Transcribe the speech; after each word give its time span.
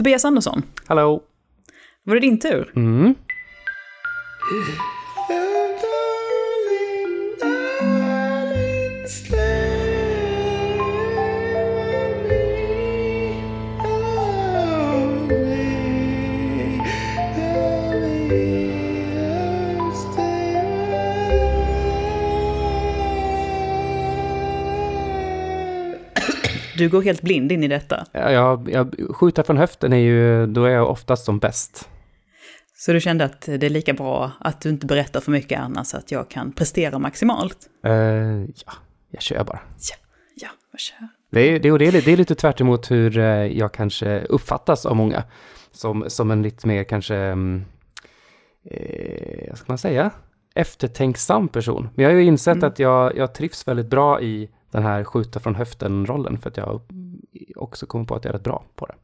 Tobias 0.00 0.24
Andersson, 0.24 0.62
Hallå? 0.86 1.22
var 2.04 2.14
det 2.14 2.20
din 2.20 2.38
tur? 2.40 2.72
Mm. 2.76 3.14
Du 26.80 26.88
går 26.88 27.02
helt 27.02 27.22
blind 27.22 27.52
in 27.52 27.64
i 27.64 27.68
detta. 27.68 28.06
Ja, 28.12 28.30
Jag, 28.32 28.70
jag 28.72 28.94
skjuter 29.16 29.42
från 29.42 29.56
höften 29.56 29.92
är 29.92 29.96
ju, 29.96 30.46
då 30.46 30.64
är 30.64 30.70
jag 30.70 30.90
oftast 30.90 31.24
som 31.24 31.38
bäst. 31.38 31.88
Så 32.76 32.92
du 32.92 33.00
kände 33.00 33.24
att 33.24 33.40
det 33.40 33.62
är 33.62 33.70
lika 33.70 33.92
bra 33.92 34.32
att 34.40 34.60
du 34.60 34.68
inte 34.68 34.86
berättar 34.86 35.20
för 35.20 35.32
mycket 35.32 35.60
annars 35.60 35.86
så 35.86 35.96
att 35.96 36.10
jag 36.12 36.28
kan 36.30 36.52
prestera 36.52 36.98
maximalt? 36.98 37.56
Eh, 37.84 37.92
ja, 37.92 38.72
jag 39.10 39.22
kör 39.22 39.44
bara. 39.44 39.60
Ja, 39.90 39.96
ja, 40.34 40.48
vad 40.72 40.80
kör. 40.80 41.08
Det 41.30 41.40
är, 41.40 41.52
det, 41.60 41.78
det, 41.78 41.86
är, 41.86 41.92
det 41.92 42.12
är 42.12 42.16
lite 42.16 42.34
tvärt 42.34 42.60
emot 42.60 42.90
hur 42.90 43.18
eh, 43.18 43.24
jag 43.24 43.72
kanske 43.72 44.20
uppfattas 44.20 44.86
av 44.86 44.96
många. 44.96 45.22
Som, 45.72 46.04
som 46.08 46.30
en 46.30 46.42
lite 46.42 46.66
mer 46.68 46.84
kanske, 46.84 47.16
mm, 47.16 47.64
eh, 48.70 49.48
vad 49.48 49.58
ska 49.58 49.64
man 49.72 49.78
säga, 49.78 50.10
eftertänksam 50.54 51.48
person. 51.48 51.88
Men 51.94 52.02
jag 52.02 52.12
har 52.12 52.18
ju 52.18 52.24
insett 52.24 52.56
Mm. 52.56 52.68
att 52.68 52.78
jag, 52.78 53.16
jag 53.16 53.34
trivs 53.34 53.68
väldigt 53.68 53.86
bra 53.86 54.20
i 54.20 54.50
den 54.70 54.82
här 54.82 55.04
skjuta 55.04 55.40
från 55.40 55.54
höften-rollen. 55.54 56.38
För 56.38 56.50
att 56.50 56.56
jag 56.56 56.80
också 57.56 57.86
kommer 57.86 58.04
på 58.04 58.14
att 58.14 58.24
jag 58.24 58.34
är 58.34 58.38
rätt 58.38 58.44
bra 58.44 58.64
på 58.76 58.86
det. 58.86 58.94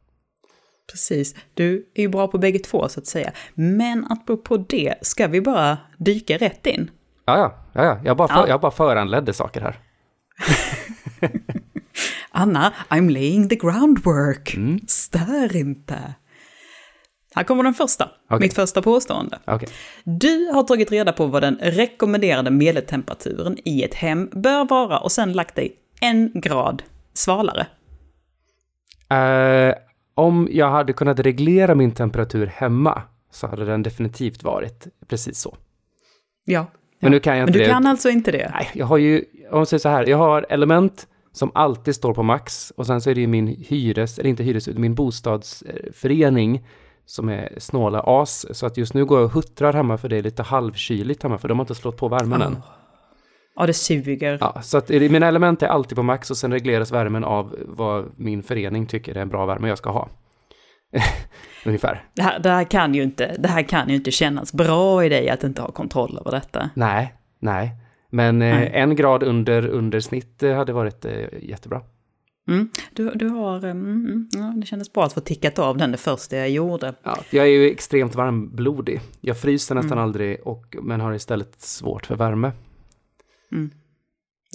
Precis. 0.91 1.35
Du 1.53 1.89
är 1.95 2.01
ju 2.01 2.07
bra 2.09 2.27
på 2.27 2.37
bägge 2.37 2.59
två 2.59 2.89
så 2.89 2.99
att 2.99 3.07
säga. 3.07 3.31
Men 3.53 4.05
apropå 4.09 4.57
det, 4.57 4.95
ska 5.01 5.27
vi 5.27 5.41
bara 5.41 5.77
dyka 5.97 6.37
rätt 6.37 6.65
in? 6.65 6.91
Ja, 7.25 7.37
ja, 7.37 7.53
ja, 7.73 7.83
ja. 7.83 7.99
Jag, 8.03 8.17
bara 8.17 8.27
för, 8.27 8.35
Ja. 8.35 8.47
jag 8.47 8.61
bara 8.61 8.71
föranledde 8.71 9.33
saker 9.33 9.61
här. 9.61 9.79
Anna, 12.31 12.73
I'm 12.89 13.09
laying 13.09 13.49
the 13.49 13.55
groundwork. 13.55 14.55
Mm. 14.55 14.79
Stör 14.87 15.55
inte. 15.55 16.13
Här 17.37 17.43
kommer 17.43 17.63
den 17.63 17.73
första. 17.73 18.09
Okej. 18.29 18.39
Mitt 18.39 18.53
första 18.53 18.81
påstående. 18.81 19.39
Okej. 19.45 19.69
Du 20.03 20.49
har 20.53 20.63
tagit 20.63 20.91
reda 20.91 21.13
på 21.13 21.25
vad 21.25 21.43
den 21.43 21.57
rekommenderade 21.61 22.51
medeltemperaturen 22.51 23.57
i 23.63 23.83
ett 23.83 23.93
hem 23.93 24.29
bör 24.33 24.65
vara 24.65 24.99
och 24.99 25.11
sen 25.11 25.33
lagt 25.33 25.55
dig 25.55 25.75
en 26.01 26.31
grad 26.33 26.83
svalare. 27.13 27.67
Eh, 29.09 29.75
om 30.15 30.47
jag 30.51 30.69
hade 30.69 30.93
kunnat 30.93 31.19
reglera 31.19 31.75
min 31.75 31.91
temperatur 31.91 32.45
hemma 32.45 33.01
så 33.31 33.47
hade 33.47 33.65
den 33.65 33.83
definitivt 33.83 34.43
varit 34.43 34.87
precis 35.07 35.39
så. 35.39 35.57
Ja. 36.45 36.65
Men 36.99 37.11
nu 37.11 37.19
kan 37.19 37.37
jag 37.37 37.41
Men 37.45 37.49
inte 37.49 37.59
du 37.59 37.63
det. 37.63 37.71
kan 37.71 37.85
alltså 37.87 38.09
inte 38.09 38.31
det? 38.31 38.51
Nej, 38.53 38.69
jag 38.73 38.85
har 38.85 38.97
ju, 38.97 39.25
om 39.51 39.57
man 39.57 39.65
säger 39.65 39.79
så 39.79 39.89
här, 39.89 40.05
jag 40.05 40.17
har 40.17 40.45
element 40.49 41.07
som 41.31 41.51
alltid 41.53 41.95
står 41.95 42.13
på 42.13 42.23
max 42.23 42.73
och 42.77 42.87
sen 42.87 43.01
så 43.01 43.09
är 43.09 43.15
det 43.15 43.21
ju 43.21 43.27
min 43.27 43.47
hyres, 43.47 44.19
eller 44.19 44.29
inte 44.29 44.43
hyres, 44.43 44.67
min 44.67 44.95
bostadsförening 44.95 46.63
som 47.07 47.29
är 47.29 47.53
snåla 47.57 48.03
as. 48.05 48.57
Så 48.57 48.65
att 48.65 48.77
just 48.77 48.93
nu 48.93 49.05
går 49.05 49.17
jag 49.17 49.25
och 49.25 49.31
huttrar 49.31 49.73
hemma 49.73 49.97
för 49.97 50.09
det 50.09 50.17
är 50.17 50.23
lite 50.23 50.43
halvkyligt 50.43 51.23
hemma 51.23 51.37
för 51.37 51.47
de 51.47 51.59
har 51.59 51.63
inte 51.63 51.75
slått 51.75 51.97
på 51.97 52.07
värmen 52.07 52.41
än. 52.41 52.57
Ja, 53.55 53.65
det 53.65 53.73
suger. 53.73 54.37
Ja, 54.41 54.61
så 54.61 54.77
att 54.77 54.89
mina 54.89 55.27
element 55.27 55.63
är 55.63 55.67
alltid 55.67 55.95
på 55.95 56.03
max 56.03 56.31
och 56.31 56.37
sen 56.37 56.51
regleras 56.51 56.91
värmen 56.91 57.23
av 57.23 57.55
vad 57.65 58.05
min 58.15 58.43
förening 58.43 58.85
tycker 58.85 59.17
är 59.17 59.21
en 59.21 59.29
bra 59.29 59.45
värme 59.45 59.67
jag 59.67 59.77
ska 59.77 59.89
ha. 59.89 60.09
Ungefär. 61.65 62.03
Det, 62.13 62.21
här, 62.21 62.39
det, 62.39 62.49
här 62.49 62.63
kan 62.63 62.95
ju 62.95 63.03
inte, 63.03 63.35
det 63.39 63.47
här 63.47 63.63
kan 63.63 63.89
ju 63.89 63.95
inte 63.95 64.11
kännas 64.11 64.53
bra 64.53 65.05
i 65.05 65.09
dig 65.09 65.29
att 65.29 65.43
inte 65.43 65.61
ha 65.61 65.71
kontroll 65.71 66.17
över 66.21 66.31
detta. 66.31 66.69
Nej, 66.73 67.13
nej. 67.39 67.71
Men 68.09 68.41
eh, 68.41 68.55
Nej. 68.55 68.71
en 68.73 68.95
grad 68.95 69.23
under, 69.23 69.67
under 69.67 69.99
snitt 69.99 70.43
eh, 70.43 70.55
hade 70.55 70.73
varit 70.73 71.05
eh, 71.05 71.13
jättebra. 71.41 71.81
Mm. 72.47 72.69
Du, 72.93 73.09
du 73.11 73.27
har, 73.29 73.57
mm, 73.57 74.05
mm, 74.05 74.29
ja, 74.33 74.53
det 74.57 74.65
kändes 74.65 74.93
bra 74.93 75.03
att 75.05 75.13
få 75.13 75.19
tickat 75.19 75.59
av 75.59 75.77
den 75.77 75.91
det 75.91 75.97
första 75.97 76.35
jag 76.37 76.49
gjorde. 76.49 76.93
Ja, 77.03 77.17
jag 77.29 77.45
är 77.45 77.49
ju 77.51 77.69
extremt 77.71 78.15
varmblodig. 78.15 79.01
Jag 79.21 79.37
fryser 79.39 79.75
nästan 79.75 79.91
Mm. 79.97 80.03
aldrig, 80.03 80.39
och, 80.47 80.75
men 80.81 81.01
har 81.01 81.13
istället 81.13 81.61
svårt 81.61 82.05
för 82.05 82.15
värme. 82.15 82.51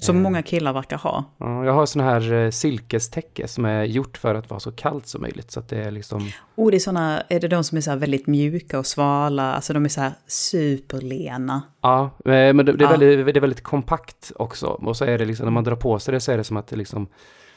Som 0.02 0.16
Eh. 0.16 0.22
många 0.22 0.42
killar 0.42 0.72
verkar 0.72 0.96
ha. 0.98 1.24
Ja, 1.38 1.64
jag 1.64 1.72
har 1.72 1.86
sån 1.86 2.02
här 2.02 2.32
eh, 2.32 2.50
silkestäcke 2.50 3.48
som 3.48 3.64
är 3.64 3.84
gjort 3.84 4.18
för 4.18 4.34
att 4.34 4.50
vara 4.50 4.60
så 4.60 4.72
kallt 4.72 5.06
som 5.06 5.20
möjligt. 5.22 5.50
Så 5.50 5.60
att 5.60 5.68
det 5.68 5.76
är 5.84 5.90
liksom, 5.90 6.28
Och 6.54 6.70
det 6.70 6.76
är 6.76 6.78
såna, 6.78 7.20
är 7.28 7.40
det 7.40 7.48
de 7.48 7.64
som 7.64 7.78
är 7.78 7.82
så 7.82 7.90
här 7.90 7.96
väldigt 7.98 8.26
mjuka 8.26 8.78
och 8.78 8.86
svala, 8.86 9.54
alltså 9.54 9.72
de 9.72 9.84
är 9.84 9.88
så 9.88 10.00
här 10.00 10.12
superlena. 10.26 11.62
ja, 11.80 12.04
eh, 12.24 12.30
men 12.30 12.56
det, 12.56 12.62
det, 12.72 12.72
är 12.72 12.82
Ja. 12.82 12.90
väldigt, 12.90 13.26
det 13.34 13.38
är 13.38 13.40
väldigt 13.40 13.62
kompakt 13.62 14.32
också. 14.36 14.66
Och 14.66 14.96
så 14.96 15.04
är 15.04 15.18
det 15.18 15.24
liksom, 15.24 15.44
när 15.46 15.50
man 15.52 15.64
drar 15.64 15.76
på 15.76 15.98
sig 15.98 16.12
det 16.14 16.20
så 16.20 16.32
är 16.32 16.36
det 16.36 16.44
som 16.44 16.56
att 16.56 16.66
det 16.66 16.76
liksom, 16.76 17.06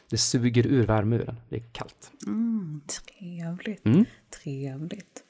det 0.09 0.17
suger 0.17 0.67
ur 0.67 0.85
värme 0.85 1.15
ur 1.15 1.25
den. 1.25 1.35
Det 1.49 1.55
är 1.55 1.63
kallt. 1.71 2.11
Mm, 2.27 2.81
trevligt, 2.87 3.85
Mm. 3.85 4.05
trevligt. 4.43 5.21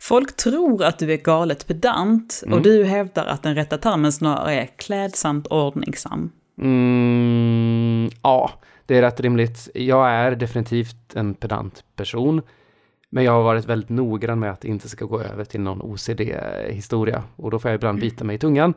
Folk 0.00 0.36
tror 0.36 0.84
att 0.84 0.98
du 0.98 1.12
är 1.12 1.16
galet 1.16 1.66
pedant 1.66 2.42
Mm. 2.46 2.54
och 2.58 2.62
du 2.62 2.84
hävdar 2.84 3.26
att 3.26 3.42
den 3.42 3.54
rätta 3.54 3.78
termen 3.78 4.12
snarare 4.12 4.54
är 4.54 4.66
klädsamt 4.66 5.46
ordningsam. 5.46 6.30
Mm, 6.60 8.10
ja, 8.22 8.50
det 8.86 8.96
är 8.98 9.02
rätt 9.02 9.20
rimligt. 9.20 9.68
Jag 9.74 10.10
är 10.10 10.34
definitivt 10.36 11.14
en 11.14 11.34
pedant 11.34 11.84
person. 11.96 12.42
Men 13.10 13.24
jag 13.24 13.32
har 13.32 13.42
varit 13.42 13.64
väldigt 13.64 13.88
noggrann 13.90 14.38
med 14.40 14.50
att 14.50 14.60
det 14.60 14.68
inte 14.68 14.88
ska 14.88 15.04
gå 15.04 15.20
över 15.20 15.44
till 15.44 15.60
någon 15.60 15.82
OCD-historia. 15.82 17.24
Och 17.36 17.50
då 17.50 17.58
får 17.58 17.70
jag 17.70 17.78
ibland 17.78 18.00
bita 18.00 18.24
mig 18.24 18.36
i 18.36 18.38
tungan. 18.38 18.74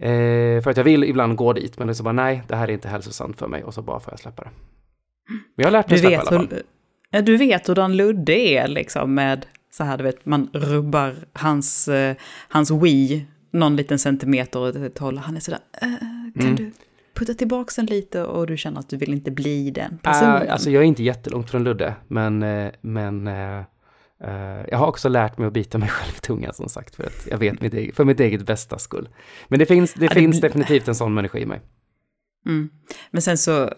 Eh, 0.00 0.62
för 0.62 0.68
att 0.70 0.76
jag 0.76 0.84
vill 0.84 1.04
ibland 1.04 1.36
gå 1.36 1.52
dit, 1.52 1.78
men 1.78 1.94
så 1.94 2.02
bara 2.02 2.12
nej, 2.12 2.42
det 2.48 2.56
här 2.56 2.68
är 2.68 2.72
inte 2.72 2.88
hälsosamt 2.88 3.38
för 3.38 3.48
mig. 3.48 3.64
Och 3.64 3.74
så 3.74 3.82
bara 3.82 4.00
får 4.00 4.12
jag 4.12 4.20
släppa 4.20 4.42
det. 4.42 4.50
Men 5.28 5.40
jag 5.56 5.64
har 5.66 5.72
lärt 5.72 5.90
mig 5.90 6.00
Du 6.00 6.06
att 6.06 6.10
släppa 6.10 6.24
i 6.24 6.36
alla 6.36 6.42
vet, 6.42 6.50
fall. 6.50 6.62
hur, 7.12 7.22
du 7.22 7.36
vet 7.36 7.68
hur 7.68 7.74
den 7.74 7.96
Ludde 7.96 8.32
är 8.32 8.68
liksom 8.68 9.14
med 9.14 9.46
så 9.72 9.84
här, 9.84 9.98
du 9.98 10.04
vet, 10.04 10.26
man 10.26 10.48
rubbar 10.52 11.14
hans, 11.32 11.88
eh, 11.88 12.16
hans 12.48 12.70
Wii 12.70 13.26
någon 13.52 13.76
liten 13.76 13.98
centimeter 13.98 14.60
åt 14.60 14.76
ett 14.76 14.98
håll. 14.98 15.18
Han 15.18 15.36
är 15.36 15.40
sådär, 15.40 15.60
äh, 15.82 15.88
kan 16.34 16.42
Mm. 16.42 16.56
du 16.56 16.70
putta 17.14 17.34
tillbaka 17.34 17.72
den 17.76 17.86
lite 17.86 18.22
och 18.24 18.46
du 18.46 18.56
känner 18.56 18.80
att 18.80 18.88
du 18.88 18.96
vill 18.96 19.12
inte 19.12 19.30
bli 19.30 19.70
den 19.70 19.98
personen. 20.02 20.42
Äh, 20.46 20.52
alltså 20.52 20.70
jag 20.70 20.82
är 20.82 20.86
inte 20.86 21.02
jättelångt 21.02 21.50
från 21.50 21.64
Ludde, 21.64 21.94
men, 22.08 22.42
eh, 22.42 22.70
men 22.80 23.28
eh, 24.24 24.64
jag 24.70 24.78
har 24.78 24.86
också 24.86 25.08
lärt 25.08 25.38
mig 25.38 25.46
att 25.46 25.52
bita 25.52 25.78
mig 25.78 25.88
själv 25.88 26.12
i 26.16 26.20
tungan 26.20 26.54
som 26.54 26.68
sagt, 26.68 26.96
för 26.96 27.04
att 27.04 27.26
jag 27.30 27.38
vet 27.38 27.60
mitt 27.60 27.74
eget, 27.74 27.96
för 27.96 28.04
mitt 28.04 28.20
eget 28.20 28.46
bästa 28.46 28.78
skull. 28.78 29.08
Men 29.48 29.58
det 29.58 29.66
finns, 29.66 29.94
det 29.94 30.04
Ja, 30.04 30.08
det 30.08 30.14
finns 30.14 30.40
blir- 30.40 30.48
definitivt 30.48 30.88
en 30.88 30.94
sån 30.94 31.14
människa 31.14 31.38
i 31.38 31.46
mig. 31.46 31.60
Mm. 32.46 32.70
Men 33.10 33.22
sen 33.22 33.38
så, 33.38 33.70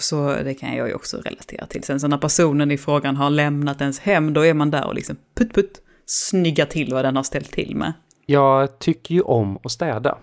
så, 0.00 0.26
det 0.44 0.54
kan 0.54 0.76
jag 0.76 0.88
ju 0.88 0.94
också 0.94 1.16
relatera 1.16 1.66
till. 1.66 1.82
Sen 1.84 2.00
så 2.00 2.08
när 2.08 2.18
personen 2.18 2.70
i 2.70 2.78
frågan 2.78 3.16
har 3.16 3.30
lämnat 3.30 3.80
ens 3.80 3.98
hem, 4.00 4.32
då 4.34 4.40
är 4.46 4.54
man 4.54 4.70
där 4.70 4.86
och 4.86 4.94
liksom 4.94 5.16
putt 5.38 5.54
putt, 5.54 5.80
snyggar 6.06 6.66
till 6.66 6.92
vad 6.94 7.04
den 7.04 7.16
har 7.16 7.22
ställt 7.22 7.52
till 7.52 7.76
med. 7.76 7.92
Jag 8.26 8.78
tycker 8.78 9.14
ju 9.14 9.20
om 9.20 9.58
att 9.64 9.72
städa. 9.72 10.18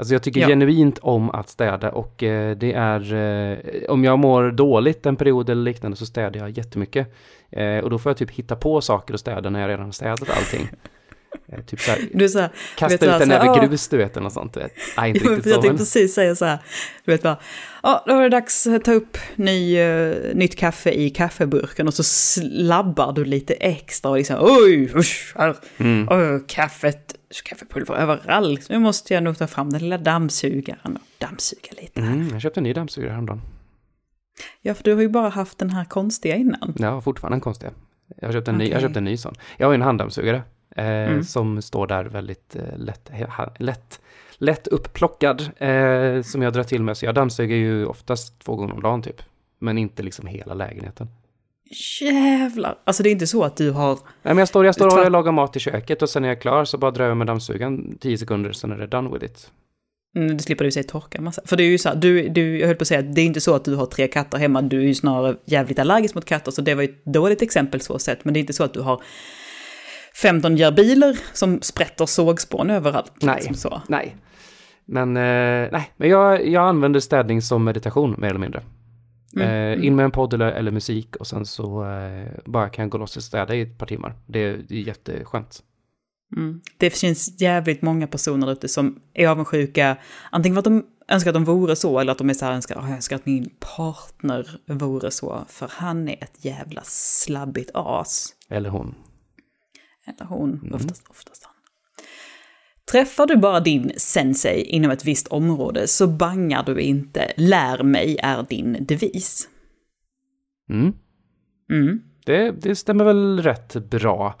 Alltså 0.00 0.14
jag 0.14 0.22
tycker 0.22 0.40
Ja. 0.40 0.48
genuint 0.48 0.98
om 0.98 1.30
att 1.30 1.48
städa 1.48 1.90
och 1.90 2.22
eh, 2.22 2.56
det 2.56 2.72
är, 2.72 3.14
eh, 3.14 3.58
om 3.88 4.04
jag 4.04 4.18
mår 4.18 4.50
dåligt 4.50 5.06
en 5.06 5.16
period 5.16 5.50
eller 5.50 5.62
liknande 5.62 5.96
så 5.96 6.06
städar 6.06 6.40
jag 6.40 6.50
jättemycket. 6.50 7.14
Eh, 7.50 7.78
och 7.78 7.90
då 7.90 7.98
får 7.98 8.10
jag 8.10 8.16
typ 8.16 8.30
hitta 8.30 8.56
på 8.56 8.80
saker 8.80 9.14
att 9.14 9.20
städa 9.20 9.50
när 9.50 9.60
jag 9.60 9.68
redan 9.68 9.84
har 9.84 9.92
städat 9.92 10.30
allting. 10.30 10.68
Eh, 11.52 11.60
typ 11.60 11.80
så 11.80 11.90
här, 11.90 12.08
Du 12.14 12.28
så 12.28 12.38
här, 12.38 12.50
kasta 12.76 12.94
ut 12.94 13.02
en 13.02 13.08
så 13.08 13.18
här, 13.18 13.26
näve 13.26 13.48
"Åh." 13.48 13.68
grus 13.68 13.88
du 13.88 13.96
vet, 13.96 14.12
eller 14.12 14.24
något 14.24 14.32
sånt. 14.32 14.54
Du 14.54 14.60
vet. 14.60 14.72
Nej, 14.96 15.10
inte 15.10 15.20
Jo, 15.24 15.30
riktigt 15.30 15.46
jag 15.46 15.54
så. 15.54 15.62
tänkte 15.62 15.68
Men, 15.68 15.78
precis 15.78 16.14
säga 16.14 16.36
så 16.36 16.44
här, 16.44 16.58
du 17.04 17.12
vet 17.12 17.22
bara, 17.22 17.36
ja, 17.82 18.04
då 18.06 18.14
är 18.14 18.22
det 18.22 18.28
dags 18.28 18.66
att 18.66 18.84
ta 18.84 18.92
upp 18.92 19.18
ny, 19.36 19.76
eh, 19.78 20.34
nytt 20.34 20.56
kaffe 20.56 20.90
i 20.90 21.10
kaffeburken 21.10 21.88
och 21.88 21.94
så 21.94 22.02
slabbar 22.02 23.12
du 23.12 23.24
lite 23.24 23.54
extra 23.54 24.10
och 24.10 24.16
liksom, 24.16 24.36
oj, 24.40 24.92
usch, 24.96 25.34
här, 25.36 25.56
mm. 25.76 26.08
oj, 26.10 26.44
kaffet, 26.46 27.14
kaffepulver 27.44 27.94
överallt. 27.94 28.68
Nu 28.68 28.78
måste 28.78 29.14
jag 29.14 29.22
nog 29.22 29.38
ta 29.38 29.46
fram 29.46 29.70
den 29.70 29.80
lilla 29.80 29.98
dammsugaren 29.98 30.96
och 30.96 31.02
dammsuga 31.18 31.70
lite. 31.80 32.00
Mm, 32.00 32.28
jag 32.32 32.42
köpte 32.42 32.60
en 32.60 32.64
ny 32.64 32.72
dammsugare 32.72 33.10
häromdagen. 33.10 33.40
Ja, 34.62 34.74
för 34.74 34.84
du 34.84 34.94
har 34.94 35.02
ju 35.02 35.08
bara 35.08 35.28
haft 35.28 35.58
den 35.58 35.70
här 35.70 35.84
konstiga 35.84 36.36
innan. 36.36 36.74
Har 36.80 37.00
fortfarande 37.00 37.36
en 37.36 37.40
konstig. 37.40 37.68
Jag 38.20 38.28
har 38.28 38.32
köpt 38.32 38.48
en, 38.48 38.58
ny, 38.58 38.64
jag 38.64 38.70
har 38.70 38.78
Okej. 38.78 38.88
köpt 38.88 38.96
en 38.96 39.04
ny 39.04 39.16
sån. 39.16 39.34
Jag 39.56 39.66
har 39.66 39.72
ju 39.72 39.74
en 39.74 39.82
handdammsugare 39.82 40.42
eh, 40.80 41.10
Mm. 41.10 41.24
som 41.24 41.62
står 41.62 41.86
där 41.86 42.04
väldigt 42.04 42.56
eh, 42.56 42.78
lätt, 42.78 43.10
lätt, 43.58 44.00
lätt 44.38 44.66
uppplockad 44.66 45.40
eh, 45.56 46.22
som 46.22 46.42
jag 46.42 46.52
drar 46.52 46.62
till 46.62 46.82
med. 46.82 46.96
Så 46.96 47.04
jag 47.04 47.14
dammsuger 47.14 47.56
ju 47.56 47.86
oftast 47.86 48.38
två 48.38 48.56
gånger 48.56 48.74
om 48.74 48.82
dagen 48.82 49.02
typ. 49.02 49.22
Men 49.58 49.78
inte 49.78 50.02
liksom 50.02 50.26
hela 50.26 50.54
lägenheten. 50.54 51.08
Jävlar! 52.00 52.78
Alltså 52.84 53.02
det 53.02 53.08
är 53.08 53.12
inte 53.12 53.26
så 53.26 53.44
att 53.44 53.56
du 53.56 53.70
har... 53.70 53.94
Nej, 53.94 54.00
men 54.22 54.38
jag 54.38 54.48
står, 54.48 54.64
jag 54.66 54.74
står 54.74 55.04
och 55.04 55.10
lagar 55.10 55.32
mat 55.32 55.56
i 55.56 55.60
köket 55.60 56.02
och 56.02 56.10
sen 56.10 56.22
när 56.22 56.28
jag 56.28 56.36
är 56.36 56.40
klar 56.40 56.64
så 56.64 56.78
bara 56.78 56.90
drar 56.90 57.04
jag 57.08 57.16
med 57.16 57.26
dammsugaren 57.26 57.98
10 58.00 58.18
sekunder 58.18 58.52
sen 58.52 58.72
är 58.72 58.78
det 58.78 58.86
done 58.86 59.10
with 59.12 59.24
it. 59.24 59.50
Mm, 60.16 60.36
du 60.36 60.42
slipper 60.42 60.64
du 60.64 60.70
säga 60.70 60.82
torka 60.82 61.20
massa. 61.20 61.42
För 61.44 61.56
det 61.56 61.62
är 61.62 61.68
ju 61.68 61.78
så 61.78 61.88
här, 61.88 61.96
du, 61.96 62.28
du, 62.28 62.58
jag 62.58 62.66
höll 62.66 62.76
på 62.76 62.82
att 62.82 62.88
säga 62.88 63.00
att 63.00 63.14
det 63.14 63.20
är 63.20 63.24
inte 63.24 63.40
så 63.40 63.54
att 63.54 63.64
du 63.64 63.74
har 63.74 63.86
tre 63.86 64.08
katter 64.08 64.38
hemma, 64.38 64.62
du 64.62 64.78
är 64.78 64.86
ju 64.86 64.94
snarare 64.94 65.36
jävligt 65.44 65.78
allergisk 65.78 66.14
mot 66.14 66.24
katter, 66.24 66.50
så 66.50 66.62
det 66.62 66.74
var 66.74 66.82
ju 66.82 66.88
ett 66.88 67.04
dåligt 67.04 67.42
exempel 67.42 67.80
så 67.80 67.98
sett, 67.98 68.24
men 68.24 68.34
det 68.34 68.38
är 68.38 68.40
inte 68.40 68.52
så 68.52 68.64
att 68.64 68.74
du 68.74 68.80
har 68.80 69.02
15 70.22 70.56
gerbiler 70.56 71.18
som 71.32 71.62
sprätter 71.62 72.06
sågspån 72.06 72.70
överallt. 72.70 73.12
Nej, 73.20 73.34
liksom 73.34 73.54
så. 73.54 73.82
nej. 73.88 74.16
Men, 74.84 75.16
eh, 75.16 75.68
nej. 75.72 75.90
Men 75.96 76.08
jag, 76.08 76.46
jag 76.48 76.68
använder 76.68 77.00
städning 77.00 77.42
som 77.42 77.64
meditation 77.64 78.14
mer 78.18 78.28
eller 78.28 78.40
mindre. 78.40 78.62
Mm, 79.36 79.48
Eh, 79.80 79.86
in 79.86 79.96
med 79.96 80.04
en 80.04 80.10
podd 80.10 80.34
eller, 80.34 80.52
eller 80.52 80.70
musik 80.70 81.16
och 81.16 81.26
sen 81.26 81.46
så 81.46 81.84
eh, 81.90 82.28
bara 82.46 82.68
kan 82.68 82.82
jag 82.82 82.90
gå 82.90 82.98
loss 82.98 83.16
och 83.16 83.22
städa 83.22 83.54
i 83.54 83.60
ett 83.60 83.78
par 83.78 83.86
timmar. 83.86 84.14
Det, 84.26 84.56
det 84.56 84.74
är 84.74 84.80
jätteskönt. 84.82 85.62
Mm. 86.36 86.60
Det 86.78 86.90
finns 86.90 87.40
jävligt 87.40 87.82
många 87.82 88.06
personer 88.06 88.52
ute 88.52 88.68
som 88.68 89.00
är 89.14 89.28
avundsjuka, 89.28 89.96
antingen 90.30 90.54
för 90.54 90.58
att 90.58 90.64
de 90.64 90.84
önskar 91.08 91.30
att 91.30 91.34
de 91.34 91.44
vore 91.44 91.76
så, 91.76 91.98
eller 91.98 92.12
att 92.12 92.18
de 92.18 92.30
är 92.30 92.34
så 92.34 92.44
här, 92.44 92.52
önskar, 92.52 92.76
"Åh, 92.78 92.84
jag 92.88 92.94
önskar 92.96 93.16
att 93.16 93.26
min 93.26 93.50
partner 93.76 94.60
vore 94.66 95.10
så, 95.10 95.44
för 95.48 95.68
han 95.72 96.08
är 96.08 96.24
ett 96.24 96.44
jävla 96.44 96.80
slabbigt 96.84 97.70
as. 97.74 98.28
Eller 98.48 98.70
hon. 98.70 98.94
Eller 100.06 100.28
hon, 100.28 100.72
oftast, 100.74 101.10
oftast 101.10 101.44
han. 101.44 101.54
Träffar 102.90 103.26
du 103.26 103.36
bara 103.36 103.60
din 103.60 103.92
sensei 103.96 104.62
inom 104.62 104.90
ett 104.90 105.04
visst 105.04 105.28
område 105.28 105.86
så 105.88 106.06
bangar 106.06 106.62
du 106.62 106.80
inte. 106.80 107.32
Lär 107.36 107.82
mig 107.82 108.16
är 108.22 108.42
din 108.42 108.76
devis. 108.80 109.48
Mm. 110.70 110.92
Mm. 111.70 112.02
Det, 112.24 112.50
det 112.50 112.76
stämmer 112.76 113.04
väl 113.04 113.42
rätt 113.42 113.74
bra. 113.74 114.34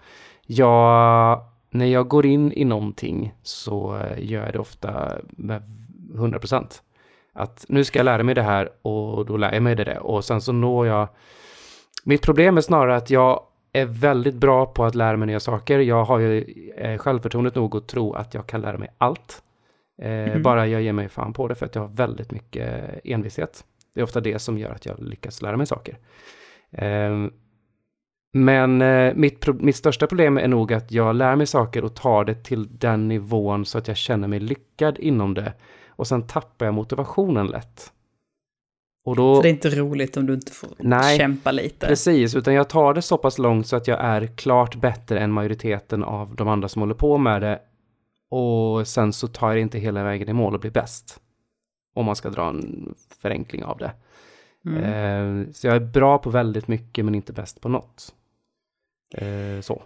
Jag, 0.46 1.40
när 1.70 1.86
jag 1.86 2.08
går 2.08 2.26
in 2.26 2.52
i 2.52 2.64
någonting 2.64 3.34
så 3.42 3.96
eh, 3.96 4.30
gör 4.30 4.44
jag 4.44 4.52
det 4.52 4.58
ofta 4.58 5.12
med 5.30 5.62
100%. 6.14 6.66
Att 7.32 7.64
nu 7.68 7.84
ska 7.84 7.98
jag 7.98 8.04
lära 8.04 8.22
mig 8.22 8.34
det 8.34 8.42
här 8.42 8.68
och 8.82 9.26
då 9.26 9.36
lär 9.36 9.52
jag 9.52 9.62
mig 9.62 9.74
det 9.74 9.98
och 9.98 10.24
sen 10.24 10.40
så 10.40 10.52
når 10.52 10.86
jag... 10.86 11.08
Mitt 12.04 12.22
problem 12.22 12.56
är 12.56 12.60
snarare 12.60 12.96
att 12.96 13.10
jag 13.10 13.42
är 13.72 13.86
väldigt 13.86 14.34
bra 14.34 14.66
på 14.66 14.84
att 14.84 14.94
lära 14.94 15.16
mig 15.16 15.26
nya 15.26 15.40
saker. 15.40 15.78
Jag 15.78 16.04
har 16.04 16.18
ju 16.18 16.44
eh, 16.76 16.98
självförtroendet 16.98 17.54
nog 17.54 17.76
att 17.76 17.88
tro 17.88 18.12
att 18.12 18.34
jag 18.34 18.46
kan 18.46 18.60
lära 18.60 18.78
mig 18.78 18.88
allt. 18.98 19.42
Mhm. 20.02 20.42
Bara 20.42 20.66
jag 20.66 20.82
ger 20.82 20.92
mig 20.92 21.08
fan 21.08 21.32
på 21.32 21.48
det 21.48 21.54
för 21.54 21.66
att 21.66 21.74
jag 21.74 21.82
har 21.82 21.88
väldigt 21.88 22.30
mycket 22.30 23.00
envishet. 23.04 23.64
Det 23.94 24.00
är 24.00 24.04
ofta 24.04 24.20
det 24.20 24.38
som 24.38 24.58
gör 24.58 24.70
att 24.70 24.86
jag 24.86 24.98
lyckas 24.98 25.42
lära 25.42 25.56
mig 25.56 25.66
saker. 25.66 25.98
Eh, 26.70 27.26
men 28.32 28.78
mitt, 29.20 29.46
mitt 29.60 29.76
största 29.76 30.06
problem 30.06 30.38
är 30.38 30.48
nog 30.48 30.72
att 30.72 30.92
jag 30.92 31.16
lär 31.16 31.36
mig 31.36 31.46
saker 31.46 31.84
och 31.84 31.94
tar 31.94 32.24
det 32.24 32.34
till 32.34 32.78
den 32.78 33.08
nivån 33.08 33.64
så 33.64 33.78
att 33.78 33.88
jag 33.88 33.96
känner 33.96 34.28
mig 34.28 34.40
lyckad 34.40 34.98
inom 34.98 35.34
det. 35.34 35.52
Och 35.88 36.06
sen 36.06 36.26
tappar 36.26 36.66
jag 36.66 36.74
motivationen 36.74 37.46
lätt. 37.46 37.92
Och 39.04 39.16
då... 39.16 39.36
Så 39.36 39.42
det 39.42 39.48
är 39.48 39.50
inte 39.50 39.70
roligt 39.70 40.16
om 40.16 40.26
du 40.26 40.34
inte 40.34 40.52
får 40.52 40.70
Nej, 40.78 41.18
kämpa 41.18 41.52
lite. 41.52 41.86
Precis, 41.86 42.34
utan 42.34 42.54
jag 42.54 42.68
tar 42.68 42.94
det 42.94 43.02
så 43.02 43.18
pass 43.18 43.38
långt 43.38 43.66
så 43.66 43.76
att 43.76 43.88
jag 43.88 44.00
är 44.00 44.26
klart 44.26 44.74
bättre 44.74 45.20
än 45.20 45.32
majoriteten 45.32 46.04
av 46.04 46.34
de 46.34 46.48
andra 46.48 46.68
som 46.68 46.82
håller 46.82 46.94
på 46.94 47.18
med 47.18 47.42
det. 47.42 47.60
Och 48.30 48.88
sen 48.88 49.12
så 49.12 49.28
tar 49.28 49.48
jag 49.48 49.56
det 49.56 49.60
inte 49.60 49.78
hela 49.78 50.04
vägen 50.04 50.28
i 50.28 50.32
mål 50.32 50.54
och 50.54 50.60
blir 50.60 50.70
bäst. 50.70 51.20
Om 51.94 52.06
man 52.06 52.16
ska 52.16 52.30
dra 52.30 52.48
en 52.48 52.94
förenkling 53.22 53.64
av 53.64 53.78
det. 53.78 53.92
Mm. 54.66 54.84
Eh, 55.46 55.52
så 55.52 55.66
jag 55.66 55.76
är 55.76 55.80
bra 55.80 56.18
på 56.18 56.30
väldigt 56.30 56.68
mycket 56.68 57.04
men 57.04 57.14
inte 57.14 57.32
bäst 57.32 57.60
på 57.60 57.68
något. 57.68 58.14
Eh, 59.14 59.60
så. 59.60 59.82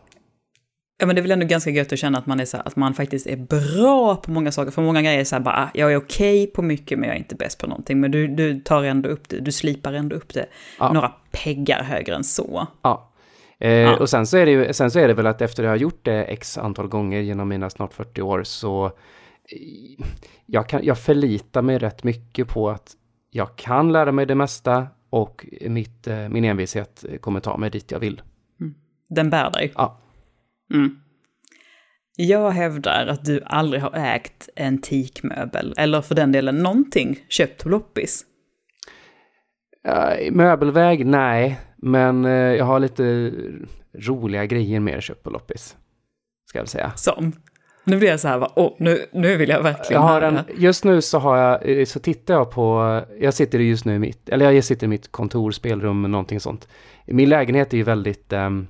Ja 0.98 1.06
men 1.06 1.16
det 1.16 1.20
är 1.20 1.22
väl 1.22 1.30
ändå 1.30 1.46
ganska 1.46 1.70
gött 1.70 1.92
att 1.92 1.98
känna 1.98 2.18
att 2.18 2.26
man, 2.26 2.40
är 2.40 2.44
så 2.44 2.56
här, 2.56 2.66
att 2.66 2.76
man 2.76 2.94
faktiskt 2.94 3.26
är 3.26 3.36
bra 3.36 4.16
på 4.16 4.30
många 4.30 4.52
saker. 4.52 4.70
För 4.70 4.82
många 4.82 5.02
grejer 5.02 5.20
är 5.20 5.24
så 5.24 5.34
här 5.36 5.42
bara, 5.42 5.54
ah, 5.54 5.68
jag 5.74 5.92
är 5.92 5.96
okej 5.96 6.46
på 6.46 6.62
mycket 6.62 6.98
men 6.98 7.08
jag 7.08 7.14
är 7.14 7.18
inte 7.18 7.34
bäst 7.34 7.58
på 7.60 7.66
någonting. 7.66 8.00
Men 8.00 8.10
du, 8.10 8.26
du 8.28 8.60
tar 8.60 8.82
ändå 8.84 9.08
upp 9.08 9.28
det, 9.28 9.40
du 9.40 9.52
slipar 9.52 9.92
ändå 9.92 10.16
upp 10.16 10.34
det 10.34 10.46
Ja. 10.78 10.92
några 10.92 11.12
peggar 11.32 11.82
högre 11.82 12.14
än 12.14 12.24
så. 12.24 12.66
Ja. 12.82 13.12
Eh, 13.58 13.70
Ja. 13.70 13.96
Och 13.96 14.10
sen 14.10 14.26
så, 14.26 14.36
är 14.36 14.46
det 14.46 14.52
ju, 14.52 14.72
sen 14.72 14.90
så 14.90 14.98
är 14.98 15.08
det 15.08 15.14
väl 15.14 15.26
att 15.26 15.42
efter 15.42 15.62
att 15.62 15.64
jag 15.66 15.72
har 15.72 15.76
gjort 15.76 16.04
det 16.04 16.24
x 16.24 16.58
antal 16.58 16.88
gånger 16.88 17.20
genom 17.20 17.48
mina 17.48 17.70
snart 17.70 17.92
40 17.94 18.22
år 18.22 18.42
så 18.44 18.86
eh, 18.86 18.92
jag, 20.46 20.68
kan, 20.68 20.84
jag 20.84 20.98
förlitar 20.98 21.62
mig 21.62 21.78
rätt 21.78 22.04
mycket 22.04 22.48
på 22.48 22.70
att 22.70 22.92
jag 23.30 23.56
kan 23.56 23.92
lära 23.92 24.12
mig 24.12 24.26
det 24.26 24.34
mesta 24.34 24.86
och 25.10 25.46
mitt, 25.60 26.06
eh, 26.06 26.28
min 26.28 26.44
envishet 26.44 27.04
kommer 27.20 27.40
ta 27.40 27.56
mig 27.56 27.70
dit 27.70 27.90
jag 27.90 27.98
vill. 27.98 28.22
Den 29.08 29.30
bär 29.30 29.50
dig. 29.50 29.72
Ja. 29.74 30.00
Mm. 30.72 30.96
Jag 32.16 32.50
hävdar 32.50 33.06
att 33.06 33.24
du 33.24 33.42
aldrig 33.46 33.82
har 33.82 33.92
ägt 33.94 34.48
en 34.56 34.80
teakmöbel, 34.80 35.74
eller 35.76 36.00
för 36.00 36.14
den 36.14 36.32
delen 36.32 36.58
någonting 36.58 37.18
köpt 37.28 37.62
på 37.62 37.68
loppis. 37.68 38.24
I 40.20 40.30
möbelväg, 40.30 41.06
nej. 41.06 41.60
Men 41.76 42.24
eh, 42.24 42.32
jag 42.32 42.64
har 42.64 42.80
lite 42.80 43.32
roliga 43.98 44.46
grejer 44.46 44.80
mer 44.80 45.00
köpt 45.00 45.22
på 45.22 45.30
loppis. 45.30 45.76
Ska 46.48 46.58
jag 46.58 46.62
väl 46.62 46.68
säga. 46.68 46.92
Som. 46.96 47.32
Nu 47.84 47.96
blir 47.96 48.08
jag 48.08 48.20
så 48.20 48.28
här, 48.28 48.38
va, 48.38 48.52
åh, 48.56 48.72
nu, 48.78 49.06
nu 49.12 49.36
vill 49.36 49.48
jag 49.48 49.62
verkligen 49.62 50.02
Jag 50.02 50.08
har 50.08 50.22
en, 50.22 50.38
just 50.56 50.84
nu 50.84 51.02
så 51.02 51.18
har 51.18 51.36
jag, 51.36 51.78
eh, 51.78 51.84
så 51.84 52.00
tittar 52.00 52.34
jag 52.34 52.50
på, 52.50 53.00
jag 53.20 53.34
sitter 53.34 53.58
just 53.58 53.84
nu 53.84 53.94
i 53.94 53.98
mitt, 53.98 54.28
eller 54.28 54.50
jag 54.50 54.64
sitter 54.64 54.86
i 54.86 54.88
mitt 54.88 55.12
kontor, 55.12 55.50
spelrum, 55.50 56.02
någonting 56.02 56.40
sånt. 56.40 56.68
Min 57.06 57.28
lägenhet 57.28 57.72
är 57.72 57.76
ju 57.76 57.82
väldigt 57.82 58.32
ehm, 58.32 58.66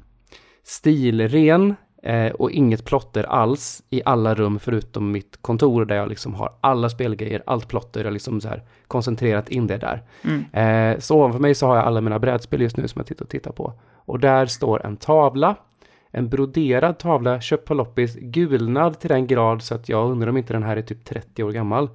stilren 0.64 1.74
eh, 2.04 2.32
och 2.32 2.50
inget 2.50 2.84
plotter 2.84 3.24
alls 3.24 3.82
i 3.90 4.02
alla 4.04 4.34
rum 4.34 4.58
förutom 4.58 5.12
mitt 5.12 5.38
kontor 5.40 5.84
där 5.84 5.96
jag 5.96 6.08
liksom 6.08 6.34
har 6.34 6.52
alla 6.60 6.88
spelgrejer, 6.88 7.42
allt 7.46 7.68
plotter, 7.68 8.00
jag 8.00 8.06
har 8.06 8.12
liksom 8.12 8.40
så 8.40 8.48
här 8.48 8.62
koncentrerat 8.88 9.48
in 9.48 9.66
det 9.66 9.76
där. 9.76 10.02
Mm. 10.24 10.44
Eh, 10.94 10.98
så 10.98 11.16
ovanför 11.16 11.38
mig 11.40 11.54
så 11.54 11.66
har 11.66 11.76
jag 11.76 11.84
alla 11.84 12.00
mina 12.00 12.18
brädspel 12.18 12.60
just 12.60 12.76
nu 12.76 12.88
som 12.88 12.98
jag 12.98 13.06
tittar 13.06 13.24
och 13.24 13.30
tittar 13.30 13.52
på. 13.52 13.72
Och 13.94 14.20
där 14.20 14.46
står 14.46 14.86
en 14.86 14.96
tavla, 14.96 15.56
en 16.10 16.28
broderad 16.28 16.98
tavla, 16.98 17.40
köpt 17.40 17.64
på 17.64 17.74
loppis, 17.74 18.14
gulnad 18.14 19.00
till 19.00 19.08
den 19.08 19.26
grad 19.26 19.62
så 19.62 19.74
att 19.74 19.88
jag 19.88 20.10
undrar 20.10 20.28
om 20.28 20.36
inte 20.36 20.52
den 20.52 20.62
här 20.62 20.76
är 20.76 20.82
typ 20.82 21.04
30 21.04 21.44
år 21.44 21.52
gammal. 21.52 21.88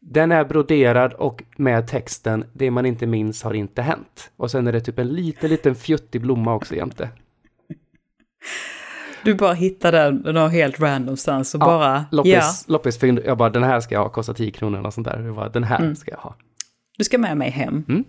Den 0.00 0.32
är 0.32 0.44
broderad 0.44 1.12
och 1.12 1.42
med 1.56 1.86
texten 1.86 2.44
Det 2.52 2.70
man 2.70 2.86
inte 2.86 3.06
minns 3.06 3.42
har 3.42 3.54
inte 3.54 3.82
hänt. 3.82 4.30
Och 4.36 4.50
sen 4.50 4.66
är 4.66 4.72
det 4.72 4.80
typ 4.80 4.98
en 4.98 5.08
liten, 5.08 5.50
liten 5.50 5.74
fjuttig 5.74 6.20
blomma 6.20 6.54
också 6.54 6.74
jämte. 6.74 7.08
Du 9.24 9.34
bara 9.34 9.52
hittar 9.52 9.92
den 9.92 10.14
någon 10.16 10.50
helt 10.50 10.80
random 10.80 11.16
stans 11.16 11.54
och 11.54 11.60
Ja, 11.62 11.66
bara, 11.66 11.94
ja, 11.96 12.04
Loppis, 12.16 12.64
loppisfynd, 12.68 13.20
jag 13.24 13.38
bara 13.38 13.50
den 13.50 13.62
här 13.62 13.80
ska 13.80 13.94
jag 13.94 14.02
ha, 14.02 14.08
kostar 14.08 14.34
10 14.34 14.50
kronor 14.50 14.78
eller 14.78 14.90
sånt 14.90 15.06
där. 15.06 15.20
Jag 15.24 15.34
bara, 15.34 15.48
den 15.48 15.64
här 15.64 15.78
Mm. 15.80 15.96
ska 15.96 16.10
jag 16.10 16.18
ha. 16.18 16.34
du 16.98 17.04
ska 17.04 17.18
med 17.18 17.36
mig 17.36 17.50
hem. 17.50 17.84
Mm. 17.88 18.04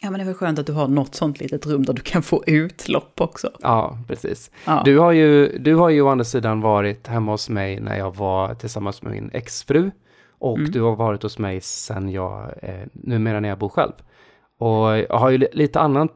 Ja, 0.00 0.10
men 0.10 0.18
det 0.18 0.24
är 0.24 0.26
väl 0.26 0.34
skönt 0.34 0.58
att 0.58 0.66
du 0.66 0.72
har 0.72 0.88
något 0.88 1.14
sånt 1.14 1.40
litet 1.40 1.66
rum 1.66 1.82
där 1.84 1.92
du 1.92 2.02
kan 2.02 2.22
få 2.22 2.42
utlopp 2.46 3.20
också. 3.20 3.50
Ja, 3.60 3.98
precis. 4.08 4.50
Ja. 4.66 4.82
Du 4.84 4.98
har 4.98 5.12
ju, 5.12 5.58
du 5.58 5.74
har 5.74 5.88
ju 5.88 6.02
å 6.02 6.08
andra 6.08 6.24
sidan 6.24 6.60
varit 6.60 7.06
hemma 7.06 7.32
hos 7.32 7.48
mig 7.48 7.80
när 7.80 7.98
jag 7.98 8.16
var 8.16 8.54
tillsammans 8.54 9.02
med 9.02 9.12
min 9.12 9.30
exfru. 9.32 9.90
Och 10.38 10.58
Mm. 10.58 10.70
du 10.70 10.80
har 10.82 10.96
varit 10.96 11.22
hos 11.22 11.38
mig 11.38 11.60
sen 11.60 12.08
jag, 12.08 12.54
eh, 12.62 12.74
numera 12.92 13.40
när 13.40 13.48
jag 13.48 13.58
bor 13.58 13.68
själv. 13.68 13.92
Och 14.60 14.98
jag 14.98 15.18
har 15.18 15.30
ju 15.30 15.38
li- 15.38 15.48
lite 15.52 15.80
annan, 15.80 16.08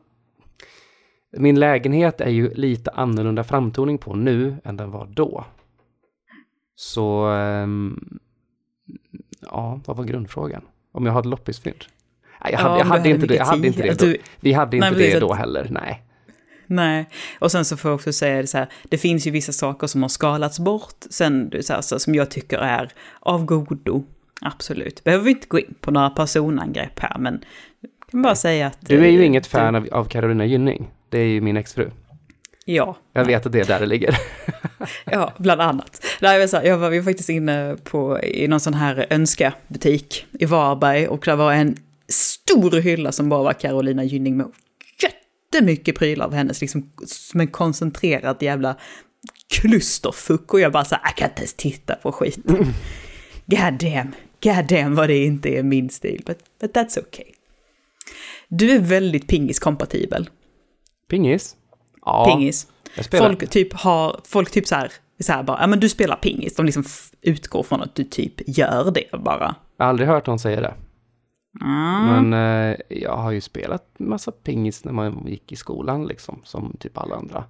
min 1.37 1.61
lägenhet 1.61 2.21
är 2.21 2.31
ju 2.31 2.55
lite 2.55 2.91
annorlunda 2.91 3.45
framtoning 3.45 3.99
på 3.99 4.15
nu 4.15 4.57
än 4.65 4.77
den 4.77 4.91
var 4.91 5.07
då. 5.07 5.45
Så, 6.77 7.27
ehm, 7.27 8.19
ja, 9.41 9.81
vad 9.87 9.97
var 9.97 10.05
grundfrågan? 10.05 10.63
Om 10.93 11.07
jag 11.07 11.13
hade 11.13 11.29
loppisfynd? 11.29 11.85
Nej, 12.45 12.53
jag 12.53 12.59
hade, 12.59 12.75
Ja, 12.75 12.79
jag 12.79 12.85
hade 12.87 13.09
inte 13.09 13.27
det, 13.27 13.35
jag 13.35 13.45
hade 13.45 13.67
inte 13.67 13.83
det 13.83 13.99
då. 13.99 14.05
du- 14.07 14.17
Vi 14.41 14.53
hade 14.53 14.77
inte 14.77 14.91
Nej, 14.91 15.13
det 15.13 15.21
då 15.21 15.33
heller, 15.33 15.67
nej. 15.71 16.03
Nej, 16.67 17.09
och 17.39 17.53
sen 17.53 17.65
så 17.65 17.77
får 17.77 17.89
jag 17.91 17.95
också 17.95 18.13
säga 18.13 18.41
det 18.41 18.47
så 18.47 18.59
här, 18.59 18.69
det 18.85 18.99
finns 18.99 19.27
ju 19.27 19.31
vissa 19.31 19.53
saker 19.53 19.87
som 19.87 20.03
har 20.03 20.09
skalats 20.09 20.59
bort 20.61 20.95
sen, 21.11 21.53
så 21.61 21.73
här, 21.73 21.81
så, 21.81 21.99
som 21.99 22.15
jag 22.15 22.31
tycker 22.31 22.59
är 22.59 22.93
av 23.21 23.45
godo. 23.45 24.05
Absolut. 24.41 25.05
Behöver 25.05 25.25
vi 25.25 25.31
inte 25.31 25.47
gå 25.49 25.59
in 25.59 25.75
på 25.81 25.91
några 25.91 26.11
personangrepp 26.11 26.99
här, 27.01 27.19
men 27.19 27.45
jag 27.81 27.91
kan 28.11 28.23
bara 28.23 28.35
säga 28.35 28.67
att... 28.67 28.79
Du 28.81 29.05
är 29.05 29.09
ju 29.11 29.21
eh, 29.21 29.27
inget 29.27 29.47
fan 29.47 29.75
av, 29.75 29.89
av 29.93 30.05
Carolina 30.05 30.45
Gynning. 30.45 30.91
Det 31.13 31.19
är 31.19 31.27
ju 31.29 31.41
min 31.41 31.57
exfru. 31.57 31.91
Ja, 32.65 32.97
Jag 33.13 33.25
vet 33.25 33.47
att 33.47 33.53
det 33.53 33.61
är 33.61 33.65
där 33.65 33.81
det 33.81 33.87
ligger. 33.87 34.19
ja, 35.05 35.33
bland 35.39 35.61
annat. 35.61 36.05
Nej, 36.21 36.41
jag, 36.41 36.51
så 36.51 36.57
här, 36.57 36.65
jag 36.65 36.79
var 36.79 36.91
ju 36.91 37.03
faktiskt 37.03 37.29
inne 37.29 37.77
på, 37.85 38.21
i 38.23 38.49
någon 38.49 38.61
sån 38.61 38.75
här 38.75 39.07
önska-butik 39.11 40.27
i 40.33 40.45
Varberg 40.47 41.09
och 41.09 41.23
det 41.25 41.35
var 41.37 41.53
en 41.53 41.77
stor 42.09 42.81
hylla 42.81 43.13
som 43.13 43.29
bara 43.29 43.43
var 43.43 43.53
Carolina 43.53 44.05
Gynning 44.05 44.37
med 44.37 44.47
jättemycket 45.03 45.99
prylar 45.99 46.27
av 46.27 46.35
hennes, 46.35 46.61
liksom 46.61 46.93
som 47.07 47.41
en 47.41 47.49
koncentrerad 47.49 48.43
jävla 48.43 48.77
klusterfuck 49.49 50.55
och 50.55 50.61
jag 50.61 50.73
bara 50.73 50.85
så 50.85 50.95
här, 50.95 51.03
jag 51.05 51.17
kan 51.17 51.29
inte 51.29 51.41
ens 51.41 51.55
titta 51.55 51.95
på 51.95 52.13
skiten. 52.13 52.75
God 53.47 53.75
damn, 53.79 54.13
god 54.43 54.67
damn 54.69 54.95
vad 54.95 55.09
det 55.09 55.25
inte 55.25 55.49
är 55.49 55.63
min 55.63 55.91
stil, 55.91 56.23
but, 56.27 56.39
but 56.61 56.77
that's 56.77 56.99
okay. 56.99 57.27
Du 58.49 58.71
är 58.71 58.79
väldigt 58.79 59.27
pingiskompatibel, 59.27 60.31
Pingis? 61.13 61.57
Ja, 62.05 62.25
pingis. 62.25 62.67
Folk 63.11 63.51
typ 63.51 63.73
har, 63.73 64.21
folk 64.25 64.51
typ 64.51 64.67
så 64.67 64.75
här 64.75 64.93
Så 65.21 65.33
här 65.33 65.43
bara, 65.43 65.61
ja 65.61 65.67
men 65.67 65.81
du 65.81 65.89
spelar 65.89 66.17
pingis. 66.17 66.57
De 66.57 66.67
liksom 66.67 66.85
utgår 67.23 67.63
från 67.63 67.83
att 67.83 67.95
du 67.95 68.05
typ 68.05 68.35
gör 68.59 68.91
det 68.91 69.19
bara. 69.19 69.55
Jag 69.77 69.85
har 69.85 69.91
aldrig 69.91 70.09
hört 70.09 70.27
någon 70.27 70.39
säga 70.39 70.61
det. 70.61 70.75
Mm. 71.61 72.31
Men 72.31 72.33
eh, 72.73 72.77
jag 72.89 73.17
har 73.17 73.31
ju 73.31 73.41
spelat 73.41 73.99
massa 73.99 74.33
pingis 74.33 74.85
när 74.85 74.93
man 74.93 75.27
gick 75.27 75.53
i 75.53 75.57
skolan 75.57 76.07
liksom, 76.07 76.41
som 76.45 76.77
typ 76.79 76.99
alla 76.99 77.17
andra. 77.17 77.45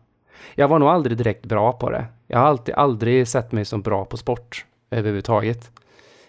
Jag 0.54 0.68
var 0.68 0.78
nog 0.78 0.88
aldrig 0.88 1.18
direkt 1.18 1.46
bra 1.46 1.72
på 1.72 1.90
det. 1.90 2.06
Jag 2.26 2.38
har 2.38 2.46
alltid, 2.46 2.74
aldrig 2.74 3.28
sett 3.28 3.52
mig 3.52 3.64
som 3.64 3.82
bra 3.82 4.04
på 4.04 4.16
sport 4.16 4.66
överhuvudtaget. 4.90 5.70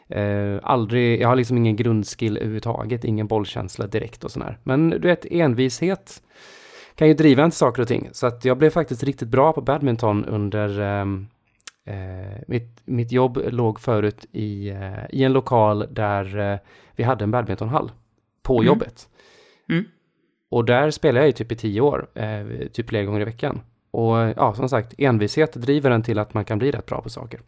Eh, 0.08 0.60
aldrig, 0.64 1.22
jag 1.22 1.28
har 1.28 1.36
liksom 1.36 1.58
ingen 1.58 1.76
grundskill 1.76 2.38
överhuvudtaget, 2.38 3.04
ingen 3.04 3.28
bollkänsla 3.28 3.88
direkt 3.88 4.24
och 4.24 4.32
sådär. 4.32 4.58
Men 4.64 4.90
du 4.90 5.00
vet, 5.00 5.26
envishet 5.26 6.22
kan 6.96 7.08
ju 7.08 7.14
driva 7.14 7.44
en 7.44 7.52
till 7.52 7.58
saker 7.58 7.82
och 7.82 7.88
ting. 7.88 8.10
Så 8.12 8.28
att 8.28 8.46
jag 8.46 8.58
blev 8.58 8.70
faktiskt 8.70 9.04
riktigt 9.04 9.28
bra 9.28 9.54
på 9.54 9.62
badminton 9.62 10.26
under 10.26 10.80
ehm, 10.80 11.28
eh, 11.86 12.42
mitt, 12.48 12.82
mitt 12.86 13.12
jobb 13.12 13.40
låg 13.48 13.80
förut 13.80 14.26
i, 14.32 14.70
eh, 14.70 15.06
i 15.10 15.24
en 15.24 15.34
lokal 15.34 15.88
där 15.92 16.40
eh, 16.40 16.60
vi 16.96 17.04
hade 17.04 17.24
en 17.24 17.32
badmintonhall 17.32 17.92
på 18.42 18.54
Mm. 18.54 18.68
jobbet. 18.68 19.10
Mm. 19.70 19.86
Och 20.50 20.66
där 20.66 20.92
spelade 20.92 21.20
jag 21.20 21.28
ju 21.28 21.32
typ 21.32 21.52
i 21.52 21.56
tio 21.56 21.82
år, 21.82 22.08
eh, 22.16 22.68
typ 22.74 22.90
flera 22.90 23.04
gånger 23.04 23.22
i 23.22 23.26
veckan. 23.26 23.62
Och 23.92 24.18
ja, 24.18 24.54
som 24.56 24.70
sagt, 24.70 24.94
envishet 24.98 25.54
driver 25.54 25.92
en 25.92 26.04
till 26.04 26.20
att 26.20 26.34
man 26.34 26.46
kan 26.46 26.60
bli 26.60 26.72
rätt 26.72 26.86
bra 26.86 27.02
på 27.02 27.10
saker. 27.10 27.42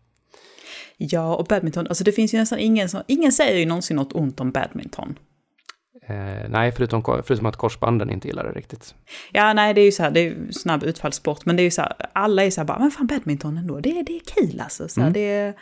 Ja, 0.97 1.35
och 1.35 1.45
badminton, 1.45 1.87
alltså 1.87 2.03
det 2.03 2.11
finns 2.11 2.33
ju 2.33 2.37
nästan 2.37 2.59
ingen 2.59 2.89
som, 2.89 3.01
ingen 3.07 3.31
säger 3.31 3.59
ju 3.59 3.65
någonsin 3.65 3.95
något 3.95 4.13
ont 4.13 4.39
om 4.39 4.51
badminton. 4.51 5.19
Eh, 6.07 6.49
nej, 6.49 6.71
förutom, 6.71 7.03
förutom 7.25 7.45
att 7.45 7.55
korsbanden 7.55 8.09
inte 8.09 8.27
gillar 8.27 8.43
det 8.43 8.51
riktigt. 8.51 8.95
Ja, 9.31 9.53
nej, 9.53 9.73
det 9.73 9.81
är 9.81 9.85
ju 9.85 9.91
så 9.91 10.03
här, 10.03 10.11
det 10.11 10.19
är 10.19 10.23
ju 10.23 10.51
snabb 10.51 10.83
utfallssport, 10.83 11.45
men 11.45 11.55
det 11.55 11.61
är 11.61 11.63
ju 11.63 11.71
så 11.71 11.81
här, 11.81 11.93
alla 12.13 12.43
är 12.43 12.49
så 12.51 12.61
här 12.61 12.65
bara, 12.65 12.79
men 12.79 12.91
fan 12.91 13.07
badminton 13.07 13.57
ändå, 13.57 13.79
det, 13.79 13.89
är- 13.99 14.03
det 14.03 14.15
är 14.15 14.21
kul 14.35 14.59
alltså. 14.61 14.87
Så 14.87 15.01
här, 15.01 15.07
Mm. 15.07 15.13
det 15.13 15.53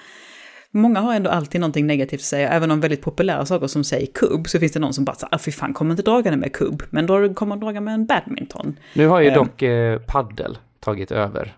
många 0.71 0.99
har 0.99 1.13
ändå 1.15 1.29
alltid 1.29 1.61
någonting 1.61 1.87
negativt 1.87 2.19
att 2.19 2.25
säga, 2.25 2.49
även 2.49 2.71
om 2.71 2.79
väldigt 2.81 3.01
populära 3.01 3.45
saker 3.45 3.67
som 3.67 3.83
säger 3.83 4.05
kubb, 4.07 4.47
så 4.49 4.59
finns 4.59 4.71
det 4.71 4.79
någon 4.79 4.93
som 4.93 5.05
bara 5.05 5.15
här, 5.21 5.29
"Ah, 5.31 5.37
fy 5.37 5.51
fan, 5.51 5.73
kommer 5.73 5.91
inte 5.91 6.03
dragande 6.03 6.37
med 6.37 6.53
kubb, 6.53 6.83
men 6.89 7.05
då 7.05 7.33
kommer 7.33 7.55
dragande 7.55 7.81
med 7.81 7.93
en 7.93 8.05
badminton. 8.05 8.79
Nu 8.93 9.07
har 9.07 9.19
ju 9.21 9.27
Ehm. 9.27 9.33
dock 9.33 9.61
eh, 9.61 9.99
paddel 9.99 10.57
tagit 10.79 11.11
över. 11.11 11.53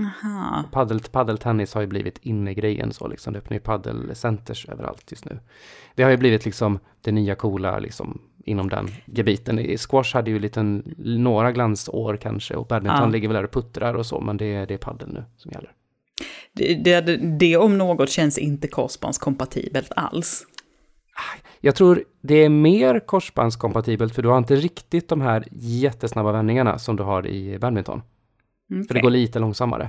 Aha. 0.00 0.64
Paddel, 0.72 1.00
paddeltennis 1.00 1.74
har 1.74 1.80
ju 1.80 1.86
blivit 1.86 2.18
innegrejen 2.22 2.92
så 2.92 3.08
liksom. 3.08 3.32
Det 3.32 3.38
öppnar 3.38 3.54
ju 3.56 3.60
paddelcenters 3.60 4.68
överallt 4.68 5.10
just 5.10 5.24
nu. 5.24 5.38
Det 5.94 6.02
har 6.02 6.10
ju 6.10 6.16
blivit 6.16 6.44
liksom 6.44 6.78
det 7.00 7.12
nya 7.12 7.34
coola 7.34 7.78
liksom 7.78 8.20
inom 8.44 8.68
den 8.68 8.88
gebiten. 9.06 9.76
Squash 9.78 10.14
hade 10.14 10.30
ju 10.30 10.38
liten, 10.38 10.94
några 10.98 11.52
glansår 11.52 12.16
kanske 12.16 12.54
och 12.54 12.66
badminton 12.66 13.00
Ja. 13.02 13.08
ligger 13.08 13.28
väl 13.28 13.34
där 13.34 13.44
och 13.44 13.50
puttrar 13.52 13.94
och 13.94 14.06
så, 14.06 14.20
men 14.20 14.36
det, 14.36 14.54
är- 14.54 14.66
det 14.66 14.74
är 14.74 14.78
paddel 14.78 15.08
nu 15.12 15.24
som 15.36 15.50
gäller. 15.52 15.70
Det, 16.52 16.74
det, 17.00 17.16
det 17.16 17.56
om 17.56 17.78
något 17.78 18.10
känns 18.10 18.38
inte 18.38 18.68
korsbandskompatibelt 18.68 19.92
alls. 19.96 20.46
Jag 21.60 21.74
tror 21.74 22.04
det 22.20 22.34
är 22.34 22.48
mer 22.48 23.00
korsbandskompatibelt 23.00 24.14
för 24.14 24.22
du 24.22 24.28
har 24.28 24.38
inte 24.38 24.56
riktigt 24.56 25.08
de 25.08 25.20
här 25.20 25.44
jättesnabba 25.52 26.32
vändningarna 26.32 26.78
som 26.78 26.96
du 26.96 27.02
har 27.02 27.26
i 27.26 27.58
badminton. 27.58 28.02
För 28.88 28.94
det 28.94 29.00
går 29.00 29.10
lite 29.10 29.38
långsammare. 29.38 29.88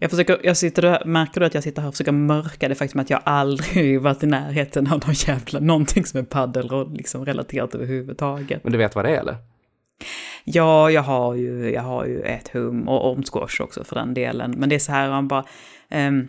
Jag, 0.00 0.10
försöker, 0.10 0.40
jag 0.42 0.56
sitter 0.56 1.04
märker 1.04 1.40
du 1.40 1.46
att 1.46 1.54
jag 1.54 1.62
sitter 1.62 1.82
här 1.82 1.88
och 1.88 1.94
försöker 1.94 2.12
mörka 2.12 2.68
det 2.68 2.74
faktum 2.74 3.00
att 3.00 3.10
jag 3.10 3.20
aldrig 3.24 4.00
varit 4.02 4.22
i 4.22 4.26
närheten 4.26 4.86
av 4.86 5.02
någon 5.06 5.14
jävla, 5.14 5.60
någonting 5.60 6.04
som 6.04 6.20
är 6.20 6.24
paddel 6.24 6.70
och 6.70 6.92
liksom 6.92 7.24
relaterat 7.24 7.74
överhuvudtaget. 7.74 8.64
Men 8.64 8.72
du 8.72 8.78
vet 8.78 8.94
vad 8.94 9.04
det 9.04 9.16
är 9.16 9.20
eller? 9.20 9.36
Ja, 10.44 10.90
jag 10.90 11.02
har 11.02 11.34
ju, 11.34 11.70
jag 11.70 11.82
har 11.82 12.06
ju 12.06 12.20
ett 12.20 12.48
hum 12.48 12.88
och 12.88 13.12
om 13.12 13.22
squash 13.22 13.60
också 13.60 13.84
för 13.84 13.96
den 13.96 14.14
delen. 14.14 14.54
Men 14.56 14.68
det 14.68 14.74
är 14.74 14.78
så 14.78 14.92
här, 14.92 15.10
man 15.10 15.28
bara... 15.28 15.44
ehm, 15.88 16.28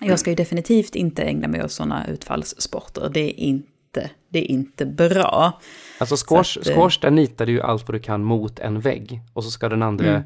jag 0.00 0.18
ska 0.18 0.30
ju 0.30 0.36
definitivt 0.36 0.94
inte 0.94 1.22
ägna 1.22 1.48
mig 1.48 1.64
åt 1.64 1.72
sådana 1.72 2.06
utfallssporter. 2.06 3.10
Det 3.14 3.20
är 3.20 3.40
inte, 3.40 4.10
det 4.28 4.38
är 4.38 4.50
inte 4.50 4.86
bra. 4.86 5.60
Alltså 5.98 6.16
squash, 6.16 6.44
Så 6.44 6.60
att, 6.60 6.68
eh, 6.68 6.74
squash 6.74 6.98
där 7.00 7.10
nitar 7.10 7.46
du 7.46 7.52
ju 7.52 7.60
allt 7.60 7.88
vad 7.88 7.94
du 7.94 8.00
kan 8.00 8.24
mot 8.24 8.58
en 8.58 8.80
vägg 8.80 9.20
och 9.32 9.44
så 9.44 9.50
ska 9.50 9.68
den 9.68 9.82
andra 9.82 10.08
Mm. 10.08 10.22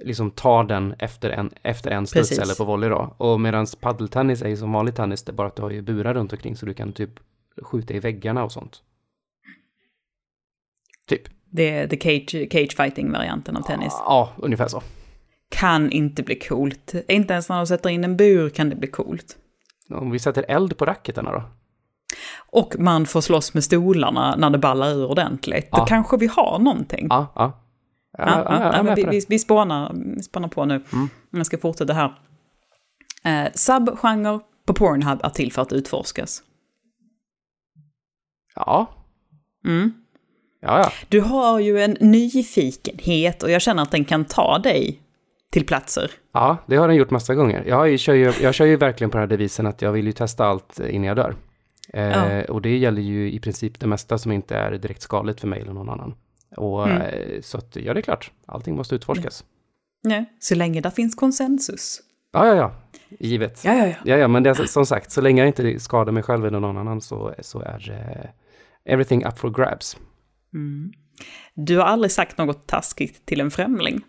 Liksom 0.00 0.30
ta 0.30 0.62
den 0.62 0.94
efter 0.98 1.30
en, 1.30 1.50
efter 1.62 1.90
en 1.90 2.06
studs 2.06 2.28
Precis. 2.28 2.44
eller 2.44 2.54
på 2.54 2.64
volley 2.64 2.88
då. 2.90 3.14
Och 3.18 3.40
medan 3.40 3.66
paddeltennis 3.80 4.42
är 4.42 4.48
ju 4.48 4.56
som 4.56 4.72
vanlig 4.72 4.94
tennis, 4.94 5.22
det 5.24 5.30
är 5.32 5.34
bara 5.34 5.48
att 5.48 5.56
du 5.56 5.62
har 5.62 5.70
ju 5.70 5.82
burar 5.82 6.14
runt 6.14 6.32
omkring 6.32 6.56
så 6.56 6.66
du 6.66 6.74
kan 6.74 6.92
typ 6.92 7.10
skjuta 7.62 7.94
i 7.94 7.98
väggarna 8.00 8.44
och 8.44 8.52
sånt. 8.52 8.82
Typ. 11.08 11.22
Det 11.50 11.70
är 11.70 11.86
the 11.88 11.96
cage, 12.00 12.48
cage 12.52 12.76
fighting-varianten 12.76 13.56
av 13.56 13.62
tennis. 13.62 13.92
Ja, 13.98 14.32
ungefär 14.36 14.68
så. 14.68 14.82
Kan 15.50 15.90
inte 15.90 16.22
bli 16.22 16.34
coolt. 16.38 16.94
Inte 17.08 17.32
ens 17.32 17.48
när 17.48 17.56
de 17.56 17.66
sätter 17.66 17.90
in 17.90 18.04
en 18.04 18.16
bur 18.16 18.50
kan 18.50 18.70
det 18.70 18.76
bli 18.76 18.88
coolt. 18.88 19.36
Om 19.90 20.10
vi 20.10 20.18
sätter 20.18 20.44
eld 20.48 20.76
på 20.78 20.84
racketarna 20.84 21.32
då? 21.32 21.42
Och 22.50 22.74
man 22.78 23.06
får 23.06 23.20
slåss 23.20 23.54
med 23.54 23.64
stolarna 23.64 24.36
när 24.36 24.50
det 24.50 24.58
ballar 24.58 24.90
ur 24.90 25.10
ordentligt. 25.10 25.70
Då 25.72 25.78
Ja. 25.78 25.86
kanske 25.86 26.16
vi 26.16 26.26
har 26.26 26.58
någonting. 26.58 27.06
Ja, 27.10 27.32
ja. 27.34 27.60
Ja, 28.18 28.46
Ja, 28.74 28.94
ja, 28.96 29.10
vi, 29.28 29.38
spånar, 29.38 29.92
vi 30.16 30.22
spånar 30.22 30.48
på 30.48 30.64
nu. 30.64 30.74
Mm. 30.92 31.08
Jag 31.30 31.46
ska 31.46 31.58
fortsätta 31.58 31.92
här. 31.92 32.14
Eh, 33.24 33.52
Subgenre 33.54 34.40
på 34.66 34.74
Pornhub 34.74 35.20
är 35.22 35.28
till 35.30 35.52
för 35.52 35.62
att 35.62 35.72
utforskas. 35.72 36.42
Ja, 38.54 38.86
Mm. 39.64 39.92
ja, 40.60 40.78
ja. 40.80 40.92
Du 41.08 41.20
har 41.20 41.58
ju 41.60 41.80
en 41.80 41.96
nyfikenhet 42.00 43.42
och 43.42 43.50
jag 43.50 43.62
känner 43.62 43.82
att 43.82 43.90
den 43.90 44.04
kan 44.04 44.24
ta 44.24 44.58
dig 44.58 45.02
till 45.52 45.66
platser. 45.66 46.10
Ja, 46.32 46.56
det 46.66 46.76
har 46.76 46.88
den 46.88 46.96
gjort 46.96 47.10
massa 47.10 47.34
gånger. 47.34 47.64
Jag, 47.66 47.98
kör, 47.98 48.14
ju, 48.14 48.32
jag 48.42 48.54
kör 48.54 48.64
ju 48.66 48.76
verkligen 48.76 49.10
på 49.10 49.16
den 49.18 49.22
här 49.22 49.36
devisen 49.36 49.66
att 49.66 49.82
jag 49.82 49.92
vill 49.92 50.06
ju 50.06 50.12
testa 50.12 50.46
allt 50.46 50.80
innan 50.80 51.04
jag 51.08 51.16
dör. 51.16 51.36
Eh, 51.92 52.02
Ja. 52.02 52.44
Och 52.44 52.62
det 52.62 52.76
gäller 52.78 53.02
ju 53.02 53.30
i 53.32 53.40
princip 53.40 53.80
det 53.80 53.86
mesta 53.86 54.18
som 54.18 54.32
inte 54.32 54.56
är 54.56 54.72
direkt 54.78 55.02
skadligt 55.02 55.40
för 55.40 55.48
mig 55.48 55.60
eller 55.60 55.72
någon 55.72 55.88
annan. 55.90 56.14
Och, 56.56 56.88
Mm. 56.88 57.02
eh, 57.02 57.40
Så 57.40 57.58
att, 57.58 57.76
ja, 57.76 57.94
det 57.94 58.00
är 58.00 58.02
klart. 58.02 58.32
Allting 58.46 58.76
måste 58.76 58.94
utforskas. 58.94 59.44
Nej. 60.04 60.24
Så 60.40 60.54
länge 60.54 60.80
det 60.80 60.90
finns 60.90 61.14
konsensus. 61.14 62.00
Ja, 62.32 62.46
ja, 62.46 62.54
ja. 62.54 62.74
Givet. 63.20 63.64
Ja, 63.64 63.74
Ja, 63.74 63.86
ja, 63.86 63.94
ja. 64.04 64.16
ja, 64.16 64.28
men 64.28 64.42
det 64.42 64.50
är 64.50 64.54
som 64.54 64.86
sagt, 64.86 65.10
så 65.10 65.20
länge 65.20 65.40
jag 65.42 65.46
inte 65.48 65.80
skadar 65.80 66.12
mig 66.12 66.22
själv 66.22 66.46
eller 66.46 66.60
någon 66.60 66.76
annan 66.76 67.00
så, 67.00 67.34
så 67.40 67.60
är 67.60 67.90
eh, 67.90 68.30
everything 68.92 69.24
up 69.24 69.38
for 69.38 69.50
grabs. 69.50 69.96
Mm. 70.54 70.92
Du 71.54 71.76
har 71.76 71.84
aldrig 71.84 72.10
sagt 72.12 72.38
något 72.38 72.66
taskigt 72.66 73.26
till 73.26 73.40
en 73.40 73.50
främling. 73.50 74.00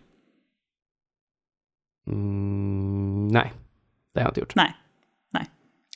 Mm, 2.06 3.28
nej, 3.28 3.52
det 4.14 4.20
har 4.20 4.24
jag 4.24 4.30
inte 4.30 4.40
gjort. 4.40 4.54
Nej. 4.54 4.76
Nej. 5.32 5.46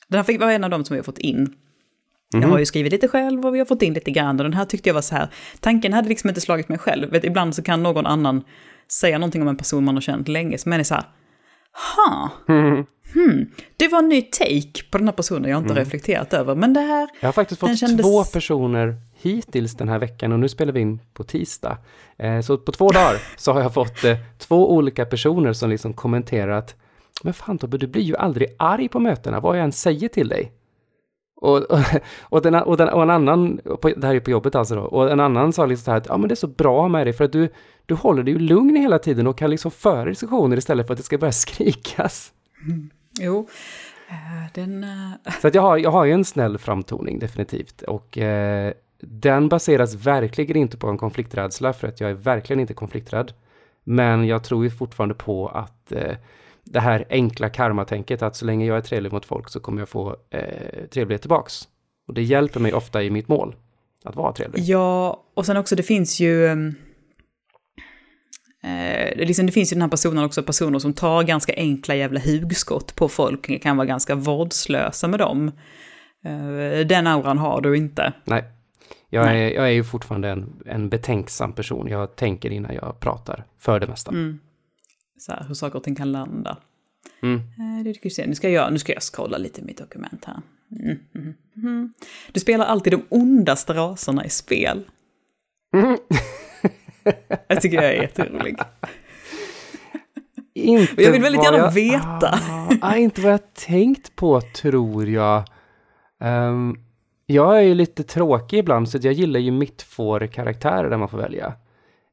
Den 0.07 0.17
här 0.17 0.23
fick 0.23 0.39
vara 0.39 0.53
en 0.53 0.63
av 0.63 0.69
dem 0.69 0.85
som 0.85 0.93
vi 0.93 0.99
har 0.99 1.03
fått 1.03 1.17
in. 1.17 1.55
Jag 2.35 2.43
Mhm. 2.43 2.51
har 2.51 2.59
ju 2.59 2.65
skrivit 2.65 2.91
lite 2.91 3.07
själv 3.07 3.45
och 3.45 3.55
vi 3.55 3.59
har 3.59 3.65
fått 3.65 3.81
in 3.81 3.93
lite 3.93 4.11
grann. 4.11 4.39
Och 4.39 4.43
den 4.43 4.53
här 4.53 4.65
tyckte 4.65 4.89
jag 4.89 4.93
var 4.93 5.01
så 5.01 5.15
här, 5.15 5.27
tanken 5.59 5.93
hade 5.93 6.09
liksom 6.09 6.29
inte 6.29 6.41
slagit 6.41 6.69
mig 6.69 6.77
själv. 6.77 7.11
Vet, 7.11 7.23
ibland 7.23 7.55
så 7.55 7.63
kan 7.63 7.83
någon 7.83 8.05
annan 8.05 8.43
säga 8.91 9.17
någonting 9.17 9.41
om 9.41 9.47
en 9.47 9.57
person 9.57 9.83
man 9.83 9.95
har 9.95 10.01
känt 10.01 10.27
länge, 10.27 10.57
som 10.57 10.73
är 10.73 10.83
så 10.83 10.93
här, 10.95 11.03
ha, 11.97 12.29
hmm, 13.13 13.45
det 13.77 13.87
var 13.87 13.99
en 13.99 14.09
ny 14.09 14.21
take 14.21 14.83
på 14.91 14.97
den 14.97 15.07
här 15.07 15.13
personen 15.13 15.49
jag 15.51 15.57
inte 15.59 15.71
Mm. 15.73 15.83
reflekterat 15.83 16.33
över. 16.33 16.55
Men 16.55 16.73
det 16.73 16.79
här, 16.79 17.07
Jag 17.19 17.27
har 17.27 17.33
faktiskt 17.33 17.59
fått 17.61 17.77
kändes- 17.79 18.05
två 18.05 18.23
personer 18.23 18.95
hittills 19.21 19.75
den 19.75 19.89
här 19.89 19.99
veckan 19.99 20.31
och 20.31 20.39
nu 20.39 20.49
spelar 20.49 20.73
vi 20.73 20.79
in 20.79 20.99
på 21.13 21.23
tisdag. 21.23 21.77
Eh, 22.17 22.41
så 22.41 22.57
på 22.57 22.71
två 22.71 22.89
dagar 22.89 23.17
så 23.37 23.53
har 23.53 23.61
jag 23.61 23.73
fått 23.73 24.03
eh, 24.03 24.17
två 24.37 24.71
olika 24.75 25.05
personer 25.05 25.53
som 25.53 25.69
liksom 25.69 25.93
kommenterar 25.93 26.51
att 26.57 26.75
men 27.23 27.33
fan 27.33 27.57
Tobbe, 27.57 27.77
du 27.77 27.87
blir 27.87 28.01
ju 28.01 28.15
aldrig 28.15 28.55
arg 28.59 28.89
på 28.89 28.99
mötena, 28.99 29.39
vad 29.39 29.57
jag 29.57 29.63
än 29.63 29.71
säger 29.71 30.07
till 30.07 30.27
dig. 30.27 30.51
Och, 31.35 31.57
och, 31.71 31.79
och, 32.21 32.41
den, 32.41 32.55
och, 32.55 32.77
den, 32.77 32.89
och 32.89 33.03
en 33.03 33.09
annan, 33.09 33.59
på, 33.81 33.89
det 33.89 34.07
här 34.07 34.15
är 34.15 34.19
på 34.19 34.31
jobbet 34.31 34.55
alltså 34.55 34.75
då, 34.75 34.81
och 34.81 35.11
en 35.11 35.19
annan 35.19 35.53
sa 35.53 35.65
liksom 35.65 35.83
så 35.85 35.91
här 35.91 35.97
att 35.97 36.07
ja 36.07 36.17
men 36.17 36.27
det 36.27 36.33
är 36.33 36.35
så 36.35 36.47
bra 36.47 36.87
med 36.87 37.07
dig 37.07 37.13
för 37.13 37.23
att 37.23 37.31
du, 37.31 37.49
du 37.85 37.93
håller 37.93 38.23
dig 38.23 38.33
ju 38.33 38.39
lugn 38.39 38.75
hela 38.75 38.99
tiden 38.99 39.27
och 39.27 39.37
kan 39.37 39.49
liksom 39.49 39.71
föra 39.71 40.05
diskussioner 40.05 40.57
istället 40.57 40.87
för 40.87 40.93
att 40.93 40.97
det 40.97 41.03
ska 41.03 41.17
börja 41.17 41.31
skrikas. 41.45 42.33
jo, 43.19 43.47
eh, 44.09 44.51
den... 44.53 44.83
eh, 44.83 45.31
Så 45.41 45.47
att 45.47 45.55
jag, 45.55 45.61
har, 45.61 45.77
jag 45.77 45.91
har 45.91 46.05
ju 46.05 46.11
en 46.11 46.25
snäll 46.35 46.57
framtoning 46.57 47.19
definitivt 47.19 47.81
och 47.81 48.17
eh, 48.17 48.73
den 48.99 49.49
baseras 49.49 49.95
verkligen 49.95 50.55
inte 50.57 50.77
på 50.77 50.87
en 50.87 50.97
konflikträdsla 50.97 51.73
för 51.73 51.87
att 51.87 51.99
jag 52.01 52.09
är 52.09 52.13
verkligen 52.13 52.59
inte 52.59 52.73
konflikträdd. 52.73 53.31
Men 53.83 54.27
jag 54.27 54.43
tror 54.43 54.63
ju 54.63 54.69
fortfarande 54.69 55.15
på 55.15 55.47
att 55.47 55.91
eh, 55.91 56.15
det 56.65 56.79
här 56.79 57.05
enkla 57.09 57.49
karmatänket 57.49 58.21
att 58.21 58.35
så 58.35 58.45
länge 58.45 58.65
jag 58.65 58.77
är 58.77 58.81
trevlig 58.81 59.11
mot 59.13 59.25
folk 59.25 59.49
så 59.49 59.59
kommer 59.59 59.81
jag 59.81 59.89
få 59.89 60.15
eh, 60.29 60.85
trevlighet 60.93 61.21
tillbaks. 61.21 61.67
Och 62.07 62.13
det 62.13 62.23
hjälper 62.23 62.59
mig 62.59 62.73
ofta 62.73 63.03
i 63.03 63.09
mitt 63.09 63.27
mål, 63.27 63.55
att 64.03 64.15
vara 64.15 64.33
trevlig. 64.33 64.63
Ja, 64.63 65.23
och 65.33 65.45
sen 65.45 65.57
också 65.57 65.75
det 65.75 65.83
finns 65.83 66.19
ju... 66.19 66.47
ehm, 66.47 66.75
Eh, 68.65 69.15
liksom, 69.15 69.45
det 69.45 69.51
finns 69.51 69.71
ju 69.71 69.75
den 69.75 69.81
här 69.81 69.89
personen 69.89 70.23
också, 70.23 70.43
personer 70.43 70.79
som 70.79 70.93
tar 70.93 71.23
ganska 71.23 71.53
enkla 71.57 71.95
jävla 71.95 72.19
hugskott 72.19 72.95
på 72.95 73.09
folk, 73.09 73.61
kan 73.61 73.77
vara 73.77 73.87
ganska 73.87 74.15
vårdslösa 74.15 75.07
med 75.07 75.19
dem. 75.19 75.51
Eh, 76.25 76.87
den 76.87 77.07
auran 77.07 77.37
har 77.37 77.61
du 77.61 77.77
inte. 77.77 78.13
Nej, 78.23 78.43
jag, 79.09 79.25
Nej. 79.25 79.45
Är, 79.45 79.55
jag 79.55 79.65
är 79.65 79.71
ju 79.71 79.83
fortfarande 79.83 80.29
en, 80.29 80.53
en 80.65 80.89
betänksam 80.89 81.53
person. 81.53 81.87
Jag 81.87 82.15
tänker 82.15 82.49
innan 82.49 82.73
jag 82.73 82.99
pratar, 82.99 83.45
för 83.59 83.79
det 83.79 83.87
mesta. 83.87 84.11
Mm. 84.11 84.39
Så 85.17 85.31
här, 85.31 85.45
hur 85.47 85.53
saker 85.53 85.77
och 85.77 85.83
ting 85.83 85.95
kan 85.95 86.11
landa. 86.11 86.57
Mm. 87.21 87.37
Eh, 87.37 87.83
det 87.83 87.93
ska 87.93 88.09
se. 88.09 88.27
Nu, 88.27 88.35
ska 88.35 88.49
jag, 88.49 88.73
nu 88.73 88.79
ska 88.79 88.93
jag 88.93 89.03
scrolla 89.03 89.37
lite 89.37 89.61
i 89.61 89.63
mitt 89.63 89.77
dokument 89.77 90.25
här. 90.25 90.41
Mm, 90.71 90.99
mm, 91.15 91.33
mm. 91.55 91.93
Du 92.31 92.39
spelar 92.39 92.65
alltid 92.65 92.93
de 92.93 93.03
ondaste 93.09 93.73
raserna 93.73 94.25
i 94.25 94.29
spel. 94.29 94.83
Mm. 95.73 95.97
Jag 97.47 97.61
tycker 97.61 97.81
jag 97.81 97.85
är 97.85 98.01
jätterolig. 98.01 98.57
Inte 100.53 101.03
Jag 101.03 101.11
vill 101.11 101.21
väldigt 101.21 101.43
gärna 101.43 101.57
jag, 101.57 101.71
veta. 101.71 102.39
Ah, 102.81 102.95
inte 102.95 103.21
vad 103.21 103.33
jag 103.33 103.53
tänkt 103.53 104.15
på, 104.15 104.41
tror 104.41 105.09
jag. 105.09 105.43
Ehm, 106.21 106.75
jag 107.25 107.57
är 107.57 107.61
ju 107.61 107.75
lite 107.75 108.03
tråkig 108.03 108.57
ibland, 108.57 108.89
så 108.89 108.97
jag 109.01 109.13
gillar 109.13 109.39
ju 109.39 109.51
mittfår-karaktärer 109.51 110.89
där 110.89 110.97
man 110.97 111.09
får 111.09 111.17
välja. 111.17 111.53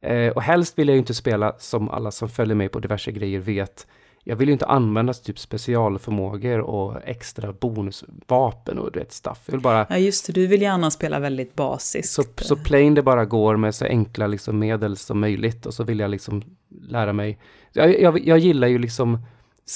Eh, 0.03 0.29
och 0.29 0.43
helst 0.43 0.79
vill 0.79 0.89
jag 0.89 0.95
ju 0.95 0.99
inte 0.99 1.15
spela 1.15 1.55
som 1.59 1.91
alla 1.91 2.11
som 2.11 2.29
följer 2.29 2.55
mig 2.55 2.69
på 2.69 2.81
diverse 2.81 3.13
grejer 3.13 3.39
vet. 3.39 3.87
Jag 4.25 4.37
vill 4.37 4.49
ju 4.49 4.53
inte 4.53 4.67
använda 4.67 5.13
typ 5.13 5.39
specialförmågor 5.39 6.61
och 6.61 6.97
extra 7.05 7.53
bonusvapen 7.53 8.79
och 8.79 8.93
du 8.93 8.99
vet 8.99 9.13
stuff. 9.13 9.41
Jag 9.47 9.53
vill 9.53 9.61
bara 9.61 9.87
Ja, 9.91 9.99
just 9.99 10.27
det. 10.27 10.33
Du 10.33 10.47
vill 10.47 10.63
gärna 10.63 10.91
spela 10.91 11.19
väldigt 11.19 11.55
basiskt. 11.55 12.13
så, 12.13 12.23
så 12.37 12.57
plain 12.57 12.95
det 12.95 13.03
bara 13.03 13.25
går 13.25 13.57
med 13.57 13.75
så 13.75 13.85
enkla 13.85 14.27
liksom 14.27 14.59
medel 14.59 14.97
som 14.97 15.21
möjligt 15.21 15.67
och 15.67 15.75
så 15.75 15.85
vill 15.85 15.99
jag 15.99 16.11
liksom 16.11 16.43
lära 16.89 17.13
mig. 17.13 17.39
Jag, 17.73 18.01
jag, 18.01 18.27
jag 18.27 18.39
gillar 18.39 18.69
ju 18.69 18.79
liksom 18.79 19.19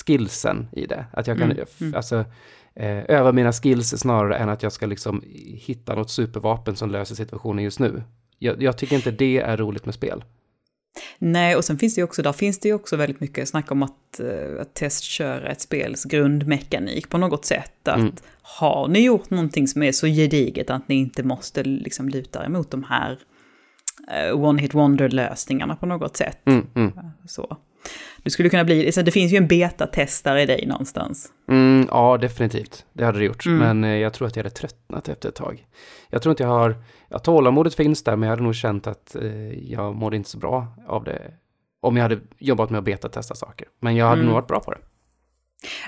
skillsen 0.06 0.68
i 0.73 0.87
det. 0.87 1.06
Att 1.12 1.26
jag 1.26 1.38
kan 1.38 1.50
Mm, 1.50 1.66
mm. 1.80 1.95
alltså 1.95 2.25
eh, 2.75 3.04
öva 3.09 3.33
mina 3.33 3.52
skills 3.52 3.88
snarare 3.88 4.37
än 4.37 4.49
att 4.49 4.62
jag 4.62 4.73
ska 4.73 4.87
liksom 4.87 5.23
hitta 5.54 5.95
något 5.95 6.11
supervapen 6.11 6.76
som 6.76 6.90
löser 6.90 7.14
situationen 7.14 7.64
just 7.64 7.80
nu. 7.80 8.02
Jag, 8.38 8.62
jag 8.62 8.78
tycker 8.78 8.97
inte 8.97 9.11
det 9.11 9.38
är 9.38 9.57
roligt 9.57 9.85
med 9.85 9.95
spel. 9.95 10.25
Nej, 11.19 11.57
och 11.57 11.64
sen 11.64 11.78
finns 11.78 11.95
det 11.95 11.99
ju 12.00 12.05
också, 12.05 12.23
där 12.23 12.33
finns 12.33 12.59
det 12.59 12.69
ju 12.69 12.75
också 12.75 12.97
väldigt 12.97 13.21
mycket 13.21 13.49
snack 13.49 13.71
om 13.71 13.83
att, 13.83 14.21
eh, 14.21 14.61
att 14.61 14.75
testköra 14.75 15.49
ett 15.49 15.61
spels 15.61 16.05
grundmekanik 16.05 17.09
på 17.09 17.19
något 17.19 17.45
sätt. 17.45 17.88
Att 17.88 17.99
Mm. 17.99 18.14
har 18.43 18.88
ni 18.88 19.00
gjort 19.05 19.31
någonting 19.31 19.69
som 19.69 19.83
är 19.83 19.93
så 19.93 20.07
gediget 20.07 20.71
att 20.71 20.88
ni 20.88 20.95
inte 20.95 21.23
måste 21.23 21.64
liksom 21.64 22.09
luta 22.09 22.43
er 22.43 22.47
emot 22.47 22.71
de 22.71 22.83
här 22.85 23.19
eh, 24.11 24.35
one-hit 24.37 24.75
wonder-lösningarna 24.75 25.76
på 25.76 25.87
något 25.87 26.16
sätt. 26.16 26.38
Mm, 26.45 26.66
mm. 26.75 26.93
Så. 27.28 27.57
Du 28.26 28.30
skulle 28.30 28.49
kunna 28.49 28.64
bli, 28.64 28.92
så 28.92 29.02
det 29.02 29.11
finns 29.11 29.33
ju 29.33 29.37
en 29.37 29.47
betatestare 29.47 30.42
i 30.42 30.47
dig 30.47 30.66
någonstans. 30.66 31.28
Mm, 31.49 31.88
ja, 31.90 32.16
definitivt. 32.21 32.85
Det 32.92 33.04
hade 33.04 33.18
det 33.18 33.25
gjort. 33.25 33.47
Mm. 33.47 33.59
Men 33.59 33.85
eh, 33.85 33.99
jag 34.00 34.12
tror 34.12 34.28
att 34.28 34.37
jag 34.37 34.42
hade 34.45 34.54
tröttnat 34.54 35.09
efter 35.09 35.28
ett 35.28 35.35
tag. 35.35 35.66
Jag 36.11 36.23
tror 36.23 36.30
inte 36.33 36.42
jag 36.42 36.50
har... 36.50 36.76
Ja, 37.09 37.18
tålamodet 37.18 37.75
finns 37.75 38.04
där, 38.04 38.16
men 38.16 38.26
jag 38.26 38.30
hade 38.33 38.42
nog 38.42 38.54
känt 38.54 38.87
att 38.87 39.14
eh, 39.16 39.71
jag 39.73 39.95
mådde 39.95 40.16
inte 40.16 40.30
så 40.30 40.38
bra 40.38 40.66
av 40.87 41.04
det. 41.04 41.23
Om 41.80 41.97
jag 41.97 42.02
hade 42.02 42.18
jobbat 42.38 42.71
med 42.71 42.78
att 42.78 42.85
betatesta 42.85 43.35
saker. 43.35 43.68
Men 43.80 43.97
jag 43.97 44.06
hade 44.06 44.14
Mm. 44.21 44.26
nog 44.26 44.35
varit 44.35 44.49
bra 44.49 44.61
på 44.61 44.71
det. 44.71 44.78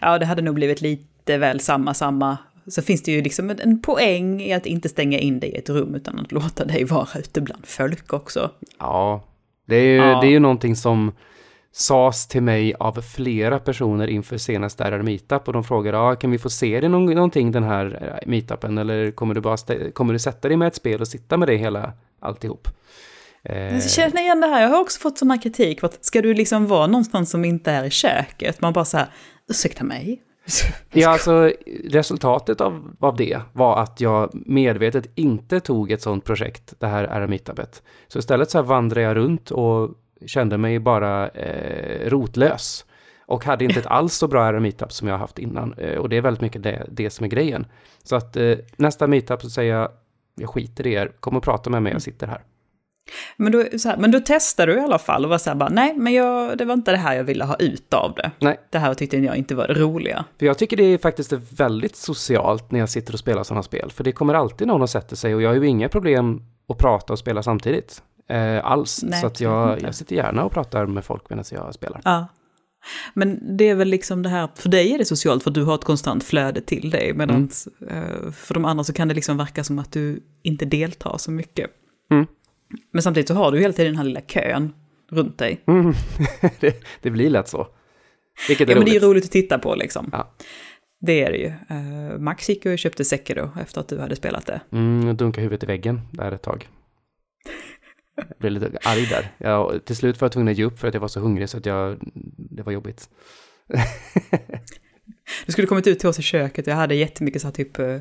Ja, 0.01 0.19
det 0.19 0.27
hade 0.27 0.43
nog 0.43 0.55
blivit 0.55 0.81
lite 0.81 1.39
väl 1.39 1.61
samma, 1.61 1.95
samma. 1.95 2.37
Så 2.67 2.83
finns 2.83 3.03
det 3.03 3.13
ju 3.13 3.23
liksom 3.23 3.51
en- 3.51 3.61
en 3.61 3.83
poäng 3.83 4.41
i 4.43 4.53
att 4.53 4.67
inte 4.67 4.89
stänga 4.89 5.19
in 5.19 5.41
dig 5.41 5.51
i 5.51 5.57
ett 5.57 5.69
rum 5.71 5.95
utan 5.95 6.19
att 6.19 6.33
låta 6.33 6.65
dig 6.65 6.85
vara 6.85 7.09
ute 7.19 7.41
bland 7.41 7.67
folk 7.67 8.13
också. 8.13 8.51
Ja, 8.79 9.25
det 9.67 9.77
är 9.77 9.83
ju, 9.85 9.97
Ja. 9.97 10.21
Det 10.21 10.27
är 10.27 10.31
ju 10.31 10.39
någonting 10.39 10.77
som 10.77 11.13
sades 11.73 12.27
till 12.29 12.43
mig 12.43 12.75
av 12.75 13.01
flera 13.01 13.59
personer 13.59 14.07
inför 14.07 14.37
senaste 14.39 14.85
RR 14.85 15.03
Meetup 15.03 15.47
och 15.49 15.53
de 15.53 15.65
frågade, 15.65 15.97
ja, 15.99 16.15
kan 16.17 16.31
vi 16.31 16.39
få 16.39 16.51
se 16.51 16.81
det 16.81 16.89
någon, 16.89 17.15
någonting 17.15 17.53
den 17.53 17.65
här 17.65 18.19
eh, 18.23 18.29
meetupen 18.31 18.79
eller 18.79 19.11
kommer 19.11 19.35
du 19.35 19.41
bara 19.41 19.57
kommer 19.93 20.13
du 20.13 20.19
sätta 20.19 20.49
dig 20.49 20.57
med 20.57 20.69
ett 20.69 20.75
spel 20.75 21.01
och 21.01 21.09
sitta 21.09 21.37
med 21.37 21.49
det 21.49 21.57
hela 21.57 21.93
alltihop? 22.21 22.69
Eh, 23.43 23.75
Jag 23.75 23.91
känner 23.91 24.21
igen 24.21 24.41
det 24.41 24.47
här, 24.47 24.63
jag 24.63 24.69
har 24.69 24.81
också 24.81 25.01
fått 25.01 25.19
sån 25.19 25.31
här 25.31 25.43
kritik. 25.43 25.85
Att 25.85 26.05
ska 26.05 26.23
du 26.23 26.35
liksom 26.35 26.67
vara 26.67 26.87
någonstans 26.87 27.31
som 27.31 27.45
inte 27.45 27.71
är 27.71 27.85
i 27.85 27.91
köket? 27.91 28.61
Man 28.61 28.73
bara 28.73 28.85
så 28.85 28.97
här, 28.97 29.07
ursäkta 29.49 29.85
mig? 29.85 30.23
Ja, 30.93 31.09
alltså 31.11 31.53
resultatet 31.85 32.61
av, 32.61 32.97
av 33.01 33.17
det 33.17 33.41
var 33.53 33.83
att 33.83 34.01
jag 34.01 34.31
medvetet 34.47 35.11
inte 35.15 35.61
tog 35.61 35.93
ett 35.93 36.03
sånt 36.03 36.25
projekt, 36.25 36.75
det 36.79 36.87
här 36.87 37.05
RR 37.05 37.27
Meetupet. 37.27 37.83
Så 38.09 38.19
istället 38.19 38.51
så 38.51 38.59
här 38.59 38.63
vandrade 38.63 39.07
jag 39.07 39.17
runt 39.17 39.51
och 39.51 39.91
kände 40.27 40.59
mig 40.59 40.79
bara 40.79 41.29
eh, 41.29 42.11
rotlös. 42.11 42.85
Och 43.27 43.45
hade 43.45 43.65
inte 43.65 43.81
ett 43.81 43.87
alls 43.87 44.15
så 44.15 44.29
bra 44.29 44.53
RR 44.53 44.59
Meetup 44.61 44.93
som 44.93 45.09
jag 45.09 45.19
haft 45.19 45.39
innan. 45.39 45.73
Eh, 45.73 45.99
och 45.99 46.09
det 46.09 46.17
är 46.17 46.21
väldigt 46.21 46.41
mycket 46.41 46.63
det, 46.63 46.87
det 46.91 47.11
som 47.11 47.25
är 47.25 47.29
grejen. 47.29 47.67
Så 48.03 48.17
att 48.17 48.37
eh, 48.37 48.55
nästa 48.77 49.07
Meetup 49.07 49.43
så 49.43 49.51
säger 49.51 49.75
jag, 49.75 49.91
jag 50.35 50.51
skiter 50.51 50.87
i 50.87 50.93
er, 50.93 51.13
kom 51.21 51.37
och 51.37 51.43
prata 51.43 51.71
med 51.71 51.83
mig, 51.83 51.93
jag 51.93 52.03
sitter 52.03 52.27
här. 52.27 52.43
Men 53.37 53.53
då, 53.53 53.59
här, 53.59 53.97
men 53.97 54.11
då 54.11 54.21
testade 54.21 54.73
du 54.73 54.79
i 54.79 54.83
alla 54.83 54.99
fall 54.99 55.25
och 55.25 55.31
var 55.31 55.39
så 55.39 55.51
här 55.51 55.55
bara, 55.55 55.69
nej, 55.69 55.95
men 55.97 56.13
jag, 56.13 56.59
det 56.59 56.65
var 56.65 56.75
inte 56.75 56.91
det 56.91 56.97
här 56.97 57.17
jag 57.17 57.25
ville 57.25 57.45
ha 57.45 57.57
ut 57.57 57.95
av 57.95 58.15
det. 58.15 58.31
Nej. 58.39 58.61
Det 58.71 58.79
här 58.79 58.95
tyckte 58.95 59.17
jag 59.17 59.37
inte 59.37 59.55
var 59.55 59.69
det 59.69 59.75
roliga. 59.75 60.25
För 60.39 60.47
jag 60.47 60.59
tycker 60.59 60.77
det 60.77 60.85
är 60.85 60.99
faktiskt 60.99 61.33
väldigt 61.33 61.97
socialt 61.97 62.71
när 62.71 62.79
jag 62.79 62.89
sitter 62.89 63.13
och 63.13 63.19
spelar 63.19 63.43
sådana 63.43 63.63
spel. 63.63 63.91
För 63.91 64.05
det 64.05 64.13
kommer 64.13 64.35
alltid 64.35 64.67
någon 64.67 64.83
och 64.83 64.91
sätter 64.91 65.17
sig 65.17 65.35
och 65.35 65.43
jag 65.43 65.51
har 65.51 65.57
ju 65.57 65.67
inga 65.67 65.89
problem 65.89 66.43
att 66.69 66.79
prata 66.79 67.13
och 67.13 67.19
spela 67.19 67.43
samtidigt. 67.43 68.03
Eh, 68.29 68.65
alls. 68.65 69.03
Nej, 69.03 69.21
så 69.21 69.27
att 69.27 69.41
jag, 69.41 69.83
jag 69.83 69.95
sitter 69.95 70.17
gärna 70.17 70.45
och 70.45 70.53
pratar 70.53 70.87
med 70.87 71.05
folk 71.05 71.31
medan 71.31 71.45
jag 71.51 71.75
spelar. 71.75 72.01
Ja. 72.05 72.27
Men 73.15 73.57
det 73.57 73.69
är 73.69 73.75
väl 73.75 73.89
liksom 73.89 74.23
det 74.23 74.29
här, 74.29 74.49
för 74.55 74.69
dig 74.69 74.93
är 74.93 74.99
det 74.99 75.05
socialt 75.05 75.43
för 75.43 75.51
du 75.51 75.65
har 75.65 75.75
ett 75.75 75.85
konstant 75.85 76.25
flöde 76.25 76.61
till 76.61 76.91
dig. 76.91 77.13
Medan 77.15 77.51
eh, 77.91 78.31
för 78.33 78.55
de 78.55 78.65
andra 78.65 78.85
så 78.85 78.93
kan 78.93 79.09
det 79.09 79.15
liksom 79.15 79.37
verka 79.37 79.65
som 79.65 79.79
att 79.79 79.93
du 79.93 80.23
inte 80.43 80.65
deltar 80.65 81.19
så 81.19 81.31
mycket. 81.31 81.71
Mm. 82.11 82.27
Men 82.93 83.03
samtidigt 83.03 83.29
så 83.29 83.35
har 83.35 83.53
du 83.53 83.61
hela 83.61 83.73
tiden 83.73 83.93
den 83.93 83.97
här 83.97 84.05
lilla 84.05 84.21
kön 84.21 84.75
runt 85.11 85.39
dig. 85.39 85.61
Mm. 85.67 85.93
det, 86.61 86.85
det 87.03 87.11
blir 87.11 87.31
lätt 87.31 87.49
så. 87.49 87.67
Vilket 88.49 88.69
är 88.69 88.73
Ja, 88.73 88.79
men 88.79 88.85
det 88.85 88.91
är 88.91 88.93
roligt. 88.93 89.03
roligt 89.03 89.25
att 89.25 89.31
titta 89.31 89.59
på 89.59 89.75
liksom. 89.75 90.09
Ja. 90.13 90.35
Det 91.01 91.23
är 91.23 91.31
det 91.31 91.39
ju. 91.39 91.49
Uh, 91.49 92.19
Max 92.19 92.49
gick 92.49 92.67
och 92.67 92.79
köpte 92.79 93.05
Sekiro 93.05 93.51
efter 93.61 93.81
att 93.81 93.89
du 93.89 93.99
hade 93.99 94.17
spelat 94.17 94.47
det. 94.47 94.61
Mm, 94.73 95.17
dunkade 95.17 95.43
huvudet 95.43 95.63
i 95.63 95.67
väggen 95.67 96.01
där 96.13 96.33
ett 96.33 96.43
tag. 96.43 96.69
Blev 98.39 98.53
lite 98.53 98.71
arg 98.85 99.07
där. 99.07 99.31
Jag, 99.39 99.85
till 99.85 99.97
slut 99.97 100.21
var 100.21 100.27
jag 100.27 100.33
tvungen 100.33 100.53
att 100.53 100.59
ge 100.59 100.65
upp 100.65 100.79
för 100.79 100.89
att 100.89 100.95
jag 100.95 101.01
var 101.01 101.09
så 101.09 101.21
hungrig 101.21 101.49
så 101.49 101.57
att 101.59 101.67
jag, 101.67 101.99
det 102.37 102.63
var 102.63 102.73
jobbigt. 102.73 103.09
Du 105.47 105.53
skulle 105.53 105.67
kommit 105.67 105.87
ut 105.87 105.99
till 105.99 106.09
oss 106.09 106.19
i 106.19 106.23
köket, 106.23 106.67
jag 106.67 106.75
hade 106.75 106.95
jättemycket 106.95 107.43
så 107.43 107.49
här 107.49 107.53
typ 107.53 107.79
eh, 107.79 107.97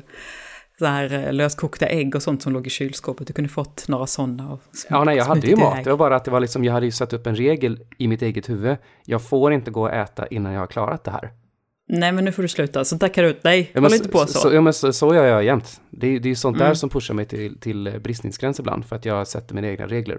så 0.78 0.86
här 0.86 1.26
eh, 1.26 1.32
löskokta 1.32 1.86
ägg 1.86 2.14
och 2.14 2.22
sånt 2.22 2.42
som 2.42 2.52
låg 2.52 2.66
i 2.66 2.70
kylskåpet. 2.70 3.26
Du 3.26 3.32
kunde 3.32 3.48
fått 3.50 3.88
några 3.88 4.06
sådana. 4.06 4.52
Och 4.52 4.60
sm- 4.72 4.86
Ja, 4.90 5.04
nej, 5.04 5.16
jag 5.16 5.24
hade 5.24 5.46
ju 5.46 5.56
mat. 5.56 5.84
Det 5.84 5.90
var 5.90 5.96
bara 5.96 6.16
att 6.16 6.24
det 6.24 6.30
var 6.30 6.40
liksom, 6.40 6.64
jag 6.64 6.72
hade 6.72 6.86
ju 6.86 6.92
satt 6.92 7.12
upp 7.12 7.26
en 7.26 7.36
regel 7.36 7.80
i 7.98 8.08
mitt 8.08 8.22
eget 8.22 8.48
huvud. 8.48 8.76
Jag 9.04 9.22
får 9.28 9.52
inte 9.52 9.70
gå 9.70 9.82
och 9.82 9.92
äta 9.92 10.26
innan 10.26 10.52
jag 10.52 10.60
har 10.60 10.66
klarat 10.66 11.04
det 11.04 11.10
här. 11.10 11.30
Nej, 11.88 12.12
men 12.12 12.24
nu 12.24 12.32
får 12.32 12.42
du 12.42 12.48
sluta. 12.48 12.84
Så 12.84 12.98
tackar 12.98 13.22
du 13.22 13.28
ut. 13.28 13.44
Nej, 13.44 13.70
Ja, 13.74 13.80
håll 13.80 13.94
inte 13.94 14.08
på 14.08 14.18
så. 14.18 14.38
så, 14.38 14.54
ja, 14.54 14.60
men 14.60 14.72
så, 14.72 14.92
så 14.92 15.14
gör 15.14 15.26
jag 15.26 15.44
jämt. 15.44 15.80
Det, 15.90 16.06
är- 16.06 16.20
det 16.20 16.26
är 16.26 16.30
ju 16.30 16.34
sånt 16.36 16.58
där 16.58 16.64
Mm. 16.64 16.76
som 16.76 16.90
pushar 16.90 17.14
mig 17.14 17.24
till, 17.26 17.58
till 17.60 17.86
eh, 17.86 17.98
bristningsgräns 17.98 18.60
ibland, 18.60 18.84
för 18.86 18.96
att 18.96 19.04
jag 19.04 19.26
sätter 19.28 19.54
mina 19.54 19.68
egna 19.68 19.86
regler. 19.86 20.18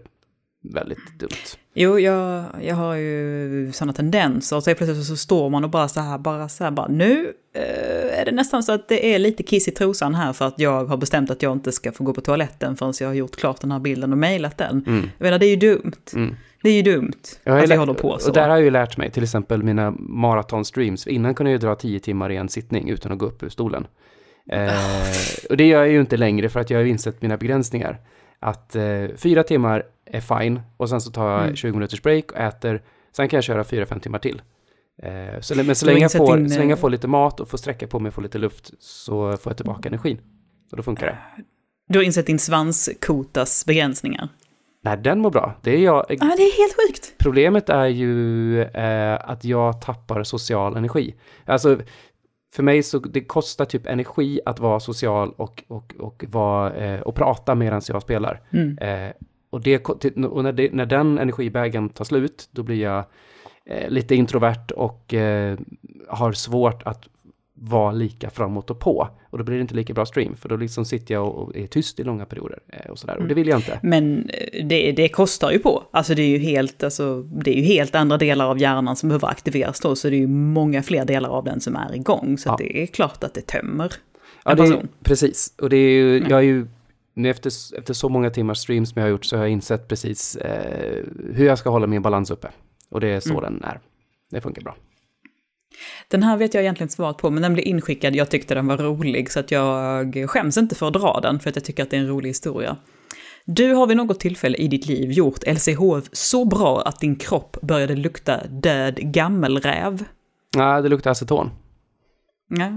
Väldigt 0.74 1.20
dumt. 1.20 1.30
Jo, 1.74 2.00
jag, 2.00 2.44
jag 2.62 2.76
har 2.76 2.96
ju 2.96 3.72
sådana 3.74 3.94
tendenser. 3.94 4.56
Och 4.56 4.64
så 4.64 4.76
plötsligt 4.76 5.06
så 5.06 5.18
står 5.18 5.50
man 5.50 5.64
och 5.64 5.70
bara 5.70 5.88
så 5.88 6.00
här, 6.00 6.18
bara 6.18 6.50
så 6.50 6.64
här, 6.64 6.72
bara 6.72 6.88
nu 6.88 7.34
eh, 7.56 8.20
är 8.20 8.26
det 8.26 8.32
nästan 8.32 8.64
så 8.64 8.72
att 8.72 8.88
det 8.88 9.14
är 9.16 9.20
lite 9.20 9.44
kiss 9.44 9.68
i 9.68 9.72
trosan 9.72 10.16
här 10.16 10.34
för 10.34 10.46
att 10.48 10.60
jag 10.60 10.86
har 10.86 10.98
bestämt 10.98 11.30
att 11.32 11.42
jag 11.44 11.52
inte 11.54 11.72
ska 11.72 11.92
få 11.92 12.04
gå 12.04 12.14
på 12.14 12.22
toaletten 12.22 12.76
förrän 12.78 12.94
jag 13.00 13.08
har 13.08 13.14
gjort 13.14 13.36
klart 13.36 13.62
den 13.62 13.72
här 13.72 13.80
bilden 13.80 14.12
och 14.12 14.18
mejlat 14.18 14.58
den. 14.58 14.84
Mm. 14.88 15.10
Jag 15.18 15.26
menar, 15.26 15.40
det 15.40 15.46
är 15.46 15.50
ju 15.50 15.56
dumt. 15.56 15.92
Mm. 16.16 16.36
Det 16.64 16.70
är 16.70 16.74
ju 16.74 16.82
dumt 16.82 17.12
Jag 17.44 17.58
att 17.58 17.64
vi 17.64 17.68
lärt- 17.68 17.80
håller 17.80 17.94
på 17.94 18.20
så. 18.20 18.28
Och 18.30 18.34
där 18.34 18.42
har 18.50 18.56
jag 18.56 18.64
ju 18.64 18.70
lärt 18.72 18.98
mig, 18.98 19.12
till 19.12 19.24
exempel 19.24 19.64
mina 19.64 19.92
maratonstreams. 20.00 21.08
Innan 21.08 21.36
kunde 21.36 21.52
jag 21.52 21.62
ju 21.62 21.68
dra 21.68 21.76
tio 21.76 22.00
timmar 22.00 22.32
i 22.32 22.36
en 22.36 22.50
sittning 22.50 22.90
utan 22.90 23.12
att 23.12 23.18
gå 23.18 23.26
upp 23.26 23.44
ur 23.44 23.50
stolen. 23.50 23.88
Eh, 24.52 24.72
och 25.50 25.58
det 25.58 25.68
gör 25.68 25.80
jag 25.80 25.92
ju 25.92 26.00
inte 26.00 26.18
längre 26.18 26.50
för 26.50 26.60
att 26.60 26.70
jag 26.70 26.78
har 26.78 26.84
ju 26.84 26.90
insett 26.90 27.22
mina 27.22 27.38
begränsningar. 27.38 28.00
Att 28.40 28.76
eh, 28.76 28.84
fyra 29.16 29.44
timmar 29.44 29.84
är 30.06 30.22
fine 30.22 30.62
och 30.78 30.90
sen 30.90 31.02
så 31.02 31.12
tar 31.12 31.32
jag 31.32 31.44
Mm. 31.44 31.56
20 31.56 31.74
minuters 31.74 32.02
break 32.02 32.32
och 32.32 32.38
äter. 32.38 32.82
Sen 33.16 33.28
kan 33.30 33.38
jag 33.38 33.44
köra 33.44 33.64
fyra, 33.64 33.86
fem 33.86 34.00
timmar 34.00 34.20
till. 34.20 34.42
Eh, 35.04 35.40
så, 35.42 35.56
men 35.64 35.76
så 35.76 35.86
länge, 35.86 36.00
jag 36.00 36.12
får, 36.12 36.38
din, 36.38 36.50
så 36.50 36.60
länge 36.60 36.72
jag 36.72 36.78
eh, 36.78 36.82
får 36.82 36.90
lite 36.90 37.08
mat 37.08 37.40
och 37.40 37.50
får 37.50 37.58
sträcka 37.58 37.88
på 37.88 38.00
mig 38.00 38.08
och 38.08 38.14
få 38.14 38.22
lite 38.22 38.38
luft 38.38 38.72
så 38.80 39.38
får 39.38 39.50
jag 39.50 39.58
tillbaka 39.58 39.90
energin. 39.90 40.18
Och 40.72 40.78
då 40.78 40.84
funkar 40.84 41.06
det. 41.06 41.18
Du 41.88 42.00
har 42.00 42.04
insett 42.04 42.26
din 42.26 42.40
svanskotas 42.40 43.66
begränsningar. 43.66 44.30
Nej, 44.82 44.98
den 44.98 45.20
mår 45.20 45.32
bra. 45.32 45.54
Det 45.62 45.72
är 45.72 45.78
jag. 45.78 46.06
Ja, 46.10 46.16
det 46.38 46.44
är 46.44 46.58
helt 46.58 46.76
sjukt. 46.76 47.14
Problemet 47.18 47.70
är 47.70 47.86
ju 47.86 48.62
eh, 48.62 49.30
att 49.30 49.46
jag 49.46 49.82
tappar 49.82 50.24
social 50.24 50.78
energi. 50.78 51.16
Alltså, 51.46 51.80
för 52.54 52.64
mig 52.64 52.84
så 52.84 53.00
det 53.00 53.22
kostar 53.22 53.66
typ 53.66 53.88
energi 53.88 54.40
att 54.46 54.60
vara 54.60 54.80
social 54.80 55.34
och, 55.38 55.64
och, 55.68 55.96
och, 56.00 56.26
vara, 56.28 56.74
eh, 56.74 57.02
och 57.02 57.16
prata 57.16 57.56
medan 57.56 57.82
jag 57.88 58.02
spelar. 58.02 58.42
Mm. 58.50 58.78
Eh, 58.78 59.14
och 59.50 59.62
det, 59.62 59.90
och 60.26 60.44
när, 60.44 60.52
det, 60.52 60.74
när 60.74 60.86
den 60.86 61.18
energibägen 61.18 61.90
tar 61.90 62.06
slut, 62.06 62.50
då 62.52 62.64
blir 62.64 62.82
jag 62.82 63.04
eh, 63.66 63.90
lite 63.90 64.16
introvert 64.16 64.72
och 64.76 65.14
eh, 65.14 65.58
har 66.08 66.32
svårt 66.32 66.84
att 66.84 67.08
vara 67.62 67.92
lika 67.92 68.30
framåt 68.30 68.70
och 68.70 68.80
på. 68.80 69.08
Och 69.30 69.38
då 69.38 69.44
blir 69.44 69.56
det 69.56 69.62
inte 69.62 69.76
lika 69.76 69.94
bra 69.94 70.06
stream, 70.06 70.36
för 70.36 70.50
då 70.50 70.56
liksom 70.56 70.86
sitter 70.86 71.14
jag 71.14 71.28
och 71.36 71.58
är 71.58 71.68
tyst 71.68 72.00
i 72.00 72.04
långa 72.04 72.26
perioder 72.26 72.60
eh, 72.68 72.92
och 72.92 73.00
sådär. 73.00 73.18
Och 73.18 73.28
det 73.28 73.34
vill 73.34 73.48
jag 73.48 73.60
inte. 73.60 73.80
Men 73.84 74.30
eh, 74.30 74.66
det, 74.66 74.92
det 74.92 75.10
kostar 75.10 75.52
ju 75.52 75.60
på. 75.60 75.84
Alltså 75.92 76.16
det 76.16 76.22
är 76.22 76.28
ju 76.28 76.38
helt, 76.38 76.84
alltså, 76.84 77.22
det 77.22 77.52
är 77.52 77.56
ju 77.56 77.62
helt 77.64 77.96
andra 77.96 78.18
delar 78.18 78.46
av 78.46 78.60
hjärnan 78.62 78.96
som 78.96 79.10
behöver 79.10 79.28
aktiveras 79.28 79.80
då, 79.80 79.96
så 79.96 80.10
det 80.10 80.16
är 80.16 80.20
ju 80.20 80.28
många 80.28 80.84
fler 80.84 81.06
delar 81.06 81.30
av 81.30 81.44
den 81.44 81.60
som 81.60 81.76
är 81.76 81.96
igång. 81.96 82.38
Så 82.38 82.50
Ja. 82.50 82.56
det 82.60 82.84
är 82.84 82.88
klart 82.88 83.24
att 83.24 83.34
det 83.34 83.42
tömmer 83.48 83.94
Ja, 84.46 84.52
en 84.52 84.58
det 84.58 84.64
person. 84.64 84.88
precis. 85.04 85.54
Och 85.62 85.70
det 85.70 85.78
är 85.78 85.90
ju, 85.92 86.18
Mm. 86.18 86.30
jag 86.30 86.40
är 86.40 86.44
ju, 86.44 86.68
nu 87.14 87.30
efter, 87.30 87.52
efter 87.78 87.94
så 87.94 88.10
många 88.10 88.30
timmars 88.30 88.58
streams 88.58 88.90
som 88.90 89.00
jag 89.00 89.06
har 89.06 89.12
gjort 89.12 89.26
så 89.26 89.38
har 89.38 89.44
jag 89.44 89.52
insett 89.52 89.88
precis 89.88 90.36
eh, 90.36 91.04
hur 91.34 91.46
jag 91.46 91.58
ska 91.58 91.70
hålla 91.70 91.88
min 91.88 92.02
balans 92.02 92.32
uppe. 92.32 92.48
Och 92.90 93.02
det 93.02 93.08
är 93.08 93.20
så 93.20 93.30
Mm. 93.40 93.44
den 93.44 93.64
är. 93.64 93.80
Det 94.32 94.42
funkar 94.42 94.62
bra. 94.62 94.76
Den 96.08 96.24
här 96.24 96.38
vet 96.38 96.54
jag 96.54 96.64
egentligen 96.64 96.90
svaret 96.90 97.18
på, 97.18 97.30
men 97.30 97.44
den 97.44 97.54
blev 97.54 97.68
inskickad, 97.68 98.16
jag 98.16 98.30
tyckte 98.30 98.56
den 98.56 98.68
var 98.68 98.78
rolig, 98.78 99.32
så 99.32 99.40
att 99.40 99.52
jag 99.52 100.30
skäms 100.30 100.58
inte 100.58 100.76
för 100.76 100.88
att 100.88 100.94
dra 100.94 101.20
den, 101.22 101.40
för 101.40 101.50
att 101.50 101.56
jag 101.56 101.66
tycker 101.66 101.84
att 101.84 101.90
det 101.90 101.98
är 101.98 102.02
en 102.02 102.08
rolig 102.08 102.30
historia. 102.30 102.78
Du 103.46 103.74
har 103.74 103.88
vid 103.88 103.98
något 103.98 104.20
tillfälle 104.20 104.58
i 104.58 104.68
ditt 104.68 104.86
liv 104.86 105.12
gjort 105.12 105.48
LCHF 105.48 106.10
så 106.12 106.46
bra 106.46 106.82
att 106.82 107.00
din 107.00 107.16
kropp 107.16 107.58
började 107.62 107.96
lukta 107.96 108.48
död 108.48 108.96
gammelräv. 108.96 110.04
Nej, 110.56 110.82
det 110.82 110.90
luktar 110.90 111.12
aceton. 111.12 111.50
Ja. 112.48 112.72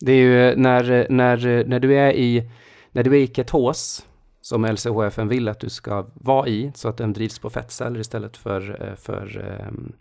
Det 0.00 0.12
är 0.12 0.16
ju 0.16 0.56
när, 0.56 1.06
när, 1.10 1.64
när 1.64 1.80
du 1.80 1.94
är 1.94 2.12
i, 2.12 2.50
när 2.92 3.02
du 3.02 3.10
är 3.10 3.20
i 3.20 3.26
ketos, 3.26 4.06
som 4.40 4.64
LCHF 4.64 5.18
vill 5.18 5.48
att 5.48 5.60
du 5.60 5.68
ska 5.68 6.06
vara 6.14 6.48
i, 6.48 6.72
så 6.74 6.88
att 6.88 6.96
den 6.96 7.12
drivs 7.12 7.38
på 7.38 7.50
fettceller 7.50 8.00
istället 8.00 8.36
för, 8.36 8.88
eh, 8.88 8.94
för 8.94 9.46
um, 9.68 9.92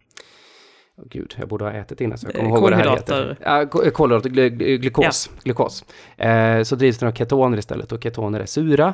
oh, 0.98 1.04
gud, 1.10 1.36
jag 1.40 1.48
borde 1.48 1.66
ha 1.66 1.72
ätit 1.72 2.02
innan 2.02 2.18
så 2.18 2.28
jag 2.28 2.34
kommer 2.36 2.46
Eh, 2.50 2.54
ihåg 2.54 2.62
vad 2.62 2.72
det 2.72 2.76
här 2.76 2.90
heter. 2.96 3.38
Ja, 3.42 3.66
ko- 3.66 3.92
kolhydrater, 3.92 4.30
gly, 4.30 4.50
glukos. 4.78 5.30
glukos. 5.44 5.86
Eh, 6.18 6.64
så 6.64 6.76
drivs 6.76 6.98
den 6.98 7.10
av 7.10 7.14
ketoner 7.14 7.58
istället 7.58 7.92
och 7.92 8.04
ketoner 8.04 8.40
är 8.40 8.46
sura. 8.46 8.94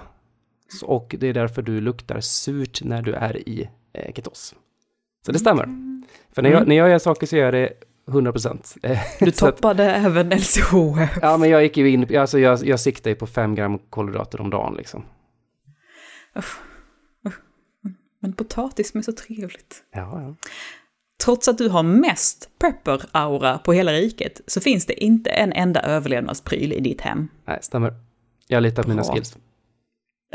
Så, 0.79 0.85
och 0.87 1.15
det 1.19 1.27
är 1.27 1.33
därför 1.33 1.61
du 1.61 1.81
luktar 1.81 2.19
surt 2.19 2.83
när 2.83 3.01
du 3.01 3.13
är 3.13 3.49
i 3.49 3.69
eh, 3.93 4.13
ketos. 4.13 4.55
Så 5.25 5.31
det 5.31 5.39
stämmer. 5.39 5.65
För 6.35 6.41
när 6.41 6.49
jag, 6.49 6.57
Mm. 6.57 6.69
när 6.69 6.75
jag 6.75 6.89
gör 6.89 6.99
saker 6.99 7.27
så 7.27 7.35
gör 7.37 7.45
jag 7.45 7.53
det 7.53 7.73
100 8.09 8.31
procent. 8.31 8.75
Du 9.19 9.31
toppade 9.31 9.83
även 9.91 10.29
LCHF. 10.29 11.17
Ja, 11.21 11.37
men 11.37 11.49
jag 11.49 11.63
gick 11.63 11.77
ju 11.77 11.89
in, 11.89 12.17
alltså 12.17 12.39
jag, 12.39 12.65
jag 12.65 12.79
siktade 12.79 13.15
på 13.15 13.27
fem 13.27 13.55
gram 13.55 13.79
kolhydrater 13.89 14.41
om 14.41 14.49
dagen 14.49 14.73
liksom. 14.77 15.03
Men 18.21 18.33
potatis 18.33 18.95
är 18.95 19.01
så 19.01 19.11
trevligt. 19.11 19.83
Ja, 19.93 20.21
ja. 20.21 20.35
Trots 21.25 21.47
att 21.47 21.57
du 21.57 21.69
har 21.69 21.83
mest 21.83 22.49
prepper-aura 22.59 23.57
på 23.57 23.73
hela 23.73 23.91
riket 23.91 24.41
så 24.47 24.61
finns 24.61 24.85
det 24.85 25.03
inte 25.03 25.29
en 25.29 25.53
enda 25.53 25.81
överlevnadspryl 25.81 26.73
i 26.73 26.79
ditt 26.79 27.01
hem. 27.01 27.27
Nej, 27.45 27.59
stämmer. 27.61 27.93
Jag 28.47 28.63
litar 28.63 28.83
på 28.83 28.89
mina 28.89 29.03
skills. 29.03 29.37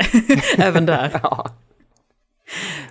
Även 0.57 0.85
där. 0.85 1.19
Ja. 1.23 1.49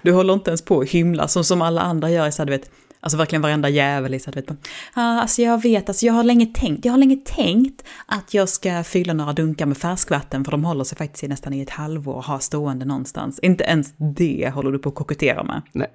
Du 0.02 0.12
håller 0.12 0.34
inte 0.34 0.50
ens 0.50 0.62
på 0.62 0.80
att 0.80 0.88
hymla 0.88 1.28
som, 1.28 1.44
som 1.44 1.62
alla 1.62 1.80
andra 1.80 2.10
gör. 2.10 2.30
Så 2.30 2.42
här, 2.42 2.46
du 2.46 2.52
vet, 2.52 2.70
alltså 3.00 3.18
verkligen 3.18 3.42
varenda 3.42 3.68
jävel. 3.68 4.20
Så 4.20 4.30
här, 4.30 4.32
du 4.34 4.40
vet, 4.40 4.68
ah, 4.94 5.20
alltså 5.20 5.42
jag 5.42 5.62
vet, 5.62 5.88
alltså 5.88 6.06
jag 6.06 6.12
har 6.12 6.24
länge 6.24 6.46
tänkt, 6.46 6.84
jag 6.84 6.92
har 6.92 6.98
länge 6.98 7.16
tänkt 7.16 7.84
att 8.06 8.34
jag 8.34 8.48
ska 8.48 8.84
fylla 8.84 9.12
några 9.12 9.32
dunkar 9.32 9.66
med 9.66 9.76
färskvatten 9.76 10.44
för 10.44 10.52
de 10.52 10.64
håller 10.64 10.84
sig 10.84 10.98
faktiskt 10.98 11.24
i 11.24 11.28
nästan 11.28 11.52
i 11.52 11.60
ett 11.60 11.70
halvår 11.70 12.14
och 12.14 12.24
har 12.24 12.38
stående 12.38 12.84
någonstans. 12.84 13.38
Inte 13.38 13.64
ens 13.64 13.92
det 13.96 14.50
håller 14.54 14.72
du 14.72 14.78
på 14.78 14.88
att 14.88 14.94
kokettera 14.94 15.42
med. 15.42 15.62
Nej. 15.72 15.88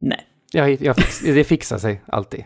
Nej, 0.00 0.26
Jag, 0.54 0.82
jag 0.82 0.96
fix, 0.96 1.20
det 1.20 1.44
fixar 1.44 1.78
sig 1.78 2.02
alltid. 2.06 2.44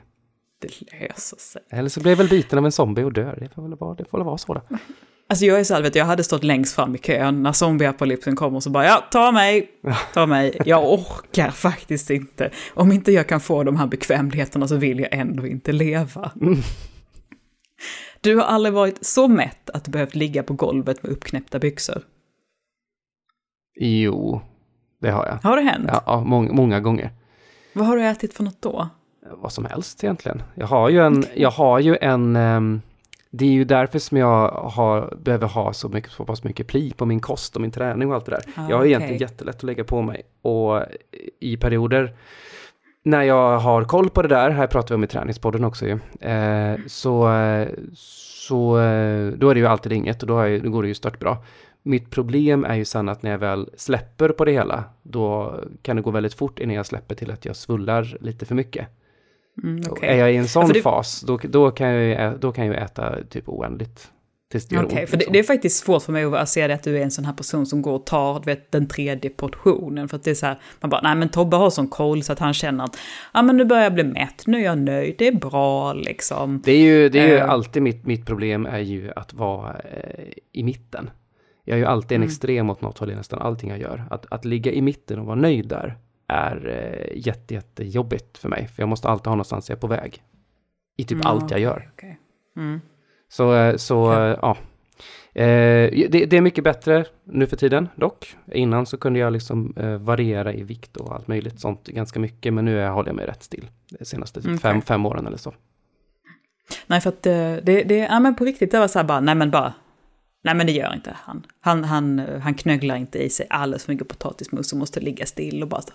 det 0.61 0.68
löser 1.01 1.37
sig. 1.37 1.62
Eller 1.71 1.88
så 1.88 2.01
blir 2.01 2.12
jag 2.12 2.16
väl 2.16 2.29
biten 2.29 2.59
av 2.59 2.64
en 2.64 2.73
zombie 2.73 3.03
och 3.03 3.12
dör. 3.12 3.37
Det 3.40 3.55
får 3.55 3.62
väl 3.62 3.79
vara, 3.79 3.94
det 3.94 4.05
får 4.11 4.18
väl 4.18 4.25
vara 4.25 4.38
så 4.38 4.55
då. 4.55 4.62
Alltså 5.31 5.44
jag 5.44 5.61
är 5.61 5.64
så 5.64 5.81
vet 5.81 5.94
jag 5.94 6.05
hade 6.05 6.25
stått 6.25 6.44
längst 6.44 6.75
fram 6.75 6.94
i 6.94 6.99
kön 6.99 7.42
när 7.42 7.53
zombieapokalypsen 7.53 8.37
kommer 8.37 8.61
så 8.61 8.71
bara 8.71 8.85
ja, 8.85 9.05
ta 9.11 9.33
mig, 9.33 9.71
ta 10.14 10.27
mig. 10.27 10.61
Jag 10.64 10.92
orkar 10.92 11.51
faktiskt 11.51 12.11
inte. 12.11 12.51
Om 12.75 12.92
inte 12.92 13.12
jag 13.12 13.29
kan 13.29 13.40
få 13.40 13.64
de 13.64 13.77
här 13.77 13.87
bekvämligheterna 13.87 14.68
så 14.68 14.77
vill 14.77 15.01
jag 15.01 15.12
ändå 15.12 15.47
inte 15.47 15.73
leva. 15.73 16.33
Du 18.21 18.37
har 18.37 18.44
aldrig 18.44 18.73
varit 18.75 19.07
så 19.07 19.29
mätt 19.29 19.71
att 19.71 19.85
du 19.85 19.90
behövt 19.90 20.14
ligga 20.14 20.42
på 20.42 20.55
golvet 20.55 21.03
med 21.03 21.12
uppknäppta 21.12 21.59
byxor. 21.59 22.03
Jo, 23.81 24.40
det 25.01 25.11
har 25.11 25.27
jag. 25.27 25.51
Har 25.51 25.57
det 25.57 25.62
hänt? 25.62 25.85
Ja, 25.88 26.03
ja 26.07 26.25
många, 26.25 26.53
många 26.53 26.81
gånger. 26.81 27.11
Vad 27.79 27.87
har 27.87 27.97
du 27.97 28.05
ätit 28.05 28.35
för 28.35 28.45
något 28.45 28.62
då? 28.62 28.88
Vad 29.31 29.53
som 29.53 29.64
helst 29.64 30.05
egentligen. 30.05 30.43
Jag 30.55 30.67
har 30.67 30.88
ju 30.88 31.01
en, 31.01 31.25
jag 31.35 31.51
har 31.51 31.79
ju 31.79 31.97
en, 32.01 32.37
ehm, 32.37 32.81
det 33.31 33.45
är 33.45 33.51
ju 33.51 33.64
därför 33.64 33.99
som 33.99 34.17
jag 34.17 34.51
har, 34.51 35.17
behöver 35.21 35.47
ha 35.47 35.73
så 35.73 35.88
mycket, 35.88 36.11
så 36.11 36.25
pass 36.25 36.45
mycket 36.45 36.67
pli 36.67 36.93
på 36.93 37.07
min 37.07 37.21
kost 37.21 37.57
och 37.57 37.62
min 37.62 37.71
träning 37.71 38.09
och 38.09 38.14
allt 38.14 38.25
det 38.27 38.31
där. 38.31 38.43
Ah, 38.57 38.69
jag 38.69 38.77
har 38.77 38.83
okej. 38.83 38.91
egentligen 38.91 39.21
jättelätt 39.21 39.57
att 39.57 39.62
lägga 39.62 39.85
på 39.85 40.03
mig 40.03 40.23
och 40.43 40.83
i 41.41 41.57
perioder 41.57 42.14
när 43.03 43.23
jag 43.23 43.59
har 43.59 43.85
koll 43.85 44.11
på 44.11 44.23
det 44.23 44.29
där, 44.29 44.51
här 44.51 44.67
pratar 44.67 44.88
vi 44.88 44.95
om 44.95 45.05
i 45.05 45.07
träningspodden 45.07 45.64
också 45.64 45.87
ju, 45.87 45.99
eh, 46.31 46.79
så, 46.87 47.33
eh, 47.33 47.69
så 47.95 48.79
eh, 48.79 49.27
då 49.27 49.51
är 49.51 49.55
det 49.55 49.61
ju 49.61 49.67
alltid 49.67 49.93
inget 49.93 50.23
och 50.23 50.29
då, 50.29 50.47
jag, 50.47 50.62
då 50.62 50.71
går 50.71 50.83
det 50.83 50.88
ju 50.88 50.95
stört 50.95 51.19
bra. 51.19 51.45
Mitt 51.88 52.11
problem 52.11 52.64
är 52.64 52.74
ju 52.74 52.85
sen 52.85 53.09
att 53.09 53.22
när 53.22 53.31
jag 53.31 53.38
väl 53.38 53.70
släpper 53.77 54.29
på 54.29 54.44
det 54.44 54.53
hela, 54.53 54.85
då 55.03 55.55
kan 55.83 55.96
det 55.96 56.03
gå 56.03 56.11
väldigt 56.11 56.35
fort 56.35 56.59
innan 56.59 56.74
jag 56.74 56.87
släpper 56.87 57.14
till 57.14 57.31
att 57.31 57.44
jag 57.44 57.57
svullar 57.57 58.16
lite 58.20 58.46
för 58.46 58.55
mycket. 58.55 58.88
Mm, 59.62 59.83
okej. 59.90 60.09
Är 60.09 60.16
jag 60.16 60.33
i 60.33 60.37
en 60.37 60.48
sån 60.48 60.66
för 60.66 60.74
det- 60.74 60.81
fas, 60.83 61.20
då, 61.20 61.38
då, 61.42 61.70
kan 61.70 61.88
jag, 61.88 62.40
då 62.40 62.53
kan 62.53 62.66
jag 62.66 62.77
äta 62.83 63.14
typ 63.31 63.48
oändligt. 63.48 64.11
Tills 64.51 64.68
det 64.68 64.74
gör 64.74 64.83
ont. 64.83 64.90
för 64.92 64.98
det, 64.98 65.12
liksom. 65.16 65.33
det 65.33 65.38
är 65.38 65.42
faktiskt 65.42 65.85
svårt 65.85 66.03
för 66.03 66.12
mig 66.12 66.24
att 66.24 66.48
se 66.48 66.66
det 66.66 66.74
att 66.74 66.83
du 66.83 66.98
är 66.98 67.03
en 67.03 67.11
sån 67.11 67.24
här 67.24 67.33
person 67.33 67.66
som 67.66 67.83
går 67.83 67.92
och 67.92 68.07
tar 68.07 68.40
vet, 68.44 68.72
den 68.72 68.88
tredje 68.88 69.31
portionen. 69.31 70.09
För 70.09 70.16
att 70.16 70.24
det 70.24 70.31
är 70.31 70.35
så 70.35 70.46
här, 70.46 70.61
man 70.81 70.90
bara, 70.90 71.01
nej 71.01 71.14
men 71.14 71.29
Tobbe 71.29 71.57
har 71.57 71.70
sån 71.70 71.88
koll 71.88 72.22
så 72.22 72.33
att 72.33 72.38
han 72.38 72.55
känner 72.55 72.85
att, 72.85 72.96
ja 73.35 73.42
men 73.42 73.57
nu 73.57 73.64
börjar 73.64 73.83
jag 73.83 73.94
bli 73.94 74.05
mätt, 74.05 74.42
nu 74.46 74.59
är 74.59 74.64
jag 74.64 74.79
nöjd, 74.79 75.14
det 75.18 75.29
är 75.29 75.33
bra 75.33 75.92
liksom. 75.92 76.62
Det 76.64 76.72
är 76.72 76.79
ju, 76.81 77.09
det 77.09 77.18
är 77.18 77.29
ju 77.29 77.35
Eh. 77.37 77.51
alltid 77.51 77.83
mitt, 77.83 78.07
mitt 78.07 78.27
problem 78.27 78.66
är 78.66 78.79
ju 78.79 79.12
att 79.16 79.35
vara 79.35 79.72
eh, 79.72 80.24
i 80.53 80.62
mitten. 80.64 81.11
Jag 81.68 81.74
är 81.74 81.78
ju 81.78 81.85
alltid 81.87 82.12
en 82.16 82.22
Mm. 82.22 82.26
extrem 82.28 82.70
åt 82.70 82.81
något 82.83 82.98
håll 82.98 83.11
i 83.11 83.14
nästan 83.14 83.38
allting 83.38 83.70
jag 83.70 83.78
gör. 83.81 84.04
Att, 84.11 84.26
att 84.33 84.44
ligga 84.44 84.72
i 84.72 84.83
mitten 84.83 85.18
och 85.18 85.26
vara 85.26 85.37
nöjd 85.37 85.68
där 85.68 85.96
är 86.28 86.66
eh, 86.68 87.18
jätte, 87.26 87.54
jättejobbigt 87.54 88.38
för 88.38 88.48
mig. 88.48 88.66
För 88.68 88.83
jag 88.83 88.88
måste 88.88 89.09
alltid 89.09 89.26
ha 89.26 89.35
någonstans 89.35 89.68
jag 89.68 89.76
är 89.76 89.81
på 89.81 89.87
väg. 89.87 90.22
I 90.96 91.04
typ 91.04 91.12
Mm, 91.16 91.26
allt 91.26 91.50
jag 91.50 91.61
gör. 91.61 91.90
okej. 91.94 92.18
Mm. 92.57 92.81
Så, 93.28 93.54
eh, 93.54 93.76
så 93.76 93.94
Ja. 93.94 94.26
eh, 94.28 94.38
ja. 94.42 94.57
Eh, 95.42 96.09
det, 96.11 96.26
det 96.31 96.37
är 96.37 96.40
mycket 96.40 96.64
bättre 96.64 97.04
nu 97.24 97.46
för 97.46 97.57
tiden 97.57 97.88
dock. 97.96 98.37
Innan 98.52 98.87
så 98.87 98.96
kunde 98.96 99.18
jag 99.18 99.33
liksom 99.33 99.74
eh, 99.76 99.96
variera 99.98 100.52
i 100.52 100.62
vikt 100.62 100.96
och 100.96 101.14
allt 101.14 101.28
möjligt 101.28 101.61
sånt 101.61 101.87
ganska 101.87 102.20
mycket. 102.20 102.52
Men 102.54 102.64
nu 102.64 102.81
är- 102.81 102.90
håller 102.90 103.09
jag 103.09 103.16
mig 103.16 103.26
rätt 103.26 103.42
still. 103.42 103.66
De 103.98 104.04
senaste 104.04 104.40
typ 104.40 104.48
Okej. 104.48 104.59
fem, 104.61 104.83
fem 104.83 105.07
åren 105.07 105.26
eller 105.26 105.37
så. 105.37 105.54
Nej, 106.87 107.00
för 107.00 107.09
att 107.09 107.26
eh, 107.26 107.33
det, 107.62 107.83
det, 107.83 107.98
ja 107.98 108.20
men 108.20 108.35
på 108.35 108.44
riktigt, 108.44 108.70
det 108.70 108.78
var 108.78 108.88
så 108.88 108.98
här 108.98 109.07
bara, 109.07 109.20
nej 109.20 109.35
men 109.35 109.50
bara, 109.50 109.72
nej 110.48 110.54
men 110.56 110.66
det 110.66 110.72
gör 110.72 110.94
inte 110.94 111.16
han. 111.22 111.46
Han, 111.61 111.84
han, 111.84 112.18
eh, 112.18 112.38
han 112.40 112.54
knögglar 112.54 112.96
inte 112.96 113.18
i 113.18 113.30
sig 113.30 113.46
alldeles 113.50 113.84
för 113.84 113.92
mycket 113.92 114.08
potatismos 114.08 114.72
och 114.72 114.78
måste 114.78 115.00
ligga 115.00 115.26
still 115.26 115.62
och 115.62 115.68
bara 115.68 115.82
så. 115.82 115.92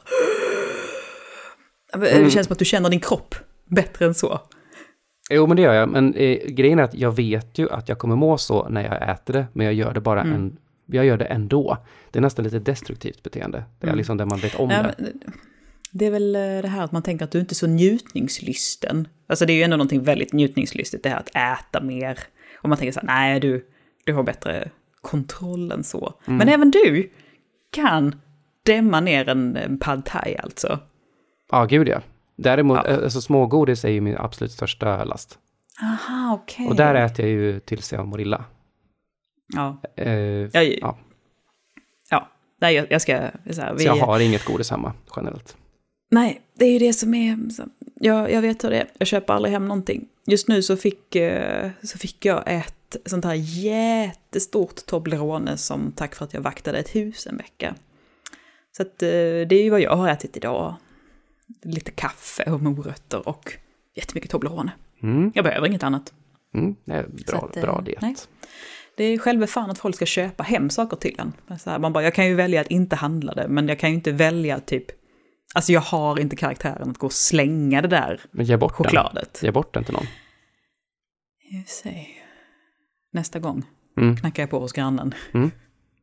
Det 1.99 2.31
känns 2.31 2.47
som 2.47 2.53
att 2.53 2.59
du 2.59 2.65
känner 2.65 2.89
din 2.89 2.99
kropp 2.99 3.35
bättre 3.65 4.05
än 4.05 4.13
så. 4.13 4.39
Jo, 5.29 5.47
men 5.47 5.55
det 5.57 5.61
gör 5.63 5.73
jag. 5.73 5.89
Men 5.89 6.13
eh, 6.13 6.37
grejen 6.47 6.79
är 6.79 6.83
att 6.83 6.93
jag 6.95 7.15
vet 7.15 7.57
ju 7.57 7.69
att 7.69 7.89
jag 7.89 7.97
kommer 7.97 8.15
må 8.15 8.37
så 8.37 8.69
när 8.69 8.83
jag 8.83 9.09
äter 9.09 9.33
det, 9.33 9.45
men 9.53 9.65
jag 9.65 9.73
gör 9.73 9.93
det 9.93 10.01
bara 10.01 10.21
Mm. 10.21 10.33
en, 10.35 10.57
jag 10.85 11.05
gör 11.05 11.17
det 11.17 11.25
ändå. 11.25 11.77
Det 12.11 12.19
är 12.19 12.21
nästan 12.21 12.45
lite 12.45 12.59
destruktivt 12.59 13.23
beteende. 13.23 13.63
Det 13.79 13.85
är 13.85 13.87
Mm. 13.89 13.97
liksom 13.97 14.17
där 14.17 14.25
man 14.25 14.39
vet 14.39 14.55
om 14.55 14.69
Ja, 14.69 14.81
det. 14.83 14.93
men 14.97 15.21
det 15.91 16.05
är 16.05 16.11
väl 16.11 16.35
eh, 16.35 16.41
det 16.41 16.67
här 16.67 16.83
att 16.83 16.91
man 16.91 17.01
tänker 17.03 17.25
att 17.25 17.31
du 17.31 17.39
inte 17.39 17.53
är 17.53 17.55
så 17.55 17.67
njutningslysten. 17.67 19.07
Alltså 19.27 19.45
det 19.45 19.53
är 19.53 19.55
ju 19.55 19.63
ändå 19.63 19.77
någonting 19.77 20.03
väldigt 20.03 20.33
njutningslystigt, 20.33 21.03
det 21.03 21.09
här 21.09 21.17
att 21.19 21.59
äta 21.59 21.81
mer. 21.81 22.19
Och 22.61 22.69
man 22.69 22.77
tänker 22.77 22.91
så 22.91 22.99
här, 22.99 23.07
nej 23.07 23.39
du, 23.39 23.65
du 24.05 24.13
har 24.13 24.23
bättre 24.23 24.69
kontroll 25.01 25.71
än 25.71 25.83
så. 25.83 26.13
Mm. 26.25 26.37
Men 26.37 26.49
även 26.49 26.71
du 26.71 27.11
kan 27.71 28.21
dämma 28.65 28.99
ner 28.99 29.29
en, 29.29 29.77
pad 29.81 30.05
thai 30.05 30.37
alltså. 30.37 30.79
Ja, 31.51 31.65
gud 31.65 31.87
ja. 31.87 32.01
Däremot, 32.35 32.79
Ja. 32.85 33.03
alltså 33.03 33.21
smågodis 33.21 33.85
är 33.85 33.89
ju 33.89 34.01
min 34.01 34.17
absolut 34.17 34.51
största 34.51 35.03
last. 35.03 35.39
Aha, 35.81 36.33
okej. 36.43 36.67
Och 36.67 36.75
där 36.75 36.95
äter 36.95 37.25
jag 37.25 37.31
ju 37.33 37.59
tills 37.59 37.93
jag 37.93 38.07
mår 38.07 38.21
illa. 38.21 38.45
Ja, 39.55 39.81
Eh, 39.95 40.13
jag, 40.13 40.77
ja. 40.81 40.97
ja. 42.09 42.29
Nej, 42.61 42.75
jag, 42.75 42.87
jag 42.89 43.01
ska... 43.01 43.29
Så 43.51 43.61
här, 43.61 43.73
vi, 43.73 43.79
Så 43.79 43.87
jag 43.87 43.95
har 43.95 44.19
inget 44.19 44.45
godis 44.45 44.71
hemma 44.71 44.93
generellt. 45.15 45.57
Nej, 46.13 46.41
det 46.53 46.65
är 46.65 46.71
ju 46.71 46.79
det 46.79 46.93
som 46.93 47.13
är... 47.13 47.49
Så, 47.49 47.63
jag, 47.95 48.31
jag 48.31 48.41
vet 48.41 48.63
hur 48.63 48.69
det 48.69 48.77
är. 48.77 48.87
Jag 48.97 49.07
köper 49.07 49.33
aldrig 49.33 49.53
hem 49.53 49.67
någonting. 49.67 50.07
Just 50.25 50.47
nu 50.47 50.61
så 50.61 50.77
fick, 50.77 51.15
eh, 51.15 51.71
så 51.83 51.97
fick 51.97 52.25
jag 52.25 52.43
ett 52.45 52.95
sånt 53.05 53.25
här 53.25 53.33
jättestort 53.33 54.85
Toblerone 54.85 55.57
som 55.57 55.91
tack 55.91 56.15
för 56.15 56.25
att 56.25 56.33
jag 56.33 56.41
vaktade 56.41 56.79
ett 56.79 56.95
hus 56.95 57.27
en 57.27 57.37
vecka. 57.37 57.75
Så 58.77 58.81
att, 58.81 59.03
eh, 59.03 59.09
det 59.09 59.51
är 59.51 59.63
ju 59.63 59.69
vad 59.69 59.81
jag 59.81 59.95
har 59.95 60.09
ätit 60.09 60.37
idag. 60.37 60.75
Lite 61.63 61.91
kaffe 61.91 62.51
och 62.51 62.61
morötter 62.61 63.27
och 63.27 63.53
jättemycket 63.95 64.31
Toblerone. 64.31 64.71
Mm. 65.03 65.31
Jag 65.35 65.45
behöver 65.45 65.67
inget 65.67 65.83
annat. 65.83 66.13
Mm, 66.53 66.75
det 66.85 66.93
är 66.93 67.05
bra, 67.27 67.39
att, 67.49 67.57
eh, 67.57 67.61
bra 67.61 67.81
diet. 67.81 68.01
nej. 68.01 68.15
Det 68.97 69.03
är 69.03 69.17
själva 69.17 69.47
fan 69.47 69.69
att 69.69 69.77
folk 69.77 69.95
ska 69.95 70.05
köpa 70.05 70.43
hem 70.43 70.69
saker 70.69 70.97
till 70.97 71.19
en. 71.19 71.57
Så 71.59 71.69
här, 71.69 71.79
man 71.79 71.93
bara, 71.93 72.03
jag 72.03 72.13
kan 72.13 72.27
ju 72.27 72.35
välja 72.35 72.61
att 72.61 72.67
inte 72.67 72.95
handla 72.95 73.33
det, 73.33 73.47
men 73.47 73.67
jag 73.67 73.79
kan 73.79 73.89
ju 73.89 73.95
inte 73.95 74.11
välja 74.11 74.59
typ... 74.59 75.02
Alltså 75.53 75.71
jag 75.71 75.81
har 75.81 76.19
inte 76.19 76.35
karaktären 76.35 76.89
att 76.89 76.97
gå 76.97 77.05
och 77.05 77.13
slänga 77.13 77.81
det 77.81 77.87
där 77.87 78.19
Men 78.31 78.45
ge 78.45 78.57
bort 78.57 78.71
chokladet. 78.71 79.33
den. 79.41 79.47
Ge 79.47 79.51
bort 79.51 79.73
den 79.73 79.83
till 79.83 79.93
någon. 79.93 80.05
Jag. 81.83 82.07
Nästa 83.13 83.39
gång 83.39 83.63
Mm. 83.97 84.17
knackar 84.17 84.43
jag 84.43 84.49
på 84.49 84.59
hos 84.59 84.71
grannen. 84.71 85.13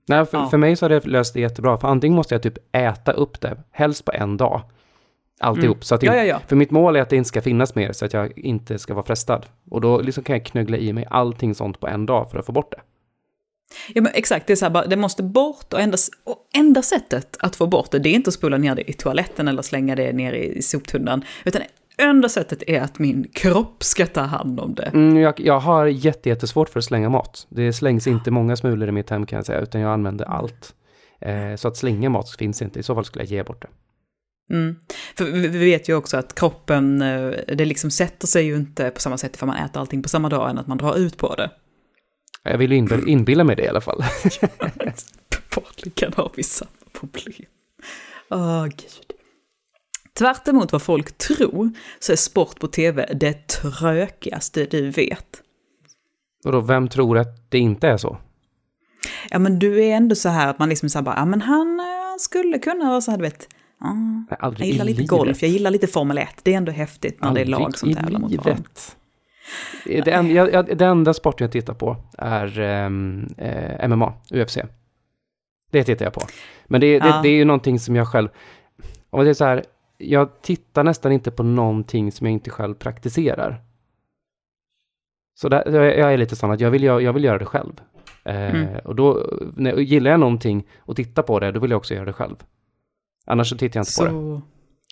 Nej, 0.09 0.27
för, 0.27 0.39
Ja. 0.39 0.49
för 0.51 0.59
mig 0.59 0.77
så 0.77 0.85
har 0.85 0.91
det 0.91 1.07
löst 1.07 1.35
det 1.35 1.41
jättebra. 1.41 1.79
För 1.79 1.89
antingen 1.89 2.17
måste 2.17 2.35
jag 2.35 2.43
typ 2.43 2.59
äta 2.77 3.13
upp 3.13 3.41
det, 3.41 3.57
helst 3.71 4.05
på 4.05 4.13
en 4.13 4.37
dag. 4.37 4.63
Alltihop. 5.41 5.75
Mm. 5.77 5.83
Så 5.83 5.95
att 5.95 6.03
Ja, 6.03 6.13
inte- 6.13 6.27
ja, 6.27 6.35
ja. 6.35 6.41
För 6.49 6.57
mitt 6.57 6.71
mål 6.71 6.97
är 6.97 7.01
att 7.03 7.11
det 7.11 7.17
inte 7.17 7.29
ska 7.29 7.43
finnas 7.43 7.75
mer 7.75 7.93
så 7.93 8.05
att 8.05 8.13
jag 8.13 8.39
inte 8.39 8.79
ska 8.79 8.95
vara 8.95 9.05
frestad. 9.07 9.47
Och 9.71 9.81
då 9.81 10.01
liksom 10.01 10.25
kan 10.25 10.37
jag 10.37 10.45
knöggla 10.47 10.77
i 10.77 10.93
mig 10.93 11.07
allting 11.11 11.55
sånt 11.55 11.81
på 11.81 11.87
en 11.89 12.07
dag 12.07 12.31
för 12.31 12.39
att 12.39 12.47
få 12.47 12.53
bort 12.53 12.71
det. 12.73 12.81
Ja, 13.95 14.03
men 14.03 14.13
exakt, 14.15 14.47
det 14.47 14.53
är 14.53 14.57
så 14.57 14.69
här, 14.69 14.87
det 14.87 14.97
måste 14.97 15.23
bort 15.23 15.73
och 15.73 15.81
enda, 15.81 15.99
och 16.25 16.49
enda 16.55 16.83
sättet 16.83 17.37
att 17.41 17.57
få 17.57 17.67
bort 17.67 17.91
det, 17.91 17.99
det 17.99 18.09
är 18.09 18.15
inte 18.15 18.29
att 18.29 18.35
spola 18.35 18.59
ner 18.59 18.75
det 18.75 18.91
i 18.91 18.93
toaletten 18.93 19.49
eller 19.49 19.63
slänga 19.63 19.97
det 19.97 20.13
ner 20.13 20.33
i, 20.33 20.63
soptunnan, 20.63 21.25
utan 21.45 21.63
enda 21.99 22.29
sättet 22.29 22.63
är 22.67 22.81
att 22.81 22.99
min 22.99 23.29
kropp 23.33 23.85
ska 23.85 24.07
ta 24.07 24.21
hand 24.21 24.61
om 24.61 24.75
det. 24.75 24.83
Mm, 24.95 25.17
jag, 25.17 25.41
jag 25.41 25.61
har 25.61 25.87
jätte, 25.87 26.29
jättesvårt 26.29 26.69
för 26.69 26.79
att 26.79 26.85
slänga 26.85 27.09
mat. 27.09 27.47
Det 27.49 27.73
slängs 27.73 28.07
inte 28.07 28.31
många 28.31 28.57
smulor 28.57 28.89
i 28.89 28.93
mitt 28.93 29.11
hem 29.11 29.27
kan 29.27 29.37
jag 29.37 29.47
säga, 29.47 29.61
utan 29.61 29.81
jag 29.81 29.93
använder 29.93 30.25
allt. 30.25 30.75
Eh, 31.21 31.57
så 31.57 31.69
att 31.69 31.77
slänga 31.77 32.11
mat 32.11 32.31
finns 32.31 32.63
inte, 32.63 32.81
i 32.81 32.83
så 32.83 32.95
fall 32.95 33.05
skulle 33.05 33.25
jag 33.25 33.31
ge 33.31 33.43
bort 33.43 33.63
det. 33.63 33.69
Mm. 34.55 34.77
För 35.17 35.25
vi 35.25 35.49
vet 35.49 35.89
ju 35.89 35.95
också 35.95 36.17
att 36.17 36.35
kroppen, 36.35 37.03
eh, 37.03 37.31
det 37.55 37.65
liksom 37.65 37.91
sätter 37.91 38.27
sig 38.27 38.45
ju 38.45 38.57
inte 38.57 38.91
på 38.91 39.01
samma 39.01 39.19
sätt 39.19 39.37
för 39.37 39.47
man 39.47 39.57
äter 39.57 39.81
allting 39.81 40.03
på 40.03 40.09
samma 40.09 40.29
dag 40.29 40.51
än 40.51 40.59
att 40.59 40.67
man 40.67 40.79
drar 40.79 40.99
ut 40.99 41.17
på 41.17 41.35
det. 41.35 41.51
Jag 42.43 42.59
vill 42.59 42.73
inbilla, 42.73 43.07
inbilla 43.07 43.45
mig 43.45 43.57
det 43.57 43.63
i 43.63 43.69
alla 43.69 43.81
fall. 43.81 44.05
Uppenbarligen 45.51 46.13
har 46.17 46.33
vi 46.37 46.43
samma 46.43 46.71
problem. 46.93 47.49
Åh, 48.31 48.65
gud. 48.65 49.13
Tvärt 50.19 50.49
emot 50.49 50.73
vad 50.73 50.83
folk 50.83 51.19
tror 51.19 51.71
så 51.99 52.13
är 52.13 52.17
sport 52.17 52.61
på 52.61 52.67
tv 52.67 53.13
det 53.15 53.49
trökigaste 53.49 54.67
du 54.67 54.91
vet. 54.91 55.43
Och 56.45 56.53
då, 56.53 56.61
vem 56.61 56.89
tror 56.89 57.19
att 57.19 57.51
det 57.51 57.59
inte 57.59 57.89
är 57.89 57.97
så? 57.97 58.19
Ja 59.31 59.39
men 59.39 59.59
du 59.59 59.85
är 59.85 59.97
ändå 59.97 60.15
så 60.15 60.29
här 60.29 60.49
att 60.49 60.59
man 60.59 60.69
liksom 60.69 60.89
säger 60.89 61.05
bara, 61.05 61.17
ja 61.17 61.25
men 61.25 61.43
han 61.43 61.81
eh, 61.81 61.87
skulle 62.19 62.59
kunna 62.59 62.89
vara 62.89 63.01
så 63.01 63.11
här, 63.11 63.19
du 63.19 63.25
vet. 63.25 63.49
Aldrig 64.39 64.67
jag 64.67 64.73
gillar 64.73 64.85
lite 64.85 65.01
livet. 65.01 65.11
golf, 65.11 65.43
jag 65.43 65.51
gillar 65.51 65.71
lite 65.71 65.87
Formel 65.87 66.19
1. 66.19 66.29
Det 66.43 66.53
är 66.53 66.57
ändå 66.57 66.73
häftigt 66.73 67.21
när 67.21 67.35
det 67.35 67.41
är 67.41 67.47
lag 67.47 67.79
som 67.79 67.95
tävlar 67.95 68.21
mot 68.21 68.35
varandra. 68.35 68.65
Det, 69.85 70.09
en, 70.13 70.31
jag, 70.35 70.53
jag, 70.53 70.79
det 70.79 70.87
enda 70.87 71.15
sporten 71.15 71.45
jag 71.45 71.53
tittar 71.53 71.75
på 71.75 71.97
är 72.19 72.59
ehm, 72.61 73.29
eh, 73.39 73.89
MMA, 73.89 74.13
UFC. 74.31 74.59
Det 75.71 75.85
tittar 75.85 76.07
jag 76.07 76.13
på. 76.15 76.21
Men 76.67 76.81
det, 76.81 76.99
det, 76.99 77.09
Ja. 77.09 77.21
det 77.23 77.29
är 77.29 77.33
ju 77.37 77.45
någonting 77.45 77.79
som 77.79 77.97
jag 77.97 78.09
själv... 78.09 78.29
Och 79.11 79.25
det 79.25 79.31
är 79.31 79.35
så 79.35 79.45
här, 79.45 79.65
jag 79.99 80.43
tittar 80.43 80.85
nästan 80.85 81.13
inte 81.13 81.31
på 81.31 81.43
någonting 81.43 82.13
som 82.13 82.27
jag 82.27 82.33
inte 82.33 82.51
själv 82.51 82.75
praktiserar. 82.75 83.63
Så 85.35 85.49
där, 85.49 85.73
jag, 85.73 86.13
är 86.13 86.17
lite 86.17 86.37
sån 86.37 86.51
att 86.51 86.61
jag 86.61 86.71
vill, 86.71 86.83
jag, 86.83 87.03
jag 87.03 87.13
vill 87.13 87.25
göra 87.25 87.39
det 87.39 87.45
själv. 87.47 87.73
Eh, 88.25 88.55
Mm. 88.55 88.79
Och 88.85 88.95
då, 88.97 89.27
när, 89.57 89.77
gillar 89.77 90.11
jag 90.11 90.21
någonting 90.21 90.67
och 90.79 90.97
tittar 90.97 91.23
på 91.23 91.41
det, 91.41 91.53
då 91.53 91.61
vill 91.61 91.71
jag 91.71 91.79
också 91.79 91.95
göra 91.95 92.05
det 92.05 92.13
själv. 92.13 92.37
Annars 93.27 93.49
så 93.49 93.57
tittar 93.57 93.81
jag 93.81 93.83
inte 93.83 93.93
på 93.99 94.05
det. 94.05 94.11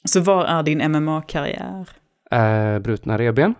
Så, 0.09 0.19
så 0.19 0.21
var 0.21 0.45
är 0.45 0.63
din 0.63 0.93
MMA-karriär? 0.93 1.89
Eh, 2.31 2.79
brutna 2.79 3.19
revben. 3.19 3.55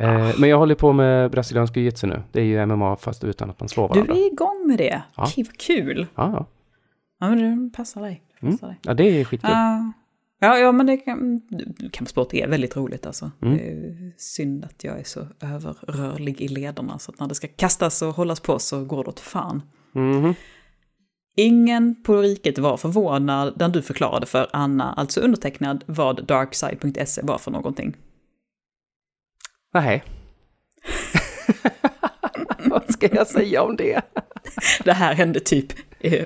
Eh, 0.00 0.30
Men 0.38 0.50
jag 0.50 0.58
håller 0.58 0.74
på 0.74 0.92
med 0.92 1.30
brasiliansk 1.30 1.76
jiu-jitsu 1.76 2.06
nu. 2.06 2.22
Det 2.32 2.40
är 2.40 2.44
ju 2.44 2.66
MMA 2.66 2.96
fast 2.96 3.24
utan 3.24 3.50
att 3.50 3.60
man 3.60 3.68
slår 3.68 3.88
Du 3.88 3.94
varandra. 3.94 4.14
är 4.14 4.32
igång 4.32 4.64
med 4.66 4.78
det? 4.78 5.02
Ja. 5.16 5.22
Okej, 5.22 5.44
vad 5.44 5.56
kul. 5.58 6.06
Ja, 6.14 6.32
ja. 6.32 6.46
Ja, 7.20 7.28
men 7.30 7.64
det 7.68 7.76
passar 7.76 8.00
dig. 8.02 8.22
Det 8.40 8.46
Mm. 8.46 8.58
Passar 8.58 8.66
dig. 8.68 8.78
ja, 8.82 8.94
det 8.94 9.04
är 9.20 9.24
skitkul. 9.24 9.50
Ja. 9.50 9.92
Ja, 10.42 10.58
ja, 10.58 10.72
men 10.72 10.86
det 10.86 10.96
kan, 10.96 11.40
kampsport 11.92 12.34
är 12.34 12.48
väldigt 12.48 12.76
roligt 12.76 13.06
alltså. 13.06 13.30
Mm. 13.42 13.56
Det 13.56 13.62
är 13.70 14.12
synd 14.16 14.64
att 14.64 14.84
jag 14.84 14.98
är 15.00 15.04
så 15.04 15.20
överrörlig 15.40 16.40
i 16.40 16.48
lederna 16.48 16.98
så 16.98 17.12
att 17.12 17.20
när 17.20 17.26
det 17.28 17.34
ska 17.34 17.48
kastas 17.48 18.02
och 18.02 18.14
hållas 18.14 18.40
på 18.40 18.58
så 18.58 18.84
går 18.84 19.04
det 19.04 19.10
åt 19.10 19.20
fan. 19.20 19.62
Mhm. 19.92 20.34
Ingen 21.36 22.02
på 22.02 22.16
riket 22.16 22.58
var 22.58 22.76
förvånad 22.76 23.54
när 23.56 23.68
du 23.68 23.82
förklarade 23.82 24.26
för 24.26 24.46
Anna, 24.52 24.92
alltså 24.92 25.20
undertecknad, 25.20 25.84
vad 25.86 26.24
darkside.se 26.26 27.22
var 27.24 27.38
för 27.38 27.50
någonting. 27.50 27.96
Nej. 29.72 30.04
Vad 32.58 32.92
ska 32.92 33.08
jag 33.12 33.26
säga 33.26 33.62
om 33.62 33.76
det? 33.76 34.00
Det 34.84 34.92
här 34.92 35.14
hände 35.14 35.40
typ, 35.40 35.66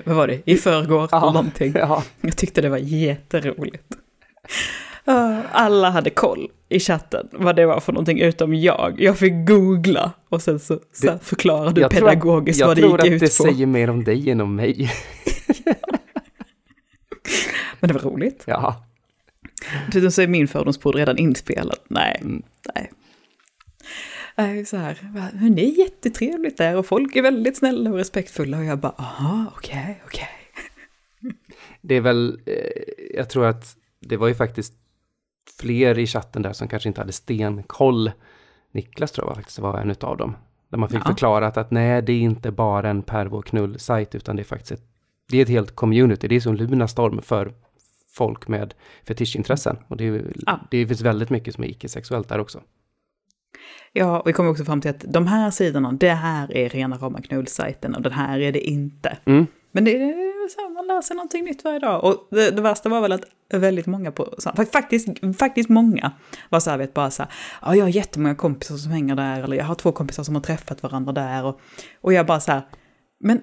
vad 0.03 0.15
var 0.15 0.27
det, 0.27 0.41
i 0.45 0.57
förrgår 0.57 1.07
Ja. 1.11 1.17
eller 1.17 1.33
någonting. 1.33 1.73
Ja. 1.75 2.03
Jag 2.21 2.37
tyckte 2.37 2.61
det 2.61 2.69
var 2.69 2.77
jätteroligt. 2.77 3.83
Ah, 5.05 5.41
Alla 5.51 5.89
hade 5.89 6.09
koll 6.09 6.51
i 6.69 6.79
chatten 6.79 7.27
vad 7.31 7.55
det 7.55 7.65
var 7.65 7.79
för 7.79 7.93
någonting 7.93 8.19
utom 8.19 8.53
jag. 8.53 9.01
Jag 9.01 9.17
fick 9.17 9.47
googla 9.47 10.11
och 10.29 10.41
sen 10.41 10.59
så, 10.59 10.79
så 10.93 11.19
förklarade 11.21 11.73
du 11.73 11.81
Jag 11.81 11.91
tror 11.91 12.07
att- 12.07 12.13
pedagogiskt 12.13 12.59
Jag 12.59 12.67
vad 12.67 12.77
det 12.77 12.81
tror 12.81 12.91
gick 12.93 12.99
att 12.99 13.05
ut 13.13 13.19
det 13.19 13.25
på. 13.37 13.43
säger 13.43 13.65
mer 13.65 13.89
om 13.89 14.03
dig 14.03 14.29
än 14.29 14.41
om 14.41 14.55
mig. 14.55 14.91
Men 17.79 17.87
det 17.87 17.93
var 17.93 18.01
roligt. 18.11 18.43
Ja. 18.47 18.85
Dessutom 19.87 20.11
så 20.11 20.21
är 20.21 20.27
min 20.27 20.47
fördomspodd 20.47 20.95
redan 20.95 21.17
inspelad. 21.17 21.77
Nej, 21.87 22.17
Mm. 22.21 22.43
nej. 22.75 22.91
Nej, 24.35 24.65
så 24.65 24.77
här, 24.77 24.99
det 25.49 25.61
är 25.65 25.79
jättetrevligt 25.79 26.57
där 26.57 26.77
och 26.77 26.85
folk 26.85 27.15
är 27.15 27.21
väldigt 27.21 27.57
snälla 27.57 27.89
och 27.89 27.95
respektfulla 27.97 28.57
och 28.57 28.63
jag 28.65 28.79
bara, 28.79 28.93
aha, 28.97 29.45
okej, 29.57 30.01
okej. 30.05 30.29
Det 31.81 31.95
är 31.95 32.01
väl, 32.01 32.39
eh, 32.45 32.83
jag 33.15 33.29
tror 33.29 33.45
att 33.45 33.77
det 33.99 34.17
var 34.17 34.27
ju 34.27 34.35
faktiskt 34.35 34.73
fler 35.59 35.99
i 35.99 36.07
chatten 36.07 36.41
där 36.41 36.53
som 36.53 36.67
kanske 36.67 36.89
inte 36.89 37.01
hade 37.01 37.11
stenkoll. 37.11 38.11
Niklas 38.71 39.11
tror 39.11 39.27
jag 39.27 39.35
faktiskt 39.35 39.59
var 39.59 39.79
en 39.79 39.91
utav 39.91 40.17
dem. 40.17 40.35
Där 40.69 40.77
man 40.77 40.89
fick 40.89 40.99
Ja. 40.99 41.05
förklarat 41.05 41.57
att 41.57 41.71
nej, 41.71 42.01
det 42.01 42.13
är 42.13 42.19
inte 42.19 42.51
bara 42.51 42.89
en 42.89 43.01
pervo 43.03 43.41
knull-sajt, 43.41 44.15
utan 44.15 44.35
det 44.35 44.41
är 44.41 44.43
faktiskt 44.43 44.71
ett, 44.71 44.83
det 45.29 45.37
är 45.37 45.41
ett 45.41 45.49
helt 45.49 45.75
community. 45.75 46.27
Det 46.27 46.35
är 46.35 46.39
som 46.39 46.55
Lunarstorm 46.55 47.21
för 47.21 47.53
folk 48.09 48.47
med 48.47 48.73
fetischintressen. 49.03 49.77
Och 49.87 49.97
det, 49.97 50.05
är, 50.07 50.33
Ja. 50.45 50.59
det 50.71 50.87
finns 50.87 51.01
väldigt 51.01 51.29
mycket 51.29 51.55
som 51.55 51.63
är 51.63 51.67
icke-sexuellt 51.67 52.29
där 52.29 52.39
också. 52.39 52.61
Ja, 53.93 54.19
och 54.19 54.27
vi 54.27 54.33
kommer 54.33 54.49
också 54.49 54.65
fram 54.65 54.81
till 54.81 54.91
att 54.91 55.05
de 55.07 55.27
här 55.27 55.51
sidorna, 55.51 55.91
det 55.91 56.09
här 56.09 56.57
är 56.57 56.69
rena 56.69 56.97
rama 56.97 57.21
knullsajten 57.21 57.95
och 57.95 58.01
den 58.01 58.11
här 58.11 58.39
är 58.39 58.51
det 58.51 58.59
inte. 58.59 59.17
Mm. 59.25 59.47
Men 59.71 59.83
det 59.83 59.91
är 59.91 60.49
så 60.49 60.61
här, 60.61 60.69
man 60.69 60.87
lär 60.87 61.01
sig 61.01 61.15
någonting 61.15 61.43
nytt 61.43 61.63
varje 61.63 61.79
dag. 61.79 62.03
Och 62.03 62.27
det, 62.31 62.51
det 62.51 62.61
värsta 62.61 62.89
var 62.89 63.01
väl 63.01 63.11
att 63.11 63.23
väldigt 63.53 63.85
många 63.85 64.11
på, 64.11 64.35
här, 64.45 64.65
faktiskt, 64.65 65.07
faktiskt 65.39 65.69
många 65.69 66.11
var 66.49 66.59
så 66.59 66.69
här, 66.69 66.77
vet 66.77 66.93
bara 66.93 67.11
så 67.11 67.23
här, 67.23 67.31
ja 67.61 67.75
jag 67.75 67.85
har 67.85 67.89
jättemånga 67.89 68.35
kompisar 68.35 68.77
som 68.77 68.91
hänger 68.91 69.15
där, 69.15 69.43
eller 69.43 69.57
jag 69.57 69.65
har 69.65 69.75
två 69.75 69.91
kompisar 69.91 70.23
som 70.23 70.35
har 70.35 70.41
träffat 70.41 70.83
varandra 70.83 71.11
där. 71.11 71.45
Och, 71.45 71.59
och 72.01 72.13
jag 72.13 72.25
bara 72.25 72.39
så 72.39 72.51
här, 72.51 72.61
men 73.19 73.41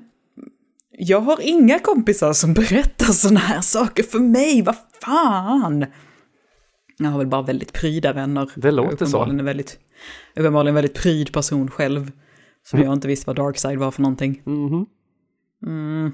jag 0.90 1.20
har 1.20 1.38
inga 1.40 1.78
kompisar 1.78 2.32
som 2.32 2.54
berättar 2.54 3.06
sådana 3.06 3.40
här 3.40 3.60
saker 3.60 4.02
för 4.02 4.18
mig, 4.18 4.62
vad 4.62 4.76
fan! 5.00 5.86
Jag 7.04 7.10
har 7.10 7.18
väl 7.18 7.26
bara 7.26 7.42
väldigt 7.42 7.72
pryda 7.72 8.12
vänner. 8.12 8.50
Det 8.56 8.70
låter 8.70 9.06
så. 9.06 9.22
En 9.24 9.44
väldigt, 9.44 9.78
uppenbarligen 10.36 10.68
en 10.68 10.74
väldigt 10.74 11.02
pryd 11.02 11.32
person 11.32 11.70
själv. 11.70 12.10
Som 12.64 12.80
jag 12.82 12.92
inte 12.92 13.08
visste 13.08 13.26
vad 13.26 13.36
Darkside 13.36 13.78
var 13.78 13.90
för 13.90 14.02
någonting. 14.02 14.42
Mhm. 14.44 14.86
Mm. 15.66 16.12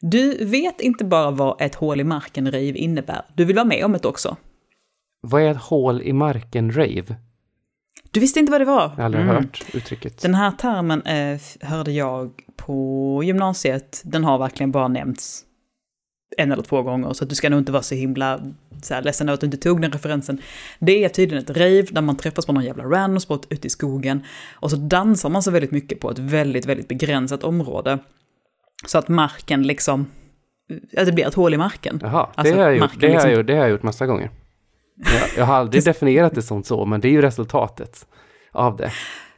Du 0.00 0.44
vet 0.44 0.80
inte 0.80 1.04
bara 1.04 1.30
vad 1.30 1.60
ett 1.62 1.74
hål 1.74 2.00
i 2.00 2.04
marken-rave 2.04 2.72
innebär, 2.78 3.22
du 3.34 3.44
vill 3.44 3.56
vara 3.56 3.64
med 3.64 3.84
om 3.84 3.92
det 3.92 4.08
också. 4.08 4.36
Vad 5.20 5.42
är 5.42 5.50
ett 5.50 5.56
hål 5.62 6.02
i 6.02 6.12
marken-rave? 6.12 7.16
Du 8.10 8.20
visste 8.20 8.40
inte 8.40 8.52
vad 8.52 8.60
det 8.60 8.64
var? 8.64 8.82
Jag 8.82 8.88
har 8.96 9.02
aldrig 9.04 9.24
Mm. 9.24 9.36
hört 9.36 9.64
uttrycket. 9.74 10.22
Den 10.22 10.34
här 10.34 10.50
termen 10.50 11.02
eh, 11.02 11.40
hörde 11.60 11.92
jag 11.92 12.30
på 12.56 13.20
gymnasiet, 13.24 14.02
den 14.04 14.24
har 14.24 14.38
verkligen 14.38 14.70
bara 14.72 14.88
nämnts 14.88 15.44
en 16.38 16.52
eller 16.52 16.62
två 16.62 16.82
gånger, 16.82 17.12
så 17.12 17.24
att 17.24 17.30
du 17.30 17.34
ska 17.36 17.50
nog 17.50 17.60
inte 17.60 17.72
vara 17.72 17.82
så 17.82 17.94
himla 17.94 18.40
så 18.82 18.94
här, 18.94 19.02
ledsen 19.02 19.28
över 19.28 19.34
att 19.34 19.40
du 19.40 19.46
inte 19.46 19.56
tog 19.56 19.82
den 19.82 19.90
referensen. 19.92 20.40
Det 20.78 21.04
är 21.04 21.08
tydligen 21.08 21.44
ett 21.44 21.50
rave 21.56 21.82
där 21.82 22.02
man 22.02 22.16
träffas 22.16 22.46
på 22.46 22.52
någon 22.52 22.64
jävla 22.64 22.84
random 22.84 23.20
spot 23.20 23.46
ute 23.50 23.66
i 23.66 23.70
skogen 23.70 24.24
och 24.54 24.70
så 24.70 24.76
dansar 24.76 25.28
man 25.30 25.42
så 25.42 25.50
väldigt 25.50 25.70
mycket 25.70 26.00
på 26.00 26.10
ett 26.10 26.18
väldigt, 26.18 26.66
väldigt 26.66 26.88
begränsat 26.88 27.44
område. 27.44 27.98
Så 28.86 28.98
att 28.98 29.08
marken 29.08 29.62
liksom, 29.62 30.06
att 30.96 31.06
det 31.06 31.12
blir 31.12 31.26
ett 31.26 31.34
hål 31.34 31.54
i 31.54 31.56
marken. 31.56 31.98
Jaha, 32.02 32.28
Alltså, 32.34 32.54
det, 32.54 32.60
har 32.62 32.68
jag 32.70 32.78
gjort, 32.78 32.90
det, 33.00 33.06
har 33.06 33.12
liksom- 33.12 33.30
jag, 33.30 33.36
gjort- 33.38 33.46
det 33.46 33.52
har 33.52 33.60
jag 33.60 33.70
gjort 33.70 33.82
massa 33.82 34.06
gånger. 34.06 34.30
Jag, 34.96 35.28
jag 35.36 35.44
har 35.44 35.54
aldrig 35.54 35.84
definierat 35.84 36.34
det 36.34 36.42
som 36.42 36.62
så, 36.62 36.84
men 36.84 37.00
det 37.00 37.08
är 37.08 37.12
ju 37.12 37.22
resultatet 37.22 38.06
av 38.52 38.76
det. 38.76 38.92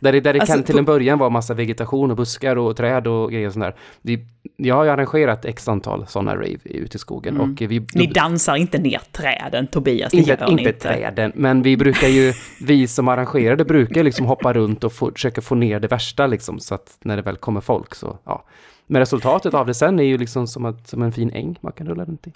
Där 0.04 0.12
det, 0.12 0.20
där 0.20 0.32
det 0.32 0.40
Alltså, 0.40 0.54
kan 0.54 0.62
till 0.62 0.72
på- 0.72 0.78
en 0.78 0.84
början 0.84 1.18
vara 1.18 1.30
massa 1.30 1.54
vegetation 1.54 2.10
och 2.10 2.16
buskar 2.16 2.56
och 2.56 2.76
träd 2.76 3.06
och 3.06 3.32
grejer 3.32 3.46
och 3.46 3.52
sånt 3.52 3.64
där. 3.64 3.74
Vi, 4.02 4.26
jag 4.56 4.74
har 4.74 4.84
ju 4.84 4.90
arrangerat 4.90 5.44
x 5.44 5.68
antal 5.68 6.06
sådana 6.06 6.34
rave 6.34 6.58
ute 6.64 6.96
i 6.96 6.98
skogen 6.98 7.40
och 7.40 7.60
vi... 7.60 7.76
Mm. 7.76 7.86
Ni 7.94 8.06
dansar 8.06 8.56
inte 8.56 8.78
ner 8.78 9.00
träden, 9.12 9.66
Tobias. 9.66 10.10
Det 10.12 10.18
inte, 10.18 10.46
ni 10.46 10.52
inte 10.52 10.72
träden, 10.72 11.32
men 11.34 11.62
vi 11.62 11.76
brukar 11.76 12.08
ju, 12.08 12.32
vi 12.60 12.86
som 12.86 13.08
arrangerade 13.08 13.64
brukar 13.64 14.02
liksom 14.02 14.26
hoppa 14.26 14.52
runt 14.52 14.84
och 14.84 14.92
få, 14.92 15.10
försöka 15.12 15.40
få 15.40 15.54
ner 15.54 15.80
det 15.80 15.88
värsta 15.88 16.26
liksom, 16.26 16.58
så 16.60 16.74
att 16.74 16.98
när 17.04 17.16
det 17.16 17.22
väl 17.22 17.36
kommer 17.36 17.60
folk 17.60 17.94
så, 17.94 18.18
ja. 18.24 18.44
Men 18.86 19.00
resultatet 19.00 19.54
av 19.54 19.66
det 19.66 19.74
sen 19.74 19.98
är 19.98 20.04
ju 20.04 20.18
liksom 20.18 20.46
som, 20.46 20.64
att, 20.64 20.88
som 20.88 21.02
en 21.02 21.12
fin 21.12 21.30
äng 21.30 21.58
man 21.60 21.72
kan 21.72 21.86
rulla 21.88 22.04
runt 22.04 22.26
i. 22.26 22.32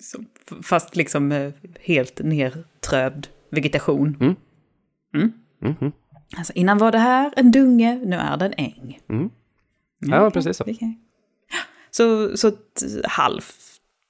Så, 0.00 0.18
f- 0.50 0.58
fast 0.62 0.96
liksom 0.96 1.32
eh, 1.32 1.50
helt 1.80 2.20
nertrövd 2.24 3.26
vegetation. 3.50 4.16
Mhm. 5.60 5.92
Alltså 6.36 6.52
innan 6.52 6.78
var 6.78 6.92
det 6.92 6.98
här 6.98 7.32
en 7.36 7.50
dunge, 7.52 8.00
nu 8.04 8.16
är 8.16 8.36
det 8.36 8.44
en 8.44 8.54
äng. 8.56 8.98
Mm. 9.08 9.30
Ja, 9.98 10.20
okej, 10.26 10.30
precis 10.32 10.56
så. 10.56 10.64
Så, 11.90 12.36
så 12.36 12.48
ett 12.48 12.82
halv 13.04 13.40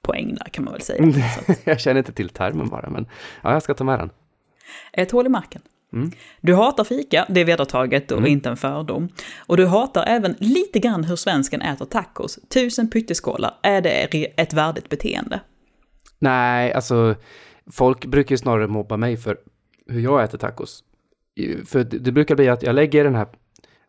poäng 0.03 0.35
där 0.35 0.45
kan 0.51 0.63
man 0.65 0.73
väl 0.73 0.81
Mm. 0.99 1.13
säga. 1.13 1.25
Att, 1.47 1.57
jag 1.67 1.79
känner 1.79 1.97
inte 1.97 2.11
till 2.13 2.29
termen 2.29 2.69
bara, 2.69 2.89
men 2.89 3.05
ja, 3.41 3.53
jag 3.53 3.63
ska 3.63 3.73
ta 3.73 3.83
med 3.83 3.99
den. 3.99 4.09
ett 4.93 5.11
hål 5.11 5.25
i 5.25 5.29
marken. 5.29 5.61
Mm. 5.93 6.11
Du 6.41 6.55
hatar 6.55 6.83
fika, 6.83 7.25
det 7.29 7.41
är 7.41 7.45
vedertaget 7.45 8.11
och 8.11 8.27
inte 8.27 8.49
en 8.49 8.57
fördom. 8.57 9.09
Och 9.37 9.57
du 9.57 9.65
hatar 9.67 10.03
även 10.07 10.35
lite 10.39 10.79
grann 10.79 11.03
hur 11.03 11.15
svensken 11.15 11.61
äter 11.61 11.85
tacos. 11.85 12.39
Tusen 12.49 12.89
pytteskålar, 12.89 13.53
är 13.63 13.81
det 13.81 13.91
ett 14.41 14.53
värdigt 14.53 14.89
beteende? 14.89 15.39
Nej, 16.19 16.73
alltså 16.73 17.15
folk 17.71 18.05
brukar 18.05 18.33
ju 18.33 18.37
snarare 18.37 18.67
mobba 18.67 18.97
mig 18.97 19.17
för 19.17 19.37
hur 19.87 19.99
jag 20.01 20.23
äter 20.23 20.37
tacos. 20.37 20.83
För 21.65 21.83
det, 21.83 22.11
brukar 22.11 22.35
bli 22.35 22.49
att 22.49 22.63
jag 22.63 22.75
lägger 22.75 23.03
den 23.03 23.15
här, 23.15 23.27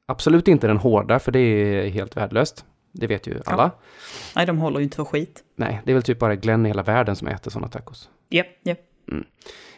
absolut 0.07 0.49
inte 0.49 0.67
den 0.67 0.77
hårda, 0.77 1.19
för 1.19 1.33
det 1.33 1.38
är 1.38 1.88
helt 1.88 2.17
värdelöst. 2.17 2.65
Det 2.93 3.07
vet 3.07 3.27
ju 3.27 3.41
alla. 3.47 3.71
Nej, 4.37 4.47
de 4.47 4.59
håller 4.59 4.79
ju 4.79 4.85
inte 4.85 4.97
för 4.97 5.05
skit. 5.05 5.45
Nej, 5.57 5.81
det 5.85 5.93
är 5.93 5.95
väl 5.95 6.03
typ 6.03 6.19
bara 6.19 6.37
Glenn 6.37 6.67
i 6.67 6.69
hela 6.69 6.83
världen 6.83 7.17
som 7.17 7.29
äter 7.29 7.51
sådana 7.51 7.69
tacos. 7.69 8.11
Japp, 8.31 8.47
japp. 8.62 8.79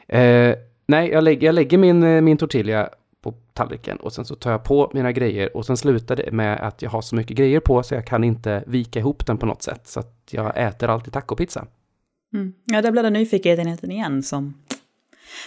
Eh, 0.09 0.55
nej, 0.87 1.11
jag 1.11 1.25
lägger, 1.25 1.47
jag 1.47 1.55
lägger 1.55 1.79
min, 1.79 2.03
eh, 2.03 2.21
min 2.21 2.37
tortilla 2.37 2.89
på 3.21 3.35
tallriken 3.53 3.97
och 3.97 4.13
sen 4.13 4.25
så 4.25 4.35
tar 4.35 4.51
jag 4.51 4.65
på 4.65 4.91
mina 4.95 5.13
grejer 5.13 5.57
och 5.57 5.67
sen 5.67 5.77
slutar 5.77 6.17
det 6.17 6.33
med 6.33 6.61
att 6.61 6.83
jag 6.83 6.91
har 6.91 7.03
så 7.03 7.17
mycket 7.17 7.37
grejer 7.37 7.61
på 7.61 7.83
så 7.83 7.95
jag 7.95 8.07
kan 8.07 8.25
inte 8.25 8.65
vika 8.67 8.99
ihop 8.99 9.27
den 9.27 9.39
på 9.39 9.47
något 9.47 9.63
sätt. 9.63 9.87
Så 9.87 10.01
att 10.01 10.29
jag 10.31 10.53
äter 10.57 10.89
alltid 10.89 11.13
tacopizza. 11.13 11.67
Mm. 12.35 12.55
Ja, 12.65 12.83
där 12.83 12.91
blir 12.91 13.03
det 13.03 13.11
nyfikenheten 13.11 13.91
igen 13.91 14.23
som... 14.23 14.55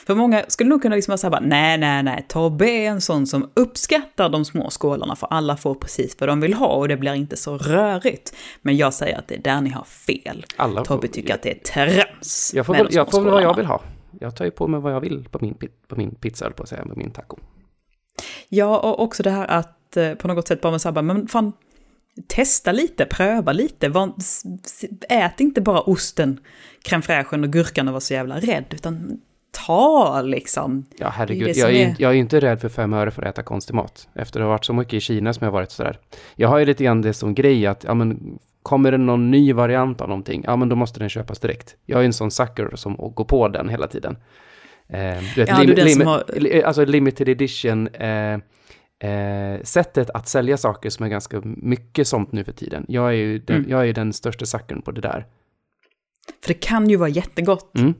För 0.06 0.16
många 0.16 0.46
skulle 0.48 0.70
nog 0.70 0.82
kunna 0.82 0.96
liksom 0.96 1.18
vara 1.22 1.30
bara, 1.30 1.42
nej, 1.42 1.78
nej, 1.78 2.04
nej, 2.04 2.26
Tobbe 2.30 2.70
är 2.70 2.90
en 2.90 3.02
sån 3.02 3.28
som 3.28 3.50
uppskattar 3.54 4.30
de 4.30 4.46
små 4.46 4.70
skålarna 4.70 5.16
för 5.16 5.28
alla 5.28 5.58
får 5.58 5.76
precis 5.76 6.16
vad 6.20 6.30
de 6.30 6.42
vill 6.42 6.54
ha 6.54 6.68
och 6.68 6.88
det 6.88 6.98
blir 6.98 7.14
inte 7.14 7.38
så 7.38 7.58
rörigt. 7.58 8.36
Men 8.62 8.78
jag 8.78 8.94
säger 8.94 9.18
att 9.18 9.28
det 9.28 9.36
är 9.36 9.42
där 9.42 9.62
ni 9.62 9.70
har 9.70 9.84
fel. 9.84 10.46
Alla 10.56 10.86
Tobbe 10.86 11.08
tycker 11.08 11.34
att 11.34 11.42
det 11.42 11.52
är 11.52 11.60
trams 11.74 12.52
Jag 12.56 12.66
får 12.66 12.74
med 12.74 12.84
väl, 12.84 12.96
jag 12.96 13.12
får 13.12 13.22
väl 13.22 13.32
vad 13.34 13.44
jag 13.44 13.56
vill 13.56 13.66
ha. 13.66 13.82
Jag 14.20 14.36
tar 14.36 14.46
ju 14.46 14.52
på 14.52 14.68
mig 14.68 14.80
vad 14.80 14.94
jag 14.94 15.02
vill 15.02 15.28
på 15.32 15.40
min, 15.42 15.58
på 15.88 15.96
min 15.96 16.16
pizza, 16.16 16.52
på 16.52 16.64
att 16.64 16.70
säga, 16.70 16.86
på 16.86 16.96
min 16.96 17.12
taco. 17.12 17.38
Ja, 18.50 18.80
och 18.80 19.00
också 19.00 19.24
det 19.24 19.30
här 19.30 19.48
att 19.48 19.98
eh, 19.98 20.14
på 20.14 20.28
något 20.28 20.48
sätt 20.48 20.62
bara 20.62 20.72
med 20.72 20.94
bara, 20.94 21.02
men 21.02 21.28
fan, 21.28 21.54
testa 22.28 22.72
lite, 22.72 23.06
pröva 23.06 23.52
lite. 23.52 23.90
Var, 23.90 24.14
ät 25.10 25.40
inte 25.40 25.62
bara 25.62 25.82
osten, 25.82 26.40
crème 26.84 27.02
fraîchen 27.02 27.44
och 27.44 27.50
gurkan 27.50 27.88
och 27.88 27.94
var 27.94 28.00
så 28.00 28.14
jävla 28.14 28.40
rädd, 28.40 28.66
utan 28.70 29.22
ta 29.66 30.22
liksom. 30.22 30.86
Ja, 30.98 31.10
herregud. 31.10 31.48
det 31.48 31.58
Jag 31.58 31.70
är, 31.70 31.74
är- 31.74 31.88
inte- 31.90 32.02
jag 32.04 32.12
är 32.12 32.16
inte 32.16 32.40
rädd 32.40 32.62
för 32.62 32.70
fem 32.70 32.94
öre 32.94 33.12
för 33.12 33.22
att 33.22 33.28
äta 33.30 33.44
konstig 33.44 33.74
mat. 33.74 34.08
Efter 34.16 34.40
att 34.40 34.44
ha 34.44 34.50
varit 34.50 34.66
så 34.66 34.74
mycket 34.74 34.94
i 34.94 35.00
Kina 35.00 35.34
som 35.34 35.46
jag 35.46 35.52
varit 35.52 35.72
sådär. 35.72 36.00
Jag 36.36 36.50
har 36.50 36.58
ju 36.58 36.66
lite 36.66 36.84
grann 36.84 37.02
det 37.02 37.14
som 37.14 37.36
grej 37.36 37.68
att, 37.68 37.84
ja 37.84 37.94
men, 37.94 38.40
kommer 38.64 38.92
det 38.92 38.98
någon 38.98 39.32
ny 39.32 39.54
variant 39.54 40.02
av 40.02 40.08
någonting, 40.10 40.44
ja 40.46 40.56
men 40.56 40.70
då 40.70 40.76
måste 40.76 41.00
den 41.00 41.10
köpas 41.10 41.40
direkt. 41.40 41.76
Jag 41.86 42.02
är 42.02 42.06
en 42.06 42.14
sån 42.14 42.32
sucker 42.32 42.72
som 42.76 42.96
går 43.16 43.26
på 43.26 43.48
den 43.48 43.70
hela 43.70 43.88
tiden. 43.88 44.18
Eh, 44.90 45.00
du 45.36 45.42
vet, 45.42 45.50
Ja, 45.50 45.64
du 45.64 45.72
är 45.72 45.76
den 45.76 45.90
som 45.90 46.08
har- 46.08 46.64
alltså 46.66 46.86
limited 46.86 47.30
edition, 47.30 47.88
eh, 47.88 48.34
eh, 49.12 49.62
sättet 49.64 50.10
att 50.10 50.28
sälja 50.28 50.58
saker 50.58 50.90
som 50.90 51.06
är 51.06 51.10
ganska 51.10 51.42
mycket 51.44 52.08
sånt 52.08 52.32
nu 52.32 52.44
för 52.44 52.52
tiden. 52.52 52.86
Jag 52.88 53.08
är 53.08 53.12
ju 53.14 53.40
den, 53.40 53.58
Mm. 53.58 53.70
jag 53.70 53.90
är 53.90 53.94
den 53.94 54.14
största 54.14 54.46
suckern 54.46 54.82
på 54.82 54.92
det 54.92 55.02
där. 55.02 55.26
För 56.42 56.48
det 56.48 56.54
kan 56.60 56.90
ju 56.90 56.96
vara 56.96 57.10
jättegott. 57.10 57.78
Mm. 57.78 57.94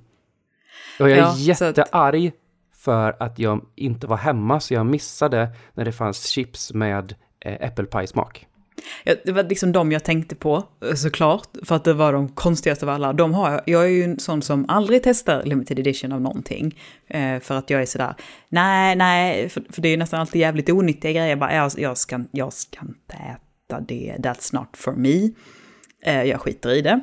Och 1.00 1.10
jag 1.10 1.18
är 1.18 1.22
Ja, 1.38 1.56
så 1.56 1.66
att- 1.66 1.78
jättearg 1.78 2.32
för 2.76 3.16
att 3.20 3.40
jag 3.40 3.66
inte 3.76 4.08
var 4.08 4.18
hemma 4.18 4.60
så 4.60 4.74
jag 4.74 4.86
missade 4.86 5.50
när 5.74 5.86
det 5.86 5.92
fanns 5.92 6.28
chips 6.28 6.74
med 6.74 7.16
eh, 7.46 7.54
äppelpajsmak. 7.68 8.48
Ja, 9.04 9.16
det 9.26 9.32
var 9.32 9.44
liksom 9.44 9.72
de 9.72 9.92
jag 9.92 10.04
tänkte 10.04 10.36
på, 10.36 10.64
eh, 10.90 10.94
såklart, 10.96 11.48
för 11.66 11.76
att 11.76 11.84
det 11.84 11.94
var 11.94 12.14
de 12.14 12.30
konstigaste 12.30 12.86
av 12.86 12.90
alla. 12.90 13.14
De 13.14 13.34
har 13.34 13.52
jag, 13.52 13.62
jag 13.66 13.84
är 13.84 13.88
ju 13.90 14.04
en 14.04 14.20
sån 14.20 14.42
som 14.42 14.66
aldrig 14.68 15.04
testar 15.04 15.44
limited 15.44 15.80
edition 15.80 16.12
av 16.12 16.22
någonting. 16.22 16.80
Eh, 17.08 17.40
för 17.40 17.56
att 17.58 17.70
jag 17.70 17.82
är 17.82 17.86
sådär, 17.86 18.16
nej, 18.50 18.96
nej, 18.96 19.50
för, 19.50 19.64
för 19.70 19.82
det 19.82 19.88
är 19.88 19.92
ju 19.92 19.98
nästan 19.98 20.20
alltid 20.20 20.42
jävligt 20.42 20.70
onyttiga 20.70 21.12
grejer. 21.12 21.28
Jag 21.28 21.40
bara, 21.40 21.56
jag, 21.56 21.72
jag, 21.78 21.98
ska, 21.98 22.24
jag 22.32 22.54
ska 22.54 22.80
inte 22.82 23.14
äta 23.16 23.80
det, 23.80 24.16
that's 24.20 24.56
not 24.56 24.70
for 24.78 24.92
me. 24.94 25.30
Eh, 26.04 26.24
jag 26.24 26.42
skiter 26.42 26.70
i 26.74 26.82
det. 26.82 27.00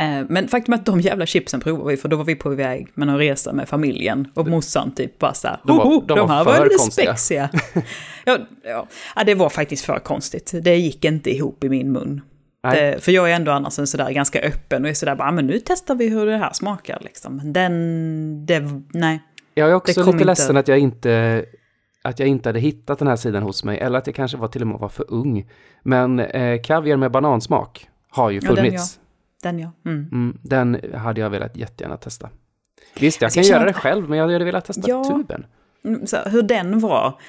Eh, 0.00 0.24
Men 0.28 0.48
faktum 0.48 0.74
är 0.74 0.78
att 0.78 0.86
de 0.86 1.00
jävla 1.00 1.26
chipsen 1.26 1.60
provade 1.60 1.90
vi, 1.90 1.96
för 1.96 2.08
då 2.08 2.16
var 2.16 2.24
vi 2.24 2.34
på 2.34 2.48
väg 2.50 2.88
med 2.94 3.08
en 3.08 3.18
resa 3.18 3.52
med 3.52 3.68
familjen. 3.68 4.28
Och 4.34 4.46
morsan 4.48 4.94
typ 4.94 5.18
bara 5.18 5.34
såhär, 5.34 5.60
De 5.64 5.76
var- 5.76 5.84
"Hoho, 5.84 6.00
de 6.00 6.14
de 6.18 6.28
var 6.28 6.34
här 6.36 6.44
för 6.44 6.58
var 6.58 6.64
lite 6.64 6.76
konstiga." 6.78 7.16
spexiga. 7.16 7.50
ja, 8.24 8.38
ja. 8.64 8.86
ja, 9.16 9.24
det 9.24 9.34
var 9.34 9.48
faktiskt 9.48 9.84
för 9.84 9.98
konstigt. 9.98 10.52
Det 10.62 10.76
gick 10.76 11.04
inte 11.04 11.30
ihop 11.30 11.64
i 11.64 11.68
min 11.68 11.92
mun. 11.92 12.20
Det, 12.72 13.04
för 13.04 13.12
jag 13.12 13.30
är 13.30 13.34
ändå 13.34 13.52
annars 13.52 13.78
en 13.78 13.86
sådär 13.86 14.10
ganska 14.10 14.40
öppen 14.40 14.84
och 14.84 14.90
är 14.90 14.94
sådär 14.94 15.14
bara, 15.16 15.28
"Ah, 15.28 15.32
men 15.32 15.46
nu 15.46 15.60
testar 15.66 15.94
vi 15.94 16.08
hur 16.08 16.26
det 16.26 16.36
här 16.36 16.52
smakar 16.52 16.98
liksom. 17.00 17.36
Men 17.36 17.52
den, 17.52 18.46
det, 18.46 18.62
nej. 18.92 19.20
Jag 19.54 19.70
är 19.70 19.74
också 19.74 20.00
lite 20.00 20.10
inte- 20.10 20.24
ledsen 20.24 20.56
att 20.56 20.68
jag 20.68 20.78
inte 20.78 21.44
att 22.02 22.18
jag 22.18 22.28
inte 22.28 22.48
hade 22.48 22.60
hittat 22.60 22.98
den 22.98 23.08
här 23.08 23.16
sidan 23.16 23.42
hos 23.42 23.64
mig, 23.64 23.78
eller 23.78 23.98
att 23.98 24.06
jag 24.06 24.16
kanske 24.16 24.36
var 24.36 24.48
till 24.48 24.60
och 24.62 24.68
med 24.68 24.78
var 24.78 24.88
för 24.88 25.04
ung. 25.08 25.46
Men 25.82 26.20
eh, 26.20 26.60
kaviar 26.62 26.96
med 26.96 27.10
banansmak 27.10 27.88
har 28.10 28.30
ju 28.30 28.40
Ja, 28.42 28.48
den 29.46 29.58
ja. 29.58 29.72
Mm. 29.84 30.08
Mm, 30.12 30.38
den 30.42 30.80
hade 30.94 31.20
jag 31.20 31.30
velat 31.30 31.56
jättegärna 31.56 31.96
testa. 31.96 32.30
Visst, 33.00 33.20
jag 33.20 33.26
Alltså, 33.26 33.40
kan 33.40 33.46
jag 33.48 33.56
göra 33.56 33.64
det 33.66 33.72
själv, 33.72 34.08
men 34.08 34.18
jag 34.18 34.28
hade 34.28 34.44
velat 34.44 34.64
testa 34.64 34.82
Ja. 34.90 35.04
tuben. 35.04 35.46
Mm, 35.84 36.06
Så 36.06 36.16
hur 36.16 36.42
den 36.42 36.80
var. 36.80 37.20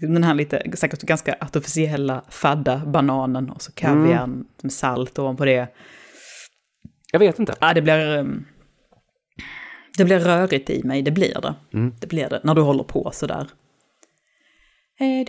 Den 0.00 0.24
här 0.24 0.34
lite, 0.34 0.62
säkert 0.74 1.02
ganska 1.02 1.36
artificiella, 1.40 2.22
fadda 2.28 2.82
bananen 2.86 3.50
och 3.50 3.62
så 3.62 3.72
kaviar 3.72 4.26
med 4.62 4.72
salt 4.72 5.18
ovanpå 5.18 5.44
det. 5.44 5.68
Jag 7.12 7.18
vet 7.18 7.38
inte. 7.38 7.54
Ja, 7.60 7.74
det 7.74 7.82
blir... 7.82 8.18
um, 8.18 8.44
Det 9.98 10.04
blir 10.04 10.18
rörigt 10.20 10.70
i 10.70 10.82
mig, 10.84 11.02
det 11.02 11.10
blir 11.10 11.40
det. 11.42 11.54
Mm. 11.72 11.94
Det 12.00 12.06
blir 12.06 12.28
det, 12.28 12.40
när 12.44 12.54
du 12.54 12.60
håller 12.62 12.84
på 12.84 13.10
sådär. 13.12 13.46
Eh. 15.00 15.26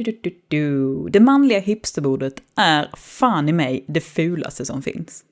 Det 1.12 1.20
manliga 1.20 1.60
hipsterbordet 1.60 2.34
är 2.58 2.90
fan 2.98 3.50
i 3.50 3.54
mig 3.54 3.86
det 3.88 4.02
fulaste 4.02 4.66
som 4.66 4.82
finns. 4.82 5.24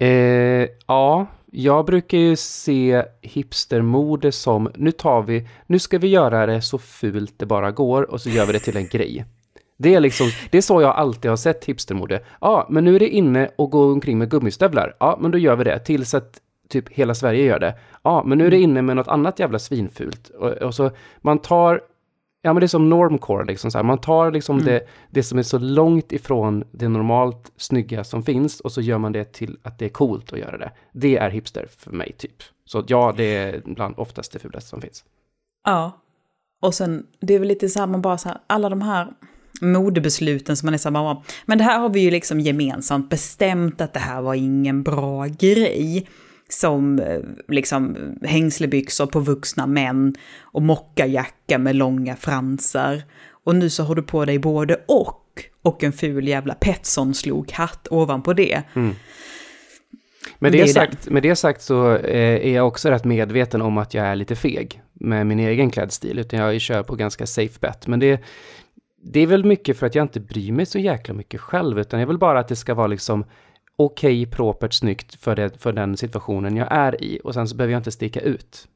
Eh, 0.00 0.68
ja, 0.86 1.26
jag 1.52 1.86
brukar 1.86 2.18
ju 2.18 2.36
se 2.36 3.04
hipstermode 3.20 4.32
som, 4.32 4.70
nu 4.74 4.92
tar 4.92 5.22
vi, 5.22 5.48
nu 5.66 5.78
ska 5.78 5.98
vi 5.98 6.08
göra 6.08 6.46
det 6.46 6.62
så 6.62 6.78
fult 6.78 7.34
det 7.36 7.46
bara 7.46 7.70
går 7.70 8.10
och 8.10 8.20
så 8.20 8.30
gör 8.30 8.46
vi 8.46 8.52
det 8.52 8.58
till 8.58 8.76
en 8.76 8.86
grej. 8.86 9.24
Det 9.78 9.94
är 9.94 10.00
liksom, 10.00 10.26
det 10.50 10.58
är 10.58 10.62
så 10.62 10.82
jag 10.82 10.96
alltid 10.96 11.30
har 11.30 11.36
sett 11.36 11.64
hipstermode. 11.64 12.22
Ja, 12.40 12.66
men 12.70 12.84
nu 12.84 12.96
är 12.96 13.00
det 13.00 13.08
inne 13.08 13.50
och 13.56 13.70
gå 13.70 13.92
omkring 13.92 14.18
med 14.18 14.30
gummistövlar. 14.30 14.96
Ja, 15.00 15.18
men 15.20 15.30
då 15.30 15.38
gör 15.38 15.56
vi 15.56 15.64
det 15.64 15.78
tills 15.78 16.14
att 16.14 16.40
typ 16.68 16.88
hela 16.88 17.14
Sverige 17.14 17.44
gör 17.44 17.58
det. 17.58 17.74
Ja, 18.02 18.22
men 18.26 18.38
nu 18.38 18.46
är 18.46 18.50
det 18.50 18.60
inne 18.60 18.82
med 18.82 18.96
något 18.96 19.08
annat 19.08 19.38
jävla 19.38 19.58
svinfult. 19.58 20.28
Och, 20.28 20.48
och 20.50 20.74
så 20.74 20.90
man 21.20 21.38
tar, 21.38 21.80
ja 22.42 22.52
men 22.52 22.60
det 22.60 22.66
är 22.66 22.68
som 22.68 22.88
normcore 22.88 23.44
liksom 23.44 23.70
så 23.70 23.78
här. 23.78 23.82
Man 23.84 23.98
tar 23.98 24.30
liksom 24.30 24.64
det, 24.64 24.86
det 25.10 25.22
som 25.22 25.38
är 25.38 25.42
så 25.42 25.58
långt 25.58 26.12
ifrån 26.12 26.64
det 26.72 26.88
normalt 26.88 27.52
snygga 27.56 28.04
som 28.04 28.22
finns 28.22 28.60
och 28.60 28.72
så 28.72 28.80
gör 28.80 28.98
man 28.98 29.12
det 29.12 29.32
till 29.32 29.58
att 29.62 29.78
det 29.78 29.84
är 29.84 29.88
coolt 29.88 30.32
att 30.32 30.38
göra 30.38 30.58
det. 30.58 30.72
Det 30.92 31.16
är 31.16 31.30
hipster 31.30 31.66
för 31.78 31.90
mig 31.90 32.12
typ. 32.18 32.42
Så 32.64 32.84
ja, 32.86 33.14
det 33.16 33.36
är 33.36 33.62
bland 33.64 33.94
oftast 33.98 34.32
det 34.32 34.38
fulaste 34.38 34.70
som 34.70 34.80
finns. 34.80 35.04
Ja. 35.64 36.00
Och 36.62 36.74
sen, 36.74 37.06
det 37.20 37.34
är 37.34 37.38
väl 37.38 37.48
lite 37.48 37.68
så 37.68 37.78
här, 37.78 37.86
man 37.86 38.02
bara 38.02 38.18
så 38.18 38.28
här, 38.28 38.38
alla 38.46 38.68
de 38.68 38.82
här 38.82 39.12
modebesluten 39.60 40.56
som 40.56 40.66
man 40.66 40.74
är 40.74 40.78
så 40.78 40.88
här, 40.88 40.94
bara, 40.94 41.22
men 41.46 41.58
det 41.58 41.64
här 41.64 41.78
har 41.78 41.88
vi 41.88 42.00
ju 42.00 42.10
liksom 42.10 42.40
gemensamt 42.40 43.10
bestämt 43.10 43.80
att 43.80 43.94
det 43.94 44.00
här 44.00 44.22
var 44.22 44.34
ingen 44.34 44.82
bra 44.82 45.26
grej. 45.26 46.08
Som 46.50 47.00
liksom 47.48 47.96
hängslebyxor 48.22 49.06
på 49.06 49.20
vuxna 49.20 49.66
män 49.66 50.14
och 50.40 50.62
mockajacka 50.62 51.58
med 51.58 51.76
långa 51.76 52.16
fransar. 52.16 53.02
Och 53.44 53.54
nu 53.54 53.70
så 53.70 53.82
har 53.82 53.94
du 53.94 54.02
på 54.02 54.24
dig 54.24 54.38
både 54.38 54.80
och, 54.88 55.24
och 55.62 55.84
en 55.84 55.92
ful 55.92 56.28
jävla 56.28 56.54
Petson-slok-hatt 56.54 57.88
ovanpå 57.90 58.32
det. 58.32 58.62
Med 60.38 60.52
Det 60.52 60.62
det, 60.62 60.68
sagt, 60.68 61.10
med 61.10 61.22
det 61.22 61.36
sagt 61.36 61.62
så 61.62 61.96
eh, 61.96 62.46
är 62.46 62.54
jag 62.54 62.66
också 62.66 62.88
rätt 62.88 63.04
medveten 63.04 63.62
om 63.62 63.78
att 63.78 63.94
jag 63.94 64.06
är 64.06 64.16
lite 64.16 64.36
feg. 64.36 64.82
med 64.92 65.26
min 65.26 65.38
egen 65.38 65.70
klädstil, 65.70 66.18
utan 66.18 66.38
jag 66.38 66.60
kör 66.60 66.82
på 66.82 66.94
ganska 66.94 67.26
safe 67.26 67.58
bet. 67.60 67.86
Men 67.86 68.00
det, 68.00 68.20
det 69.02 69.20
är 69.20 69.26
väl 69.26 69.44
mycket 69.44 69.78
för 69.78 69.86
att 69.86 69.94
jag 69.94 70.04
inte 70.04 70.20
bryr 70.20 70.52
mig 70.52 70.66
så 70.66 70.78
jäkla 70.78 71.14
mycket 71.14 71.40
själv, 71.40 71.78
utan 71.78 72.00
jag 72.00 72.06
vill 72.06 72.18
bara 72.18 72.40
att 72.40 72.48
det 72.48 72.56
ska 72.56 72.74
vara 72.74 72.86
liksom 72.86 73.24
okej, 73.84 74.22
okay, 74.22 74.36
propert, 74.36 74.72
snyggt 74.72 75.14
för, 75.14 75.36
det, 75.36 75.62
för 75.62 75.72
den 75.72 75.96
situationen 75.96 76.56
jag 76.56 76.68
är 76.70 77.04
i. 77.04 77.20
Och 77.24 77.34
sen 77.34 77.48
så 77.48 77.56
behöver 77.56 77.72
jag 77.72 77.80
inte 77.80 77.92
sticka 77.92 78.20
ut. 78.20 78.68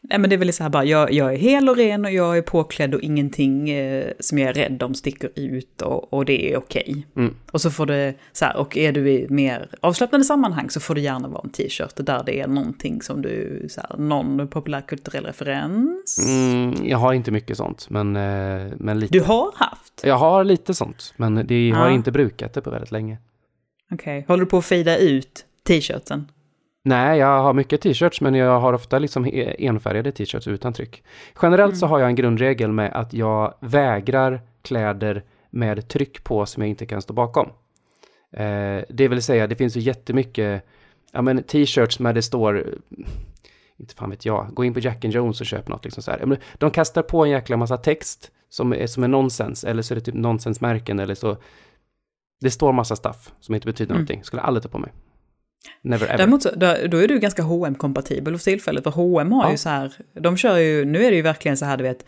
Nej 0.00 0.18
men 0.18 0.30
det 0.30 0.36
är 0.36 0.38
väl 0.38 0.52
så 0.52 0.62
här 0.62 0.70
bara, 0.70 0.84
jag, 0.84 1.12
jag 1.12 1.32
är 1.32 1.36
hel 1.36 1.68
och 1.68 1.76
ren 1.76 2.04
och 2.04 2.12
jag 2.12 2.38
är 2.38 2.42
påklädd 2.42 2.94
och 2.94 3.00
ingenting 3.00 3.70
eh, 3.70 4.12
som 4.20 4.38
jag 4.38 4.48
är 4.48 4.54
rädd 4.54 4.82
om 4.82 4.94
sticker 4.94 5.30
ut 5.34 5.82
och, 5.82 6.12
och 6.12 6.24
det 6.24 6.52
är 6.52 6.56
okej. 6.56 6.82
Okay. 6.88 7.24
Mm. 7.24 7.34
Och 7.50 7.60
så 7.60 7.70
får 7.70 7.86
det, 7.86 8.14
så 8.32 8.44
här, 8.44 8.56
och 8.56 8.76
är 8.76 8.92
du 8.92 9.10
i 9.10 9.26
mer 9.28 9.68
avslappnade 9.80 10.24
sammanhang 10.24 10.70
så 10.70 10.80
får 10.80 10.94
det 10.94 11.00
gärna 11.00 11.28
vara 11.28 11.40
en 11.44 11.50
t-shirt 11.50 11.96
där 11.96 12.22
det 12.26 12.40
är 12.40 12.46
någonting 12.46 13.02
som 13.02 13.22
du, 13.22 13.66
så 13.68 13.80
här, 13.80 13.98
någon 13.98 14.48
populärkulturell 14.48 15.24
referens. 15.24 16.18
Mm, 16.28 16.74
jag 16.84 16.98
har 16.98 17.12
inte 17.12 17.30
mycket 17.30 17.56
sånt, 17.56 17.90
men, 17.90 18.16
eh, 18.16 18.72
men 18.76 18.98
lite. 19.00 19.12
Du 19.12 19.20
har 19.24 19.52
haft? 19.54 20.00
Jag 20.04 20.18
har 20.18 20.44
lite 20.44 20.74
sånt, 20.74 21.14
men 21.16 21.46
det 21.46 21.70
har 21.70 21.90
inte 21.90 22.12
brukat 22.12 22.54
det 22.54 22.60
på 22.60 22.70
väldigt 22.70 22.92
länge. 22.92 23.18
Okej, 23.92 24.18
okay. 24.18 24.24
håller 24.28 24.44
du 24.44 24.50
på 24.50 24.58
att 24.58 24.64
fejda 24.64 24.98
ut 24.98 25.46
t-shirten? 25.66 26.30
Nej, 26.84 27.18
jag 27.18 27.42
har 27.42 27.52
mycket 27.52 27.80
t-shirts, 27.80 28.20
men 28.20 28.34
jag 28.34 28.60
har 28.60 28.72
ofta 28.72 28.98
liksom 28.98 29.30
enfärgade 29.58 30.12
t-shirts 30.12 30.48
utan 30.48 30.72
tryck. 30.72 31.02
Generellt 31.42 31.70
mm. 31.70 31.78
så 31.78 31.86
har 31.86 31.98
jag 31.98 32.08
en 32.08 32.14
grundregel 32.14 32.72
med 32.72 32.92
att 32.92 33.12
jag 33.12 33.54
vägrar 33.60 34.40
kläder 34.62 35.24
med 35.50 35.88
tryck 35.88 36.24
på 36.24 36.46
som 36.46 36.62
jag 36.62 36.70
inte 36.70 36.86
kan 36.86 37.02
stå 37.02 37.14
bakom. 37.14 37.48
Eh, 38.32 38.82
det 38.88 39.08
vill 39.08 39.22
säga, 39.22 39.46
det 39.46 39.56
finns 39.56 39.76
ju 39.76 39.80
jättemycket 39.80 40.64
ja, 41.12 41.22
men 41.22 41.42
t-shirts 41.42 41.98
med 41.98 42.14
det 42.14 42.22
står, 42.22 42.74
inte 43.76 43.94
fan 43.94 44.10
vet 44.10 44.24
jag, 44.24 44.54
gå 44.54 44.64
in 44.64 44.74
på 44.74 44.80
Jack 44.80 45.04
and 45.04 45.14
Jones 45.14 45.40
och 45.40 45.46
köp 45.46 45.68
något. 45.68 45.84
Liksom 45.84 46.02
så 46.02 46.10
här. 46.10 46.38
De 46.58 46.70
kastar 46.70 47.02
på 47.02 47.24
en 47.24 47.30
jäkla 47.30 47.56
massa 47.56 47.76
text 47.76 48.30
som 48.48 48.72
är, 48.72 48.86
som 48.86 49.04
är 49.04 49.08
nonsens, 49.08 49.64
eller 49.64 49.82
så 49.82 49.94
är 49.94 49.96
det 49.96 50.04
typ 50.04 50.14
nonsensmärken, 50.14 50.98
eller 50.98 51.14
så. 51.14 51.36
Det 52.42 52.50
står 52.50 52.72
massa 52.72 52.96
stuff 52.96 53.32
som 53.40 53.54
inte 53.54 53.66
betyder 53.66 53.90
mm. 53.90 54.00
någonting, 54.00 54.24
skulle 54.24 54.42
aldrig 54.42 54.62
ta 54.62 54.68
på 54.68 54.78
mig. 54.78 54.92
Never 55.82 56.06
ever. 56.06 56.18
Däremot 56.18 56.42
så, 56.42 56.50
då, 56.54 56.96
är 56.96 57.08
du 57.08 57.18
ganska 57.18 57.42
hm 57.42 57.74
kompatibel 57.74 58.38
för 58.38 58.44
tillfället, 58.44 58.84
för 58.84 58.90
H&M 58.90 59.32
har 59.32 59.44
ja. 59.44 59.50
ju 59.50 59.56
så 59.56 59.68
här, 59.68 59.92
de 60.20 60.36
kör 60.36 60.58
ju, 60.58 60.84
nu 60.84 61.04
är 61.04 61.10
det 61.10 61.16
ju 61.16 61.22
verkligen 61.22 61.56
så 61.56 61.64
här, 61.64 61.76
du 61.76 61.84
vet, 61.84 62.04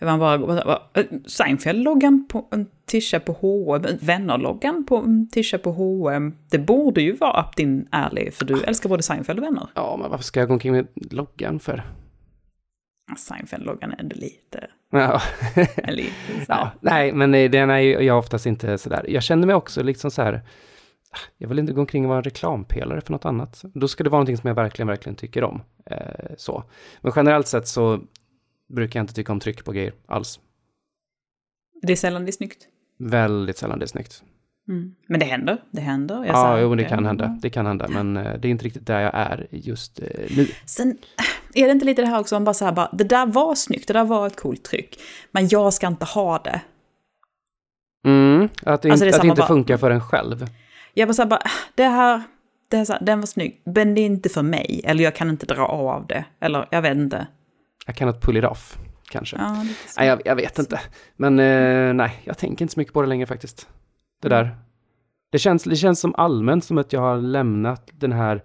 man 0.00 0.18
bara, 0.18 0.80
Seinfeld-loggan 1.26 2.26
på 2.28 2.48
en 2.50 2.66
tisha 2.86 3.20
på 3.20 3.32
H&M, 3.32 3.98
Vänner-loggan 4.00 4.86
på 4.86 4.96
en 4.96 5.28
tisha 5.28 5.58
på 5.58 5.72
H&M. 5.72 6.34
Det 6.50 6.58
borde 6.58 7.02
ju 7.02 7.16
vara 7.16 7.42
up 7.42 7.56
din 7.56 7.88
alley, 7.90 8.30
för 8.30 8.44
du 8.44 8.62
älskar 8.62 8.88
både 8.88 9.02
Seinfeld 9.02 9.38
och 9.38 9.44
Vänner. 9.44 9.66
Ja, 9.74 9.96
men 10.00 10.10
varför 10.10 10.24
ska 10.24 10.40
jag 10.40 10.48
gå 10.48 10.52
omkring 10.52 10.72
med 10.72 10.86
loggan 11.10 11.60
för? 11.60 11.84
Seinfeld-loggan 13.16 13.94
ändå 13.98 14.16
lite... 14.16 14.70
Ja. 14.90 15.22
lite 15.88 16.12
ja. 16.48 16.70
Nej, 16.80 17.12
men 17.12 17.30
den 17.30 17.70
är 17.70 17.78
ju 17.78 17.92
jag 17.92 18.18
oftast 18.18 18.46
inte 18.46 18.78
sådär. 18.78 19.04
Jag 19.08 19.22
känner 19.22 19.46
mig 19.46 19.54
också 19.56 19.82
liksom 19.82 20.10
så 20.10 20.22
här, 20.22 20.42
jag 21.38 21.48
vill 21.48 21.58
inte 21.58 21.72
gå 21.72 21.80
omkring 21.80 22.04
och 22.04 22.08
vara 22.08 22.18
en 22.18 22.24
reklampelare 22.24 23.00
för 23.00 23.12
något 23.12 23.24
annat. 23.24 23.64
Då 23.74 23.88
ska 23.88 24.04
det 24.04 24.10
vara 24.10 24.18
någonting 24.18 24.36
som 24.36 24.48
jag 24.48 24.54
verkligen, 24.54 24.88
verkligen 24.88 25.16
tycker 25.16 25.44
om. 25.44 25.62
Eh, 25.86 25.98
så. 26.36 26.64
Men 27.00 27.12
generellt 27.16 27.46
sett 27.46 27.68
så 27.68 28.00
brukar 28.68 29.00
jag 29.00 29.02
inte 29.02 29.14
tycka 29.14 29.32
om 29.32 29.40
tryck 29.40 29.64
på 29.64 29.72
grejer 29.72 29.92
alls. 30.06 30.40
Det 31.82 31.92
är 31.92 31.96
sällan 31.96 32.24
det 32.24 32.30
är 32.30 32.32
snyggt. 32.32 32.68
Väldigt 32.98 33.56
sällan 33.56 33.78
det 33.78 33.84
är 33.84 33.86
snyggt. 33.86 34.22
Mm. 34.68 34.94
Men 35.06 35.20
det 35.20 35.26
händer, 35.26 35.62
det 35.70 35.80
händer. 35.80 36.14
Jag 36.14 36.26
ja, 36.26 36.60
jo, 36.60 36.74
det 36.74 36.84
kan 36.84 37.06
hända. 37.06 37.38
Det 37.42 37.50
kan 37.50 37.66
hända, 37.66 37.88
men 37.88 38.16
eh, 38.16 38.40
det 38.40 38.48
är 38.48 38.50
inte 38.50 38.64
riktigt 38.64 38.86
där 38.86 39.00
jag 39.00 39.14
är 39.14 39.46
just 39.50 40.00
eh, 40.00 40.06
nu. 40.36 40.46
Sen 40.66 40.98
är 41.54 41.66
det 41.66 41.72
inte 41.72 41.84
lite 41.84 42.02
det 42.02 42.08
här 42.08 42.20
också, 42.20 42.34
man 42.34 42.44
bara 42.44 42.54
så 42.54 42.64
här, 42.64 42.72
bara, 42.72 42.90
det 42.92 43.04
där 43.04 43.26
var 43.26 43.54
snyggt, 43.54 43.88
det 43.88 43.92
där 43.92 44.04
var 44.04 44.26
ett 44.26 44.40
coolt 44.40 44.64
tryck, 44.64 45.00
men 45.30 45.48
jag 45.48 45.74
ska 45.74 45.86
inte 45.86 46.04
ha 46.04 46.38
det. 46.38 46.60
Mm, 48.06 48.48
att 48.62 48.82
det, 48.82 48.90
alltså, 48.90 49.04
det, 49.04 49.14
att 49.14 49.22
det 49.22 49.28
inte 49.28 49.40
bara, 49.40 49.46
funkar 49.46 49.76
för 49.76 49.90
en 49.90 50.00
själv. 50.00 50.46
Jag 50.94 51.08
bara 51.08 51.14
så 51.14 51.22
här, 51.22 51.28
bara, 51.28 51.42
det 51.74 51.84
här, 51.84 52.22
det 52.68 52.76
här, 52.76 52.84
så 52.84 52.92
här, 52.92 53.00
den 53.00 53.20
var 53.20 53.26
snygg, 53.26 53.62
men 53.64 53.94
det 53.94 54.00
är 54.00 54.06
inte 54.06 54.28
för 54.28 54.42
mig. 54.42 54.80
Eller 54.84 55.04
jag 55.04 55.14
kan 55.14 55.28
inte 55.30 55.46
dra 55.46 55.66
av 55.66 56.06
det. 56.06 56.24
Eller 56.40 56.68
jag 56.70 56.82
vet 56.82 56.96
inte. 56.96 57.26
Jag 57.86 57.96
kan 57.96 58.08
inte 58.08 58.20
pull 58.20 58.36
it 58.36 58.44
off, 58.44 58.78
kanske. 59.10 59.36
Ja, 59.36 59.64
nej, 59.98 60.08
jag, 60.08 60.22
jag, 60.24 60.36
vet 60.36 60.58
inte. 60.58 60.80
Men 61.16 61.38
eh, 61.38 61.94
nej, 61.94 62.22
jag 62.24 62.38
tänker 62.38 62.64
inte 62.64 62.74
så 62.74 62.80
mycket 62.80 62.94
på 62.94 63.02
det 63.02 63.08
längre 63.08 63.26
faktiskt. 63.26 63.68
Det 64.22 64.28
där. 64.28 64.56
Det 65.30 65.38
känns, 65.38 65.64
det 65.64 65.76
känns 65.76 66.00
som 66.00 66.14
allmänt 66.14 66.64
som 66.64 66.78
att 66.78 66.92
jag 66.92 67.00
har 67.00 67.16
lämnat 67.16 67.90
den 67.92 68.12
här, 68.12 68.44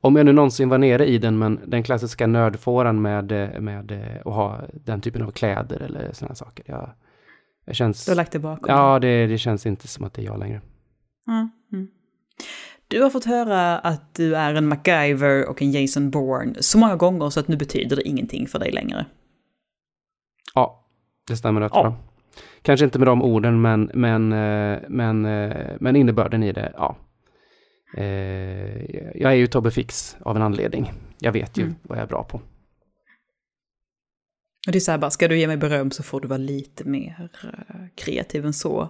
om 0.00 0.16
jag 0.16 0.26
nu 0.26 0.32
någonsin 0.32 0.68
var 0.68 0.78
nere 0.78 1.06
i 1.06 1.18
den, 1.18 1.38
men 1.38 1.60
den 1.66 1.82
klassiska 1.82 2.26
nördfåran 2.26 3.02
med, 3.02 3.32
med 3.62 3.90
eh, 3.90 4.26
att 4.26 4.34
ha 4.34 4.60
den 4.84 5.00
typen 5.00 5.22
av 5.22 5.30
kläder 5.30 5.80
eller 5.82 6.12
sådana 6.12 6.34
saker. 6.34 6.64
Jag, 6.68 6.90
jag 7.64 7.76
känns... 7.76 8.04
Du 8.04 8.10
har 8.10 8.16
lagt 8.16 8.32
det 8.32 8.38
bakom? 8.38 8.74
Ja, 8.74 8.98
det, 8.98 9.26
det 9.26 9.38
känns 9.38 9.66
inte 9.66 9.88
som 9.88 10.04
att 10.04 10.14
det 10.14 10.22
är 10.22 10.26
jag 10.26 10.38
längre. 10.38 10.60
Mm. 11.28 11.50
Du 12.88 13.02
har 13.02 13.10
fått 13.10 13.24
höra 13.24 13.78
att 13.78 14.14
du 14.14 14.36
är 14.36 14.54
en 14.54 14.68
MacGyver 14.68 15.48
och 15.48 15.62
en 15.62 15.72
Jason 15.72 16.10
Bourne 16.10 16.54
så 16.62 16.78
många 16.78 16.96
gånger 16.96 17.30
så 17.30 17.40
att 17.40 17.48
nu 17.48 17.56
betyder 17.56 17.96
det 17.96 18.08
ingenting 18.08 18.46
för 18.46 18.58
dig 18.58 18.72
längre. 18.72 19.06
Ja, 20.54 20.84
det 21.28 21.36
stämmer 21.36 21.60
rätt 21.60 21.72
ja. 21.74 21.82
bra. 21.82 21.96
Kanske 22.62 22.84
inte 22.84 22.98
med 22.98 23.08
de 23.08 23.22
orden, 23.22 23.60
men, 23.60 23.90
men, 23.94 24.32
eh, 24.32 24.78
men, 24.88 25.24
eh, 25.24 25.76
men 25.80 25.96
innebörden 25.96 26.42
i 26.42 26.52
det, 26.52 26.72
ja. 26.76 26.96
Eh, 27.96 28.04
jag 29.20 29.32
är 29.32 29.36
ju 29.36 29.46
Tobbe 29.46 29.70
Fix 29.70 30.16
av 30.20 30.36
en 30.36 30.42
anledning. 30.42 30.92
Jag 31.18 31.32
vet 31.32 31.58
ju 31.58 31.62
mm. 31.62 31.74
vad 31.82 31.98
jag 31.98 32.02
är 32.02 32.08
bra 32.08 32.24
på. 32.24 32.40
Och 34.66 34.72
det 34.72 34.78
är 34.78 34.80
så 34.80 34.90
här 34.90 34.98
bara, 34.98 35.10
ska 35.10 35.28
du 35.28 35.38
ge 35.38 35.46
mig 35.46 35.56
beröm 35.56 35.90
så 35.90 36.02
får 36.02 36.20
du 36.20 36.28
vara 36.28 36.38
lite 36.38 36.84
mer 36.84 37.28
kreativ 37.94 38.46
än 38.46 38.52
så. 38.52 38.88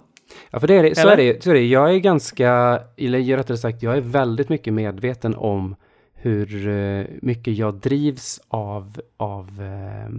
Ja, 0.51 0.61
för 0.61 0.67
det 0.67 0.75
är 0.75 0.83
det, 0.83 0.95
så, 0.95 1.09
är 1.09 1.17
det, 1.17 1.43
så 1.43 1.51
är 1.51 1.55
det. 1.55 1.67
Jag 1.67 1.95
är 1.95 1.99
ganska, 1.99 2.81
eller 2.97 3.37
rättare 3.37 3.57
sagt, 3.57 3.83
jag 3.83 3.97
är 3.97 4.01
väldigt 4.01 4.49
mycket 4.49 4.75
medveten 4.75 5.35
om 5.35 5.77
hur 6.15 6.69
eh, 6.69 7.07
mycket 7.23 7.55
jag 7.55 7.75
drivs 7.75 8.41
av, 8.49 9.01
av 9.17 9.63
eh, 9.63 10.11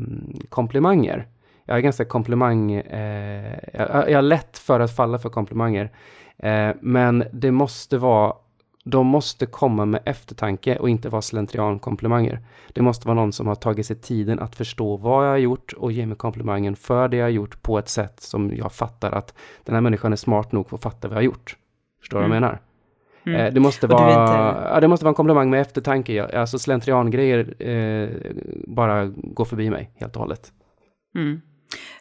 komplimanger. 0.50 1.28
Jag 1.66 1.78
är 1.78 1.82
ganska 1.82 2.06
komplimang... 2.06 2.72
Eh, 2.72 3.60
jag, 3.74 3.90
jag 3.90 4.12
är 4.12 4.22
lätt 4.22 4.58
för 4.58 4.80
att 4.80 4.96
falla 4.96 5.20
för 5.20 5.30
komplimanger. 5.30 5.92
Eh, 6.38 6.72
men 6.82 7.24
det 7.32 7.52
måste 7.52 7.98
vara 7.98 8.34
de 8.84 9.08
måste 9.08 9.46
komma 9.46 9.86
med 9.86 10.02
eftertanke 10.06 10.76
och 10.76 10.90
inte 10.90 11.10
vara 11.10 11.22
slentriankomplimanger. 11.22 12.40
Det 12.74 12.82
måste 12.82 13.08
vara 13.08 13.16
någon 13.16 13.34
som 13.34 13.48
har 13.48 13.56
tagit 13.56 13.86
sig 13.86 13.96
tiden 13.96 14.40
att 14.40 14.56
förstå 14.56 14.98
vad 14.98 15.26
jag 15.26 15.30
har 15.30 15.38
gjort 15.38 15.74
och 15.74 15.92
ge 15.92 16.06
mig 16.06 16.18
komplimangen 16.18 16.76
för 16.76 17.08
det 17.08 17.18
jag 17.18 17.26
har 17.26 17.30
gjort 17.30 17.62
på 17.62 17.80
ett 17.80 17.90
sätt 17.90 18.20
som 18.20 18.52
jag 18.56 18.72
fattar 18.72 19.12
att 19.12 19.34
den 19.64 19.76
här 19.76 19.82
människan 19.82 20.12
är 20.12 20.18
smart 20.18 20.52
nog 20.52 20.70
för 20.70 20.76
att 20.76 20.84
fatta 20.84 21.08
vad 21.08 21.16
jag 21.16 21.18
har 21.18 21.26
gjort. 21.26 21.58
Förstår 22.00 22.20
du 22.20 22.26
mm. 22.26 22.30
vad 22.30 22.36
jag 22.36 22.44
mm. 22.44 22.52
menar? 22.52 22.70
Mm. 23.26 23.48
Eh, 23.48 23.54
det, 23.54 23.60
måste 23.60 23.88
vara, 23.88 24.10
inte... 24.10 24.70
ja, 24.74 24.80
det 24.80 24.88
måste 24.88 25.06
vara 25.06 25.12
en 25.12 25.16
komplimang 25.16 25.50
med 25.50 25.62
eftertanke. 25.62 26.26
Alltså 26.26 26.60
slentriangrejer 26.60 27.64
eh, 27.70 28.10
bara 28.68 29.06
går 29.06 29.46
förbi 29.46 29.70
mig 29.70 29.92
helt 29.96 30.16
och 30.16 30.22
hållet. 30.22 30.52
Mm. 31.16 31.42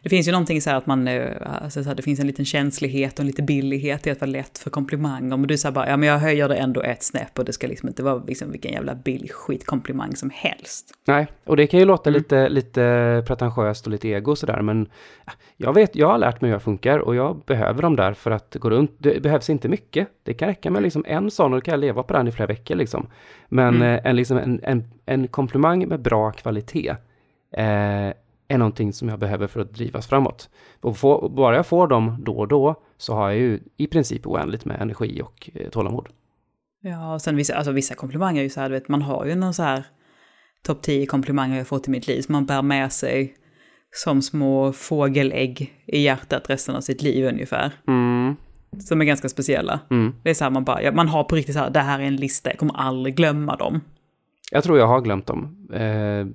Det 0.03 0.09
finns 0.09 0.29
ju 0.29 0.33
någonting 0.33 0.63
så 0.63 0.71
här 0.71 0.77
att 0.77 0.87
man, 0.87 1.09
eh, 1.09 1.33
alltså 1.63 1.83
så 1.83 1.89
här, 1.89 1.97
det 1.97 2.03
finns 2.03 2.21
en 2.21 2.27
liten 2.27 2.45
känslighet 2.45 3.15
och 3.15 3.21
en 3.21 3.27
lite 3.27 3.43
billighet 3.43 4.07
i 4.07 4.11
att 4.11 4.21
vara 4.21 4.31
lätt 4.31 4.59
för 4.59 4.71
komplimanger. 4.71 5.37
Men 5.37 5.43
du 5.43 5.59
säger 5.59 5.73
bara, 5.73 5.89
ja 5.89 5.97
men 5.97 6.09
jag 6.09 6.19
höjer 6.19 6.49
det 6.49 6.57
ändå 6.57 6.83
ett 6.83 7.03
snäpp 7.03 7.39
och 7.39 7.45
det 7.45 7.53
ska 7.53 7.67
liksom 7.67 7.89
inte 7.89 8.03
vara 8.03 8.25
liksom 8.27 8.51
vilken 8.51 8.73
jävla 8.73 8.95
billig 8.95 9.33
skitkomplimang 9.33 10.17
som 10.17 10.31
helst. 10.35 10.95
Nej, 11.07 11.27
och 11.45 11.57
det 11.57 11.67
kan 11.67 11.81
ju 11.81 11.87
låta 11.87 12.11
mm. 12.11 12.19
lite, 12.19 12.49
lite 12.49 13.25
pretentiöst 13.27 13.87
och 13.87 13.93
lite 13.93 14.09
ego 14.09 14.37
sådär, 14.37 14.63
men 14.63 14.89
jag 15.57 15.75
vet, 15.75 15.97
jag 15.97 16.09
har 16.09 16.19
lärt 16.19 16.41
mig 16.41 16.49
hur 16.49 16.55
jag 16.55 16.63
funkar 16.63 16.99
och 16.99 17.15
jag 17.15 17.43
behöver 17.47 17.83
dem 17.83 17.97
där 17.97 18.13
för 18.13 18.31
att 18.31 18.57
gå 18.61 18.71
runt. 18.71 18.91
Det 18.99 19.23
behövs 19.23 19.51
inte 19.51 19.69
mycket. 19.69 20.09
Det 20.23 20.35
kan 20.35 20.49
räcka 20.49 20.71
med 20.71 20.83
liksom 20.83 21.05
en 21.09 21.31
sån 21.31 21.53
och 21.53 21.59
då 21.59 21.65
kan 21.65 21.73
jag 21.73 21.81
leva 21.81 22.03
på 22.03 22.13
den 22.13 22.29
i 22.29 22.33
flera 22.33 22.47
veckor 22.47 22.75
liksom. 22.75 23.07
Men 23.49 23.75
mm. 23.75 23.83
Eh, 23.83 24.11
en, 24.11 24.17
liksom 24.17 24.39
en, 24.39 24.61
en, 24.63 24.85
en 25.07 25.29
komplimang 25.29 25.89
med 25.89 26.01
bra 26.01 26.33
kvalitet 26.33 26.97
eh, 27.53 28.13
är 28.49 28.59
någonting 28.59 28.93
som 28.93 29.09
jag 29.09 29.19
behöver 29.19 29.47
för 29.47 29.61
att 29.61 29.75
drivas 29.75 30.07
framåt. 30.07 30.49
Och 30.81 30.97
få, 30.97 31.29
bara 31.29 31.57
jag 31.57 31.67
får 31.67 31.87
dem 31.87 32.17
då 32.25 32.39
och 32.39 32.49
då 32.49 32.75
så 32.97 33.15
har 33.15 33.29
jag 33.29 33.39
ju 33.39 33.61
i 33.77 33.87
princip 33.87 34.27
oändligt 34.27 34.65
med 34.65 34.81
energi 34.81 35.23
och 35.23 35.51
eh, 35.55 35.71
tålamod. 35.71 36.09
Ja, 36.81 37.15
och 37.15 37.23
sen 37.23 37.37
vissa, 37.37 37.55
alltså 37.55 37.73
vissa 37.73 37.95
komplimanger 37.95 38.41
är 38.41 38.45
ju 38.45 38.51
så 38.51 38.61
här, 38.61 38.69
du 38.69 38.75
vet, 38.75 38.89
man 38.89 39.03
har 39.03 39.27
ju 39.27 39.35
någon 39.35 39.55
så 39.55 39.63
här 39.63 39.85
topp 40.63 40.83
10 40.83 41.07
komplimanger 41.07 41.59
jag 41.59 41.67
fått 41.67 41.89
i 41.89 41.91
mitt 41.91 42.07
liv 42.07 42.23
som 42.23 42.33
man 42.33 42.47
bär 42.47 42.63
med 42.63 42.93
sig 42.93 43.35
som 43.91 44.23
små 44.23 44.73
fågelägg 44.73 45.75
i 45.87 46.01
hjärtat 46.01 46.51
resten 46.51 46.77
av 46.77 46.81
sitt 46.81 47.03
liv 47.03 47.27
ungefär. 47.27 47.73
Mm. 47.87 48.37
Som 48.79 49.01
är 49.01 49.05
ganska 49.05 49.29
speciella. 49.29 49.81
Mm. 49.91 50.15
Det 50.23 50.31
är 50.31 50.35
så 50.35 50.45
här 50.45 50.51
man 50.51 50.65
bara, 50.65 50.93
man 50.93 51.09
har 51.09 51.25
på 51.25 51.37
riktigt 51.37 51.55
så 51.55 51.61
här, 51.61 51.71
det 51.71 51.81
här 51.81 52.01
är 52.01 52.05
en 52.05 52.17
lista, 52.17 52.51
jag 52.51 52.59
kommer 52.59 52.77
aldrig 52.77 53.17
glömma 53.17 53.57
dem. 53.57 53.81
Jag 54.51 54.65
tror 54.65 54.79
jag 54.79 54.87
har 54.87 55.01
glömt 55.01 55.27
dem. 55.27 55.69
Eh, 55.73 56.27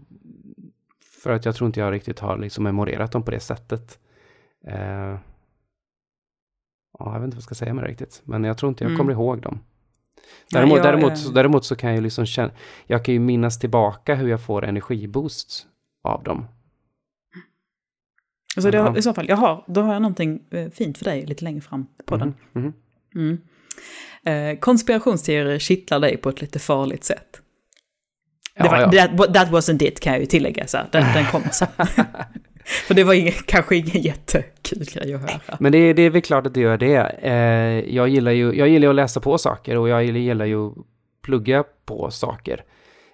för 1.24 1.30
att 1.30 1.46
jag 1.46 1.56
tror 1.56 1.66
inte 1.66 1.80
jag 1.80 1.94
riktigt 1.94 2.20
har 2.20 2.38
liksom 2.38 2.64
memorerat 2.64 3.12
dem 3.12 3.24
på 3.24 3.32
det 3.32 3.40
sättet. 3.40 4.00
Eh, 4.68 5.18
ja, 7.00 7.14
jag 7.14 7.20
vet 7.20 7.24
inte 7.24 7.36
vad 7.36 7.36
jag 7.36 7.44
ska 7.44 7.56
säga 7.56 7.74
med 7.74 7.84
det 7.84 7.90
riktigt, 7.90 8.22
men 8.24 8.44
jag 8.44 8.58
tror 8.58 8.70
inte 8.70 8.84
jag 8.84 8.90
mm. 8.90 8.98
kommer 8.98 9.12
ihåg 9.12 9.42
dem. 9.42 9.60
Däremot, 10.52 10.78
ja, 10.78 10.86
jag, 10.86 10.94
däremot, 10.94 11.26
äh... 11.26 11.34
däremot 11.34 11.66
så 11.66 11.76
kan 11.76 11.94
jag 11.94 12.04
liksom 12.04 12.26
känna, 12.26 12.52
jag 12.88 13.06
kan 13.06 13.14
ju 13.14 13.20
minnas 13.20 13.60
tillbaka 13.60 14.16
hur 14.16 14.30
jag 14.30 14.42
får 14.42 14.66
energiboost 14.66 15.68
av 16.04 16.24
dem. 16.24 16.48
Alltså 18.56 18.72
det. 18.72 18.94
I 18.98 19.02
så 19.02 19.14
fall, 19.14 19.30
jag 19.30 19.38
har, 19.38 19.64
då 19.68 19.82
har 19.82 19.94
jag 19.94 20.02
någonting 20.02 20.44
eh, 20.50 20.70
fint 20.70 20.98
för 20.98 21.06
dig 21.06 21.26
lite 21.26 21.44
längre 21.44 21.62
fram 21.62 21.88
på 22.06 22.18
den. 22.18 22.34
Mhm. 22.54 22.74
Mm. 23.16 23.42
Eh, 24.24 24.60
konspirationsteorier 24.60 25.60
kittlar 25.60 26.00
dig 26.00 26.18
på 26.18 26.30
ett 26.30 26.42
lite 26.42 26.60
farligt 26.60 27.04
sätt. 27.04 27.43
Det 28.58 28.66
Ja, 28.66 28.72
var, 28.72 28.80
ja. 28.80 29.08
That, 29.08 29.34
that 29.34 29.50
wasn't 29.50 29.84
it 29.84 30.00
kan 30.00 30.14
jag 30.14 30.20
ju 30.20 30.26
tillägga, 30.26 30.68
så. 30.68 30.78
Den, 30.92 31.14
den 31.14 31.26
kommer 31.26 31.50
sen. 31.50 31.68
för 32.88 32.94
det 32.94 33.04
var 33.04 33.14
ingen, 33.14 33.34
kanske 33.46 33.76
ingen 33.76 34.02
jättekul 34.02 34.86
grej 34.94 35.14
att 35.14 35.22
höra. 35.22 35.58
Men 35.60 35.72
det, 35.72 35.94
det 35.94 36.02
är 36.02 36.10
väl 36.10 36.22
klart 36.22 36.48
att 36.48 36.54
det 36.54 36.62
gör 36.62 36.78
det. 36.78 37.16
Eh, 37.22 37.96
jag, 37.96 38.10
gillar 38.10 38.32
ju, 38.32 38.54
jag 38.54 38.68
gillar 38.68 38.90
att 38.90 38.96
läsa 38.96 39.20
på 39.20 39.38
saker 39.38 39.78
och 39.78 39.90
jag 39.90 40.04
gillar 40.04 40.46
ju 40.46 40.68
att 40.68 40.74
plugga 41.22 41.64
på 41.86 42.12
saker. 42.12 42.64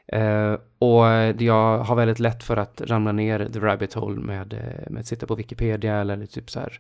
Eh, 0.08 0.54
och 0.80 1.06
jag 1.40 1.78
har 1.78 1.96
väldigt 1.96 2.20
lätt 2.20 2.44
för 2.44 2.58
att 2.58 2.82
ramla 2.86 3.12
ner 3.12 3.50
the 3.54 3.60
rabbit 3.60 3.94
hole 3.94 4.22
med, 4.22 4.54
eh, 4.54 4.92
med 4.92 5.00
att 5.00 5.08
sitta 5.08 5.28
på 5.28 5.36
Wikipedia 5.36 5.96
eller 5.96 6.26
typ 6.26 6.50
så 6.50 6.60
här 6.60 6.80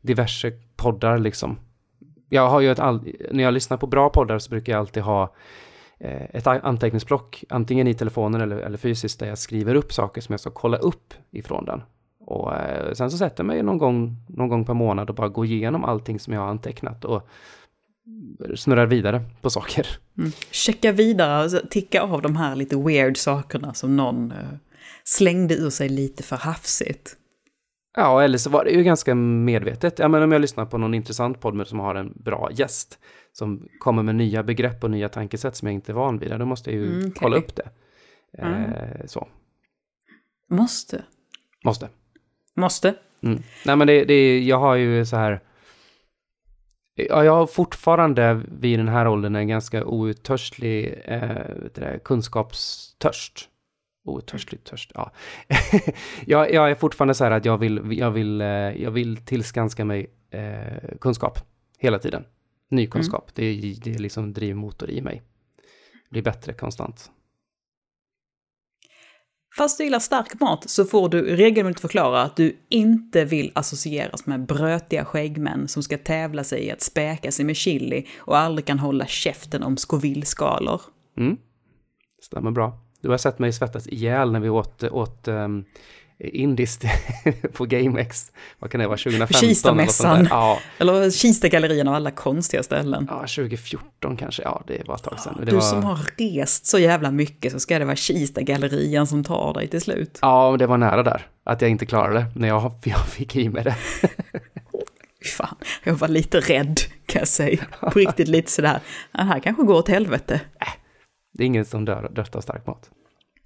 diverse 0.00 0.52
poddar 0.76 1.18
liksom. 1.18 1.58
Jag 2.28 2.48
har 2.48 2.60
ju 2.60 2.72
ett 2.72 2.78
all, 2.78 3.14
när 3.30 3.44
jag 3.44 3.54
lyssnar 3.54 3.76
på 3.76 3.86
bra 3.86 4.10
poddar 4.10 4.38
så 4.38 4.50
brukar 4.50 4.72
jag 4.72 4.80
alltid 4.80 5.02
ha 5.02 5.34
ett 6.00 6.46
a- 6.46 6.60
anteckningsblock, 6.62 7.44
antingen 7.48 7.86
i 7.86 7.94
telefonen 7.94 8.40
eller, 8.40 8.56
eller 8.56 8.78
fysiskt, 8.78 9.20
där 9.20 9.26
jag 9.26 9.38
skriver 9.38 9.74
upp 9.74 9.92
saker 9.92 10.20
som 10.20 10.32
jag 10.32 10.40
ska 10.40 10.50
kolla 10.50 10.76
upp 10.76 11.14
ifrån 11.30 11.64
den. 11.64 11.82
Och 12.20 12.54
eh, 12.56 12.92
sen 12.92 13.10
så 13.10 13.16
sätter 13.18 13.44
jag 13.44 13.46
mig 13.46 13.62
någon 13.62 13.78
gång, 13.78 14.16
någon 14.28 14.48
gång 14.48 14.64
per 14.64 14.74
månad 14.74 15.08
och 15.10 15.16
bara 15.16 15.28
går 15.28 15.46
igenom 15.46 15.84
allting 15.84 16.20
som 16.20 16.32
jag 16.32 16.40
har 16.40 16.48
antecknat 16.48 17.04
och 17.04 17.28
snurrar 18.56 18.86
vidare 18.86 19.22
på 19.40 19.50
saker. 19.50 19.86
Mm. 20.18 20.30
Checka 20.50 20.92
vidare, 20.92 21.34
alltså, 21.36 21.60
ticka 21.70 22.02
av 22.02 22.22
de 22.22 22.36
här 22.36 22.56
lite 22.56 22.76
weird 22.76 23.16
sakerna 23.16 23.74
som 23.74 23.96
någon 23.96 24.32
eh, 24.32 24.36
slängde 25.04 25.54
ur 25.54 25.70
sig 25.70 25.88
lite 25.88 26.22
för 26.22 26.36
hafsigt. 26.36 27.14
Ja, 27.96 28.22
eller 28.22 28.38
så 28.38 28.50
var 28.50 28.64
det 28.64 28.70
ju 28.70 28.82
ganska 28.82 29.14
medvetet. 29.14 29.98
Ja, 29.98 30.08
men 30.08 30.22
om 30.22 30.32
jag 30.32 30.40
lyssnar 30.40 30.66
på 30.66 30.78
någon 30.78 30.94
intressant 30.94 31.40
podd 31.40 31.54
med- 31.54 31.66
som 31.66 31.78
har 31.78 31.94
en 31.94 32.12
bra 32.16 32.50
gäst 32.52 32.98
som 33.38 33.68
kommer 33.78 34.02
med 34.02 34.14
nya 34.14 34.42
begrepp 34.42 34.84
och 34.84 34.90
nya 34.90 35.08
tankesätt 35.08 35.56
som 35.56 35.68
jag 35.68 35.74
inte 35.74 35.92
är 35.92 35.94
van 35.94 36.18
vid, 36.18 36.30
då 36.38 36.46
måste 36.46 36.70
jag 36.70 36.80
ju 36.80 36.86
Mm, 36.86 37.10
kolla 37.10 37.36
upp 37.36 37.56
det. 37.56 37.70
Mm. 38.38 38.72
Eh, 38.72 39.06
så, 39.06 39.28
Måste. 40.50 41.04
måste. 41.64 41.88
Måste. 42.54 42.94
Mm. 43.22 43.42
Nej, 43.66 43.76
men 43.76 43.86
det, 43.86 44.04
det, 44.04 44.40
jag 44.40 44.58
har 44.58 44.74
ju 44.74 45.06
så 45.06 45.16
här... 45.16 45.40
Ja, 46.94 47.24
jag 47.24 47.32
har 47.32 47.46
fortfarande 47.46 48.42
vid 48.48 48.78
den 48.78 48.88
här 48.88 49.08
åldern 49.08 49.36
en 49.36 49.48
ganska 49.48 49.84
outtörslig 49.84 51.02
eh, 51.04 51.98
kunskapstörst. 52.04 53.48
Outtörslig 54.04 54.64
törst, 54.64 54.92
ja. 54.94 55.12
jag, 56.26 56.52
jag 56.52 56.70
är 56.70 56.74
fortfarande 56.74 57.14
så 57.14 57.24
här 57.24 57.30
att 57.30 57.44
jag 57.44 57.58
vill, 57.58 57.98
jag 57.98 58.10
vill, 58.10 58.40
eh, 58.40 58.46
jag 58.82 58.90
vill 58.90 59.16
tillskanska 59.16 59.84
mig 59.84 60.10
eh, 60.30 60.96
kunskap 61.00 61.38
hela 61.78 61.98
tiden. 61.98 62.24
Ny 62.68 62.86
kunskap, 62.86 63.30
det, 63.34 63.44
är, 63.44 63.80
det 63.84 63.94
är 63.94 63.98
liksom 63.98 64.32
drivmotor 64.32 64.90
i 64.90 65.00
mig. 65.00 65.22
Blir 66.10 66.22
bättre 66.22 66.52
konstant. 66.52 67.10
Fast 69.56 69.78
du 69.78 69.84
gillar 69.84 69.98
stark 69.98 70.40
mat 70.40 70.70
så 70.70 70.84
får 70.84 71.08
du 71.08 71.36
regelbundet 71.36 71.80
förklara 71.80 72.22
att 72.22 72.36
du 72.36 72.56
inte 72.68 73.24
vill 73.24 73.52
associeras 73.54 74.26
med 74.26 74.46
brötiga 74.46 75.04
skäggmän 75.04 75.68
som 75.68 75.82
ska 75.82 75.98
tävla 75.98 76.44
sig 76.44 76.64
i 76.64 76.70
att 76.70 76.82
späka 76.82 77.32
sig 77.32 77.44
med 77.44 77.56
chili 77.56 78.06
och 78.18 78.38
aldrig 78.38 78.66
kan 78.66 78.78
hålla 78.78 79.06
käften 79.06 79.62
om 79.62 79.76
Scoville-skalor. 79.76 80.80
Mm. 81.16 81.36
Stämmer 82.22 82.50
bra. 82.50 82.80
Du 83.00 83.08
har 83.08 83.18
sett 83.18 83.38
mig 83.38 83.52
svettas 83.52 83.88
ihjäl 83.88 84.32
när 84.32 84.40
vi 84.40 84.48
åt, 84.48 84.82
åt 84.82 85.28
um, 85.28 85.64
indiskt 86.20 86.84
på 87.52 87.64
GameX. 87.66 88.32
Vad 88.58 88.70
kan 88.70 88.80
det 88.80 88.86
vara, 88.86 88.96
2015? 88.96 89.70
eller 89.70 89.84
något 89.84 89.92
sånt 89.92 90.18
där. 90.18 90.18
Kistamässan. 90.18 90.28
Ja, 90.30 90.60
Eller 90.78 91.10
Kista-gallerierna 91.10 91.90
av 91.90 91.96
alla 91.96 92.10
konstiga 92.10 92.62
ställen. 92.62 93.06
ja, 93.10 93.18
2014 93.20 94.16
kanske. 94.16 94.42
Ja, 94.42 94.62
det 94.66 94.88
var 94.88 94.94
ett 94.94 95.02
tag 95.02 95.20
sedan. 95.20 95.36
Det 95.38 95.44
du 95.44 95.54
var... 95.54 95.60
som 95.60 95.84
har 95.84 95.98
rest 96.16 96.66
så 96.66 96.78
jävla 96.78 97.10
mycket 97.10 97.52
så 97.52 97.60
ska 97.60 97.78
det 97.78 97.84
vara 97.84 97.96
Kista-gallerian 97.96 99.06
som 99.06 99.24
tar 99.24 99.54
dig 99.54 99.68
till 99.68 99.80
slut. 99.80 100.18
Ja, 100.22 100.56
det 100.58 100.66
var 100.66 100.78
nära 100.78 101.02
där. 101.02 101.26
Att 101.44 101.62
jag 101.62 101.70
inte 101.70 101.86
klarade 101.86 102.18
det 102.18 102.26
när 102.34 102.48
jag, 102.48 102.72
jag 102.84 103.06
fick 103.06 103.36
i 103.36 103.48
mig 103.48 103.64
det. 103.64 103.76
Fan, 105.36 105.56
jag 105.84 105.94
var 105.94 106.08
lite 106.08 106.40
rädd 106.40 106.80
kan 107.06 107.18
jag 107.18 107.28
säga. 107.28 107.64
På 107.80 107.90
riktigt 107.98 108.28
lite 108.28 108.50
sådär, 108.50 108.80
det 109.12 109.22
här 109.22 109.40
kanske 109.40 109.62
går 109.62 109.74
åt 109.74 109.88
helvete. 109.88 110.40
Det 111.32 111.42
är 111.42 111.46
ingen 111.46 111.64
som 111.64 111.84
dör, 111.84 112.08
dött 112.12 112.36
av 112.36 112.40
stark 112.40 112.66
mat. 112.66 112.90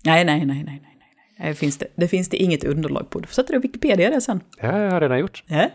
Nej, 0.04 0.24
nej, 0.24 0.46
nej, 0.46 0.64
nej, 0.64 0.80
nej. 0.82 0.91
Det, 1.48 1.54
finns 1.54 1.78
det, 1.78 1.86
det 1.96 2.08
finns 2.08 2.28
det 2.28 2.36
inget 2.36 2.64
underlag 2.64 3.10
på. 3.10 3.20
Du 3.20 3.26
får 3.26 3.34
sätta 3.34 3.52
det 3.52 3.56
i 3.56 3.60
Wikipedia 3.60 4.10
det 4.10 4.20
sen. 4.20 4.40
Har 4.60 4.78
jag 4.78 5.02
redan 5.02 5.18
gjort. 5.18 5.44
Ja. 5.46 5.70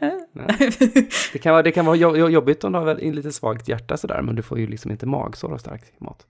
Det 1.34 1.40
kan 1.40 1.52
vara, 1.52 1.64
det 1.64 1.72
kan 1.72 1.86
vara 1.86 1.96
jo- 1.96 2.18
jo- 2.18 2.30
jobbigt 2.30 2.64
om 2.64 2.72
du 2.72 2.80
har 2.80 3.00
in 3.04 3.16
lite 3.16 3.32
svagt 3.32 3.68
hjärta 3.70 3.98
sådär, 3.98 4.22
men 4.22 4.36
du 4.36 4.42
får 4.42 4.60
ju 4.60 4.68
liksom 4.68 4.92
inte 4.92 5.06
magsår 5.06 5.54
av 5.54 5.58
stark 5.58 6.00
mat. 6.00 6.26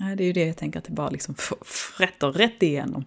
Nej, 0.00 0.16
det 0.16 0.22
är 0.24 0.26
ju 0.26 0.32
det 0.32 0.46
jag 0.46 0.56
tänker 0.56 0.78
att 0.78 0.84
det 0.84 0.92
bara 0.92 1.08
liksom 1.10 1.34
frätter 1.64 2.32
rätt 2.32 2.62
igenom. 2.62 3.04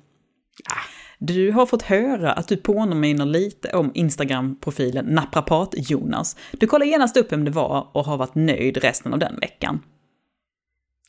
Du 1.20 1.52
har 1.52 1.66
fått 1.66 1.82
höra 1.82 2.32
att 2.32 2.48
du 2.48 2.58
påminner 2.58 3.26
lite 3.26 3.70
om 3.78 3.92
Instagram-profilen 3.94 5.06
Naprapat-Jonas. 5.06 6.38
Du 6.52 6.68
kollar 6.68 6.86
genast 6.86 7.18
upp 7.18 7.32
vem 7.32 7.46
det 7.46 7.52
var 7.52 7.88
och 7.94 8.06
har 8.06 8.18
varit 8.18 8.36
nöjd 8.36 8.78
resten 8.78 9.14
av 9.14 9.20
den 9.20 9.40
veckan. 9.40 9.80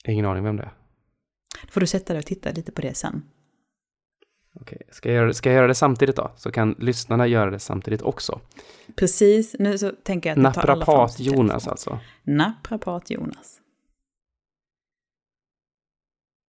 Ingen 0.04 0.26
aning 0.26 0.44
vem 0.44 0.56
det 0.56 0.62
är. 0.62 0.72
Då 1.62 1.68
får 1.70 1.80
du 1.80 1.86
sätta 1.86 2.12
dig 2.12 2.18
och 2.18 2.26
titta 2.26 2.50
lite 2.50 2.72
på 2.72 2.80
det 2.82 2.94
sen. 2.96 3.22
Okej, 4.60 4.82
ska 4.90 5.08
jag, 5.08 5.16
göra, 5.16 5.32
ska 5.32 5.48
jag 5.48 5.56
göra 5.56 5.66
det 5.66 5.74
samtidigt 5.74 6.16
då? 6.16 6.32
Så 6.36 6.50
kan 6.50 6.74
lyssnarna 6.78 7.26
göra 7.26 7.50
det 7.50 7.58
samtidigt 7.58 8.02
också. 8.02 8.40
Precis, 8.96 9.56
nu 9.58 9.78
så 9.78 9.92
tänker 10.02 10.30
jag 10.30 10.46
att 10.46 10.54
du 10.54 10.60
tar 10.60 10.68
alla 10.68 10.84
fram 10.84 10.94
Naprapat 10.96 11.20
Jonas 11.20 11.68
alltså. 11.68 11.98
Naprapat-Jonas. 12.24 13.60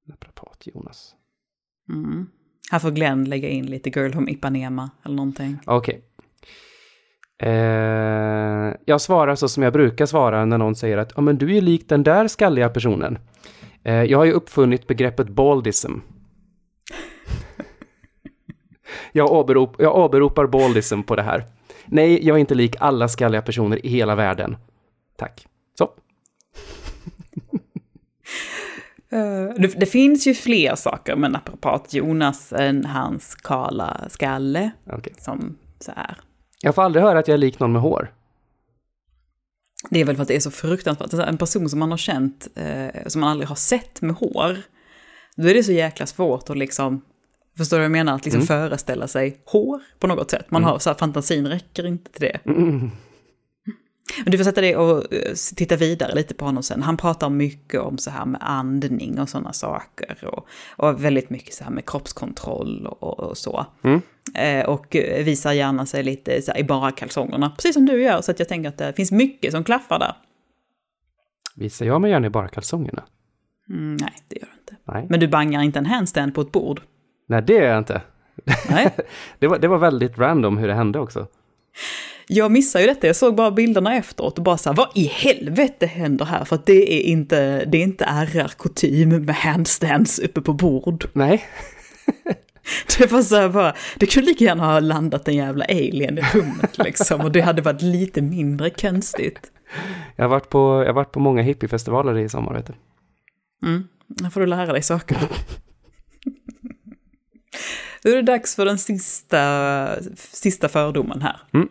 Naprapat 0.07 0.67
Jonas. 0.67 1.15
Mm. 1.89 2.27
Här 2.71 2.79
får 2.79 2.91
Glenn 2.91 3.23
lägga 3.23 3.49
in 3.49 3.65
lite 3.65 3.89
Girl 3.89 4.13
Home 4.13 4.31
Ipanema 4.31 4.89
eller 5.03 5.15
någonting. 5.15 5.59
Okej. 5.65 6.01
Eh, 7.41 8.73
jag 8.85 9.01
svarar 9.01 9.35
så 9.35 9.49
som 9.49 9.63
jag 9.63 9.73
brukar 9.73 10.05
svara 10.05 10.45
när 10.45 10.57
någon 10.57 10.75
säger 10.75 10.97
att 10.97 11.13
ja, 11.15 11.21
men 11.21 11.37
du 11.37 11.57
är 11.57 11.61
lik 11.61 11.89
den 11.89 12.03
där 12.03 12.27
skalliga 12.27 12.69
personen. 12.69 13.17
Eh, 13.83 14.03
jag 14.03 14.17
har 14.17 14.25
ju 14.25 14.31
uppfunnit 14.31 14.87
begreppet 14.87 15.29
baldism. 15.29 15.91
Jag, 19.11 19.31
åberop, 19.31 19.75
jag 19.79 19.97
åberopar 19.97 20.47
baldism 20.47 21.03
på 21.03 21.15
det 21.15 21.21
här. 21.21 21.45
Nej, 21.85 22.27
jag 22.27 22.35
är 22.35 22.39
inte 22.39 22.55
lik 22.55 22.75
alla 22.79 23.07
skalliga 23.07 23.41
personer 23.41 23.85
i 23.85 23.89
hela 23.89 24.15
världen. 24.15 24.57
Tack. 25.17 25.47
Så. 25.77 25.89
Eh, 29.11 29.53
det, 29.57 29.79
det 29.79 29.85
finns 29.85 30.27
ju 30.27 30.33
fler 30.33 30.75
saker 30.75 31.15
med 31.15 31.31
naprapat 31.31 31.93
Jonas 31.93 32.53
än 32.53 32.85
hans 32.85 33.35
kala 33.35 34.09
skalle. 34.09 34.71
Okej. 34.91 35.13
Som 35.17 35.57
så 35.79 35.91
här. 35.95 36.17
Jag 36.61 36.75
får 36.75 36.81
aldrig 36.81 37.03
höra 37.03 37.19
att 37.19 37.27
jag 37.27 37.33
är 37.33 37.37
lik 37.37 37.59
någon 37.59 37.71
med 37.71 37.81
hår. 37.81 38.13
Det 39.89 40.01
är 40.01 40.05
väl 40.05 40.15
för 40.15 40.21
att 40.21 40.27
det 40.27 40.35
är 40.35 40.39
så 40.39 40.51
fruktansvärt. 40.51 41.11
Så 41.11 41.17
här, 41.17 41.27
En 41.27 41.37
person 41.37 41.69
som 41.69 41.79
man 41.79 41.91
har 41.91 41.97
känt, 41.97 42.47
eh, 42.55 43.07
som 43.07 43.21
man 43.21 43.29
aldrig 43.29 43.47
har 43.47 43.55
sett 43.55 44.01
med 44.01 44.15
hår. 44.15 44.57
Då 45.35 45.47
är 45.47 45.53
det 45.53 45.63
så 45.63 45.71
jäkla 45.71 46.05
svårt 46.05 46.49
att 46.49 46.57
liksom, 46.57 47.01
förstår 47.59 47.77
du 47.77 47.81
vad 47.81 47.85
jag 47.85 47.91
menar? 47.91 48.15
Att 48.15 48.25
liksom 48.25 48.39
Mm. 48.41 48.47
föreställa 48.47 49.07
sig 49.07 49.41
hår 49.45 49.81
på 49.99 50.07
något 50.07 50.31
sätt. 50.31 50.51
Man 50.51 50.63
har 50.63 50.79
så 50.79 50.89
här, 50.89 50.97
fantasin 50.97 51.47
räcker 51.47 51.85
inte 51.85 52.11
till 52.11 52.21
det. 52.21 52.39
Mm. 52.51 52.91
Men 54.23 54.31
du 54.31 54.37
får 54.37 54.45
sätta 54.45 54.61
dig 54.61 54.75
och 54.75 55.13
eh, 55.13 55.33
titta 55.55 55.75
vidare 55.75 56.15
lite 56.15 56.33
på 56.33 56.45
honom 56.45 56.63
sen. 56.63 56.81
Han 56.83 56.97
pratar 56.97 57.29
mycket 57.29 57.81
om 57.81 57.97
så 57.97 58.11
här 58.11 58.25
med 58.25 58.41
andning 58.43 59.19
och 59.19 59.29
sådana 59.29 59.53
saker. 59.53 60.17
Och, 60.25 60.47
och 60.77 61.03
väldigt 61.03 61.29
mycket 61.29 61.53
så 61.53 61.63
här 61.63 61.71
med 61.71 61.85
kroppskontroll 61.89 62.87
och, 62.87 63.19
och 63.19 63.37
så. 63.37 63.65
Mm. 63.83 64.01
Eh, 64.35 64.65
och 64.69 64.95
eh, 64.95 65.23
visar 65.23 65.53
gärna 65.53 65.85
sig 65.85 66.03
lite 66.03 66.41
så 66.41 66.51
här, 66.51 66.59
i 66.59 66.63
bara 66.63 66.91
kalsongerna. 66.91 67.49
Precis 67.49 67.73
som 67.73 67.85
du 67.85 68.01
gör. 68.01 68.21
Så 68.21 68.31
att 68.31 68.39
jag 68.39 68.47
tänker 68.47 68.69
att 68.69 68.77
det 68.77 68.93
finns 68.93 69.11
mycket 69.11 69.51
som 69.51 69.63
klaffar 69.63 69.99
där. 69.99 70.13
Visar 71.55 71.85
jag 71.85 72.01
mig 72.01 72.11
gärna 72.11 72.27
i 72.27 72.29
bara 72.29 72.47
kalsongerna? 72.47 73.03
Mm, 73.69 73.97
nej, 74.01 74.13
det 74.27 74.35
gör 74.39 74.47
du 74.47 74.59
inte. 74.59 74.75
Nej. 74.93 75.07
Men 75.09 75.19
du 75.19 75.27
bangar 75.27 75.61
inte 75.61 75.79
en 75.79 75.85
handstand 75.85 76.35
på 76.35 76.41
ett 76.41 76.51
bord. 76.51 76.81
Nej, 77.29 77.41
det 77.41 77.57
är 77.57 77.69
jag 77.69 77.77
inte. 77.77 78.01
Nej. 78.69 78.95
Det 79.39 79.47
var, 79.47 79.59
det 79.59 79.67
var 79.67 79.77
väldigt 79.77 80.17
random 80.17 80.57
hur 80.57 80.67
det 80.67 80.73
hände 80.73 80.99
också. 80.99 81.27
Jag 82.27 82.51
missade 82.51 82.83
ju 82.83 82.89
detta, 82.89 83.07
jag 83.07 83.15
såg 83.15 83.35
bara 83.35 83.51
bilderna 83.51 83.95
efteråt 83.95 84.37
och 84.37 84.43
bara 84.43 84.57
så 84.57 84.69
här, 84.69 84.75
vad 84.75 84.87
i 84.95 85.05
helvete 85.05 85.85
händer 85.85 86.25
här? 86.25 86.45
För 86.45 86.55
att 86.55 86.65
det 86.65 86.93
är 86.93 87.01
inte, 87.01 87.65
det 87.65 87.77
är 87.77 87.83
inte 87.83 88.05
RR-kutym 88.05 89.25
med 89.25 89.35
handstands 89.35 90.19
uppe 90.19 90.41
på 90.41 90.53
bord. 90.53 91.05
Nej, 91.13 91.43
Det 92.97 93.11
var 93.11 93.21
så 93.21 93.35
här 93.35 93.49
bara, 93.49 93.75
det 93.95 94.05
kunde 94.05 94.29
lika 94.29 94.43
gärna 94.43 94.65
ha 94.65 94.79
landat 94.79 95.27
en 95.27 95.35
jävla 95.35 95.65
alien 95.65 96.17
i 96.17 96.21
rummet 96.21 96.77
liksom. 96.77 97.21
Och 97.21 97.31
det 97.31 97.41
hade 97.41 97.61
varit 97.61 97.81
lite 97.81 98.21
mindre 98.21 98.69
konstigt. 98.69 99.51
jag 100.15 100.23
har 100.23 100.29
varit 100.29 100.49
på, 100.49 100.59
jag 100.59 100.85
har 100.85 100.93
varit 100.93 101.11
på 101.11 101.19
många 101.19 101.41
hippiefestivaler 101.41 102.17
i 102.17 102.29
sommar, 102.29 102.53
vet 102.53 102.67
du. 102.67 102.73
Mm, 103.67 103.87
då 104.07 104.29
får 104.29 104.39
du 104.39 104.45
lära 104.45 104.73
dig 104.73 104.81
saker. 104.81 105.17
Nu 108.03 108.11
är 108.11 108.15
det 108.15 108.21
dags 108.21 108.55
för 108.55 108.65
den 108.65 108.77
sista, 108.77 109.87
sista 110.15 110.69
fördomen 110.69 111.21
här. 111.21 111.41
Mm. 111.53 111.69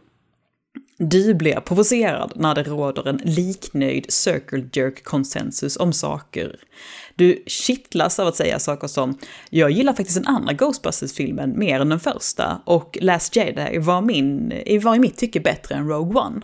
Du 0.99 1.35
blir 1.35 1.61
provocerad 1.61 2.33
när 2.37 2.55
det 2.55 2.63
råder 2.63 3.09
en 3.09 3.21
liknöjd 3.25 4.07
circle 4.09 4.69
jerk 4.73 5.05
konsensus 5.05 5.77
om 5.77 5.93
saker. 5.93 6.57
Du 7.15 7.43
kittlas 7.47 8.19
av 8.19 8.27
att 8.27 8.37
säga 8.37 8.59
saker 8.59 8.89
som 8.89 9.19
“Jag 9.51 9.71
gillar 9.71 9.93
faktiskt 9.93 10.25
den 10.25 10.35
andra 10.35 10.53
Ghostbusters-filmen 10.53 11.59
mer 11.59 11.81
än 11.81 11.89
den 11.89 12.01
första” 12.01 12.61
och 12.65 12.99
“Last 13.01 13.37
Jedi 13.37 13.79
var, 13.79 14.01
min, 14.01 14.53
var 14.83 14.95
i 14.95 14.99
mitt 14.99 15.17
tycke 15.17 15.41
bättre 15.41 15.75
än 15.75 15.89
Rogue 15.89 16.21
One”. 16.21 16.41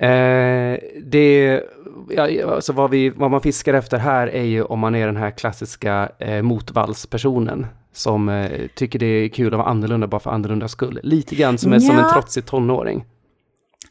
Eh, 0.00 0.78
det, 1.04 1.62
ja, 2.10 2.54
alltså 2.54 2.72
vad, 2.72 2.90
vi, 2.90 3.10
vad 3.10 3.30
man 3.30 3.40
fiskar 3.40 3.74
efter 3.74 3.98
här 3.98 4.26
är 4.26 4.44
ju 4.44 4.62
om 4.62 4.78
man 4.78 4.94
är 4.94 5.06
den 5.06 5.16
här 5.16 5.30
klassiska 5.30 6.08
eh, 6.18 6.42
motvallspersonen 6.42 7.66
som 7.98 8.28
eh, 8.28 8.66
tycker 8.74 8.98
det 8.98 9.06
är 9.06 9.28
kul 9.28 9.54
att 9.54 9.58
vara 9.58 9.68
annorlunda 9.68 10.06
bara 10.06 10.20
för 10.20 10.30
annorlunda 10.30 10.68
skull. 10.68 11.00
Lite 11.02 11.34
grann 11.34 11.58
som, 11.58 11.72
en, 11.72 11.80
som 11.80 11.98
en 11.98 12.10
trotsig 12.12 12.46
tonåring. 12.46 13.04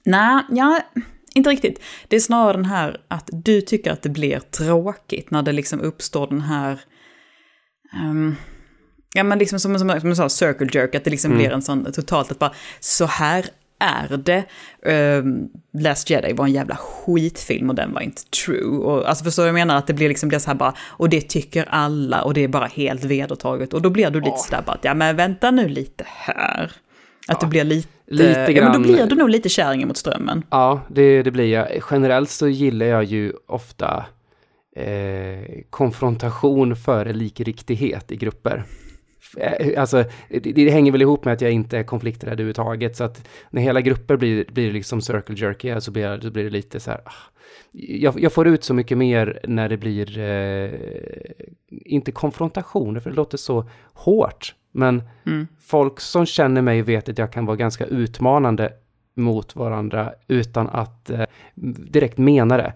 Nej, 0.05 0.43
ja, 0.49 0.80
inte 1.36 1.49
riktigt. 1.49 1.82
Det 2.08 2.16
är 2.16 2.20
snarare 2.20 2.53
den 2.53 2.66
här 2.66 3.01
att 3.08 3.30
du 3.32 3.62
tycker 3.62 3.91
att 3.91 4.01
det 4.01 4.10
blir 4.10 4.39
tråkigt 4.39 5.32
när 5.32 5.43
det 5.43 5.51
liksom 5.51 5.82
uppstår 5.82 6.28
den 6.28 6.41
här... 6.41 6.80
Um, 7.93 8.36
ja, 9.14 9.24
men 9.24 9.39
liksom 9.39 9.60
som, 9.60 9.80
som, 9.80 9.99
som 9.99 10.10
jag 10.10 10.18
sa, 10.18 10.30
circle 10.30 10.70
jerk, 10.74 10.95
att 10.95 11.03
det 11.03 11.10
liksom 11.10 11.32
mm. 11.32 11.43
blir 11.43 11.51
en 11.51 11.62
sån 11.62 11.91
totalt 11.91 12.32
att 12.32 12.39
bara 12.39 12.53
så 12.80 13.05
här 13.05 13.45
är 13.80 14.17
det. 14.17 14.43
Um, 15.19 15.49
Last 15.73 16.09
Jedi 16.09 16.34
var 16.34 16.45
en 16.45 16.51
jävla 16.51 16.75
skitfilm 16.75 17.69
och 17.69 17.75
den 17.75 17.93
var 17.93 18.01
inte 18.01 18.21
true. 18.23 18.78
Och, 18.78 19.09
alltså 19.09 19.23
förstår 19.23 19.43
du 19.43 19.47
jag 19.47 19.53
menar? 19.53 19.78
Att 19.78 19.88
det 19.88 19.93
blir 19.93 20.07
liksom 20.09 20.30
det 20.30 20.39
så 20.39 20.49
här 20.49 20.55
bara, 20.55 20.73
och 20.88 21.09
det 21.09 21.21
tycker 21.21 21.65
alla 21.69 22.21
och 22.21 22.34
det 22.34 22.43
är 22.43 22.47
bara 22.47 22.65
helt 22.65 23.03
vedertaget. 23.03 23.73
Och 23.73 23.82
då 23.82 23.89
blir 23.89 24.09
du 24.09 24.19
lite 24.19 24.32
oh. 24.32 24.43
sådär 24.45 24.63
bara 24.65 24.71
att, 24.71 24.84
ja 24.84 24.93
men 24.93 25.15
vänta 25.15 25.51
nu 25.51 25.67
lite 25.67 26.03
här. 26.07 26.71
Att 27.28 27.38
ja, 27.38 27.38
du 27.41 27.47
blir 27.47 27.63
lite, 27.63 27.89
lite 28.05 28.53
grann, 28.53 28.65
ja 28.65 28.71
men 28.71 28.82
då 28.82 28.93
blir 28.93 29.05
du 29.05 29.15
nog 29.15 29.30
lite 29.30 29.49
kärringen 29.49 29.88
mot 29.88 29.97
strömmen. 29.97 30.43
Ja, 30.49 30.82
det, 30.89 31.23
det 31.23 31.32
blir 31.32 31.53
jag. 31.53 31.67
Generellt 31.91 32.30
så 32.30 32.47
gillar 32.47 32.86
jag 32.86 33.03
ju 33.03 33.34
ofta 33.47 34.05
eh, 34.75 35.63
konfrontation 35.69 36.75
före 36.75 37.13
likriktighet 37.13 38.11
i 38.11 38.15
grupper. 38.15 38.63
Eh, 39.38 39.81
alltså, 39.81 40.03
det, 40.29 40.39
det, 40.39 40.69
hänger 40.69 40.91
väl 40.91 41.01
ihop 41.01 41.25
med 41.25 41.33
att 41.33 41.41
jag 41.41 41.51
inte 41.51 41.77
är 41.77 41.83
konflikträdd 41.83 42.33
överhuvudtaget, 42.33 42.95
så 42.95 43.03
att 43.03 43.27
när 43.49 43.61
hela 43.61 43.81
grupper 43.81 44.17
blir, 44.17 44.45
blir 44.51 44.71
liksom 44.71 45.01
circle 45.01 45.35
jerky 45.35 45.81
så 45.81 45.91
blir, 45.91 46.19
så 46.19 46.31
blir 46.31 46.43
det 46.43 46.49
lite 46.49 46.79
så 46.79 46.91
här, 46.91 47.01
ah, 47.05 47.11
jag, 47.71 48.19
jag, 48.19 48.33
får 48.33 48.47
ut 48.47 48.63
så 48.63 48.73
mycket 48.73 48.97
mer 48.97 49.39
när 49.43 49.69
det 49.69 49.77
blir, 49.77 50.19
eh, 50.19 50.71
inte 51.67 52.11
konfrontationer, 52.11 52.99
för 52.99 53.09
det 53.09 53.15
låter 53.15 53.38
så 53.38 53.69
hårt, 53.93 54.55
men 54.71 55.03
mm. 55.25 55.47
folk 55.59 55.99
som 55.99 56.25
känner 56.25 56.61
mig 56.61 56.81
vet 56.81 57.09
att 57.09 57.17
jag 57.17 57.33
kan 57.33 57.45
vara 57.45 57.57
ganska 57.57 57.85
utmanande 57.85 58.73
mot 59.13 59.55
varandra 59.55 60.13
utan 60.27 60.69
att 60.69 61.09
eh, 61.09 61.25
direkt 61.55 62.17
mena 62.17 62.57
det. 62.57 62.73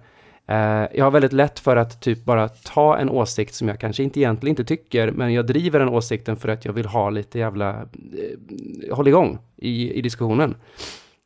Eh, 0.52 0.88
jag 0.94 1.04
har 1.04 1.12
väldigt 1.12 1.34
lätt 1.34 1.60
för 1.60 1.76
att 1.76 2.02
typ 2.02 2.26
bara 2.26 2.50
ta 2.50 2.98
en 2.98 3.10
åsikt 3.10 3.56
som 3.56 3.68
jag 3.68 3.80
kanske 3.80 4.04
inte 4.04 4.20
egentligen 4.20 4.52
inte 4.52 4.64
tycker, 4.64 5.12
men 5.12 5.34
jag 5.34 5.48
driver 5.48 5.80
den 5.80 5.90
åsikten 5.90 6.38
för 6.38 6.50
att 6.50 6.66
jag 6.66 6.74
vill 6.74 6.86
ha 6.86 7.10
lite 7.10 7.40
jävla 7.40 7.70
eh, 7.72 8.96
håll 8.96 9.08
igång 9.08 9.40
i, 9.58 9.94
i 9.94 10.02
diskussionen. 10.02 10.56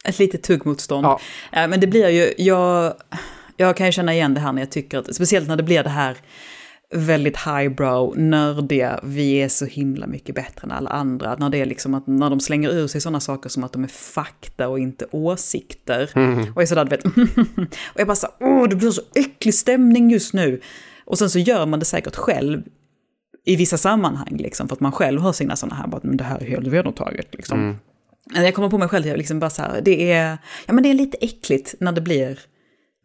Ett 0.05 0.19
litet 0.19 0.43
tuggmotstånd. 0.43 1.05
Ja. 1.05 1.19
Eh, 1.51 1.67
men 1.67 1.79
det 1.79 1.87
blir 1.87 2.09
ju, 2.09 2.33
jag, 2.37 2.93
jag 3.57 3.77
kan 3.77 3.85
ju 3.85 3.91
känna 3.91 4.13
igen 4.13 4.33
det 4.33 4.39
här 4.39 4.53
när 4.53 4.61
jag 4.61 4.71
tycker 4.71 4.97
att, 4.97 5.15
speciellt 5.15 5.47
när 5.47 5.55
det 5.55 5.63
blir 5.63 5.83
det 5.83 5.89
här 5.89 6.17
väldigt 6.95 7.37
highbrow, 7.37 8.17
nördiga, 8.17 8.99
vi 9.03 9.33
är 9.33 9.49
så 9.49 9.65
himla 9.65 10.07
mycket 10.07 10.35
bättre 10.35 10.63
än 10.63 10.71
alla 10.71 10.89
andra. 10.89 11.35
När 11.35 11.49
det 11.49 11.61
är 11.61 11.65
liksom 11.65 11.93
att 11.93 12.07
när 12.07 12.29
de 12.29 12.39
slänger 12.39 12.69
ur 12.69 12.87
sig 12.87 13.01
sådana 13.01 13.19
saker 13.19 13.49
som 13.49 13.63
att 13.63 13.73
de 13.73 13.83
är 13.83 13.87
fakta 13.87 14.67
och 14.67 14.79
inte 14.79 15.05
åsikter. 15.11 16.11
Mm. 16.15 16.53
Och 16.55 16.61
är 16.61 16.65
sådär, 16.65 16.85
du 16.85 16.89
vet, 16.89 17.05
och 17.67 17.99
jag 17.99 18.07
bara 18.07 18.15
så 18.15 18.27
åh, 18.39 18.69
det 18.69 18.75
blir 18.75 18.91
så 18.91 19.01
äcklig 19.15 19.53
stämning 19.53 20.11
just 20.11 20.33
nu. 20.33 20.61
Och 21.05 21.17
sen 21.17 21.29
så 21.29 21.39
gör 21.39 21.65
man 21.65 21.79
det 21.79 21.85
säkert 21.85 22.15
själv 22.15 22.63
i 23.45 23.55
vissa 23.55 23.77
sammanhang, 23.77 24.37
liksom, 24.37 24.67
för 24.67 24.75
att 24.75 24.79
man 24.79 24.91
själv 24.91 25.21
har 25.21 25.33
sina 25.33 25.55
sådana 25.55 25.75
här, 25.75 25.87
bara, 25.87 26.01
men 26.03 26.17
det 26.17 26.23
här 26.23 26.41
är 26.41 26.45
helt 26.45 26.67
vedertaget. 26.67 27.35
Liksom. 27.35 27.59
Mm. 27.59 27.75
Jag 28.45 28.55
kommer 28.55 28.69
på 28.69 28.77
mig 28.77 28.87
själv, 28.87 29.07
jag 29.07 29.17
liksom 29.17 29.39
bara 29.39 29.49
så 29.49 29.61
här, 29.61 29.81
det 29.81 30.11
är, 30.11 30.37
ja 30.65 30.73
men 30.73 30.83
det 30.83 30.89
är 30.89 30.93
lite 30.93 31.17
äckligt 31.21 31.75
när 31.79 31.91
det 31.91 32.01
blir 32.01 32.39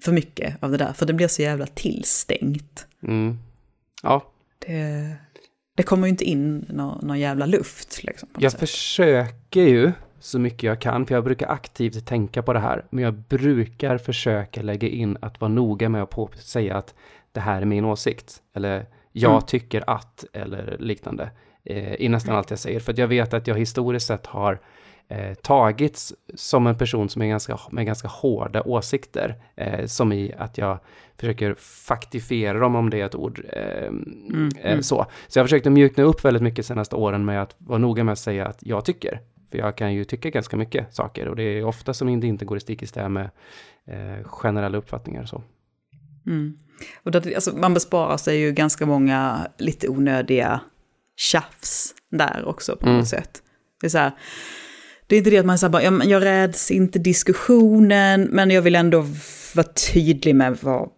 för 0.02 0.12
mycket 0.12 0.62
av 0.62 0.70
det 0.70 0.76
där, 0.76 0.92
för 0.92 1.06
det 1.06 1.12
blir 1.12 1.28
så 1.28 1.42
jävla 1.42 1.66
tillstängt. 1.66 2.86
Mm. 3.02 3.38
Ja. 4.02 4.22
Det, 4.58 5.16
det 5.76 5.82
kommer 5.82 6.06
ju 6.06 6.10
inte 6.10 6.24
in 6.24 6.66
någon, 6.68 7.06
någon 7.06 7.18
jävla 7.18 7.46
luft. 7.46 8.02
Liksom, 8.02 8.28
jag 8.38 8.52
sätt. 8.52 8.60
försöker 8.60 9.62
ju 9.62 9.92
så 10.20 10.38
mycket 10.38 10.62
jag 10.62 10.80
kan, 10.80 11.06
för 11.06 11.14
jag 11.14 11.24
brukar 11.24 11.48
aktivt 11.48 12.06
tänka 12.06 12.42
på 12.42 12.52
det 12.52 12.58
här, 12.58 12.84
men 12.90 13.04
jag 13.04 13.14
brukar 13.14 13.98
försöka 13.98 14.62
lägga 14.62 14.88
in 14.88 15.18
att 15.20 15.40
vara 15.40 15.52
noga 15.52 15.88
med 15.88 16.02
att 16.02 16.38
säga 16.38 16.76
att 16.76 16.94
det 17.32 17.40
här 17.40 17.62
är 17.62 17.66
min 17.66 17.84
åsikt, 17.84 18.42
eller 18.54 18.86
jag 19.12 19.32
mm. 19.32 19.42
tycker 19.46 19.90
att, 19.90 20.24
eller 20.32 20.76
liknande, 20.78 21.30
eh, 21.64 21.94
i 21.94 22.08
nästan 22.08 22.30
mm. 22.30 22.38
allt 22.38 22.50
jag 22.50 22.58
säger. 22.58 22.80
För 22.80 23.00
jag 23.00 23.08
vet 23.08 23.34
att 23.34 23.46
jag 23.46 23.58
historiskt 23.58 24.06
sett 24.06 24.26
har 24.26 24.60
eh, 25.10 25.34
tagits 25.34 26.14
som 26.34 26.66
en 26.66 26.78
person 26.78 27.08
som 27.08 27.22
är 27.22 27.26
ganska, 27.26 27.58
med 27.70 27.86
ganska 27.86 28.08
hårda 28.08 28.62
åsikter. 28.62 29.34
Eh, 29.56 29.86
som 29.86 30.12
i 30.12 30.34
att 30.38 30.58
jag 30.58 30.78
försöker 31.16 31.54
faktifiera 31.58 32.58
dem, 32.58 32.76
om 32.76 32.90
det 32.90 33.00
är 33.00 33.06
ett 33.06 33.14
ord. 33.14 33.44
Eh, 33.52 33.86
mm, 33.86 34.48
eh, 34.58 34.72
mm. 34.72 34.82
Så. 34.82 35.06
så 35.28 35.38
jag 35.38 35.46
försökte 35.46 35.70
mjukna 35.70 36.04
upp 36.04 36.24
väldigt 36.24 36.42
mycket 36.42 36.66
senaste 36.66 36.96
åren 36.96 37.24
med 37.24 37.42
att 37.42 37.54
vara 37.58 37.78
noga 37.78 38.04
med 38.04 38.12
att 38.12 38.18
säga 38.18 38.46
att 38.46 38.58
jag 38.60 38.84
tycker. 38.84 39.20
För 39.50 39.58
jag 39.58 39.76
kan 39.76 39.94
ju 39.94 40.04
tycka 40.04 40.30
ganska 40.30 40.56
mycket 40.56 40.94
saker 40.94 41.28
och 41.28 41.36
det 41.36 41.42
är 41.42 41.64
ofta 41.64 41.94
som 41.94 42.20
det 42.20 42.26
inte 42.26 42.44
går 42.44 42.56
i 42.56 42.60
stick 42.60 42.82
i 42.82 42.86
stäv 42.86 43.10
med 43.10 43.30
eh, 43.86 44.24
generella 44.24 44.78
uppfattningar. 44.78 45.24
Så. 45.24 45.42
Mm. 46.26 46.58
Och 47.02 47.10
det, 47.10 47.34
alltså, 47.34 47.56
man 47.56 47.74
besparar 47.74 48.16
sig 48.16 48.40
ju 48.40 48.52
ganska 48.52 48.86
många 48.86 49.46
lite 49.58 49.88
onödiga 49.88 50.60
tjafs 51.16 51.94
där 52.10 52.44
också 52.46 52.76
på 52.76 52.86
något 52.86 52.92
mm. 52.92 53.04
sätt. 53.04 53.42
Det 53.80 53.86
är 53.86 53.90
så 53.90 53.98
här, 53.98 54.12
det 55.10 55.16
är 55.16 55.18
inte 55.18 55.30
det 55.30 55.38
att 55.38 55.46
man 55.46 55.58
säger 55.58 55.70
bara, 55.70 55.82
jag, 55.82 56.04
jag 56.04 56.24
räds 56.24 56.70
inte 56.70 56.98
diskussionen, 56.98 58.22
men 58.22 58.50
jag 58.50 58.62
vill 58.62 58.74
ändå 58.74 59.06
vara 59.54 59.66
tydlig 59.92 60.34
med 60.34 60.58
vad, 60.60 60.90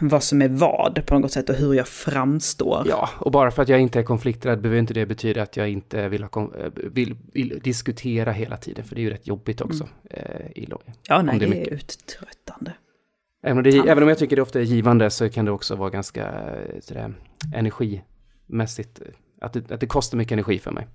vad 0.00 0.22
som 0.22 0.42
är 0.42 0.48
vad 0.48 1.06
på 1.06 1.18
något 1.18 1.32
sätt 1.32 1.50
och 1.50 1.56
hur 1.56 1.74
jag 1.74 1.88
framstår. 1.88 2.86
Ja, 2.88 3.08
och 3.18 3.30
bara 3.30 3.50
för 3.50 3.62
att 3.62 3.68
jag 3.68 3.80
inte 3.80 3.98
är 3.98 4.02
konflikträdd 4.02 4.60
behöver 4.60 4.78
inte 4.78 4.94
det 4.94 5.06
betyda 5.06 5.42
att 5.42 5.56
jag 5.56 5.68
inte 5.68 6.08
vill, 6.08 6.22
ha, 6.22 6.42
eh, 6.42 6.70
vill, 6.74 7.16
vill 7.32 7.60
diskutera 7.64 8.32
hela 8.32 8.56
tiden, 8.56 8.84
för 8.84 8.94
det 8.94 9.00
är 9.00 9.02
ju 9.02 9.10
rätt 9.10 9.26
jobbigt 9.26 9.60
också. 9.60 9.88
Mm. 10.10 10.26
Eh, 10.30 10.62
i 10.62 10.68
ja, 11.08 11.22
nej, 11.22 11.38
det 11.38 11.44
är, 11.44 11.50
det 11.50 11.70
är 11.70 11.72
uttröttande. 11.72 12.72
Även 13.42 13.56
om, 13.56 13.62
det, 13.62 13.78
även 13.78 14.02
om 14.02 14.08
jag 14.08 14.18
tycker 14.18 14.36
det 14.36 14.42
ofta 14.42 14.60
är 14.60 14.64
givande 14.64 15.10
så 15.10 15.28
kan 15.28 15.44
det 15.44 15.50
också 15.50 15.76
vara 15.76 15.90
ganska 15.90 16.24
eh, 16.26 16.80
sådär, 16.80 17.14
energimässigt, 17.54 19.00
att 19.40 19.52
det, 19.52 19.70
att 19.70 19.80
det 19.80 19.86
kostar 19.86 20.18
mycket 20.18 20.32
energi 20.32 20.58
för 20.58 20.70
mig. 20.70 20.86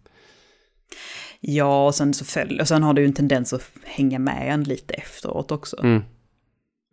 Ja, 1.40 1.86
och 1.86 1.96
sen 1.96 2.14
så 2.14 2.26
följer, 2.26 2.62
och 2.62 2.68
sen 2.68 2.84
har 2.84 2.94
det 2.94 3.02
ju 3.02 3.08
en 3.08 3.14
tendens 3.14 3.54
att 3.54 3.72
hänga 3.84 4.20
med 4.20 4.54
en 4.54 4.64
lite 4.64 4.94
efteråt 4.94 5.52
också. 5.52 5.84
Mm. 5.84 6.04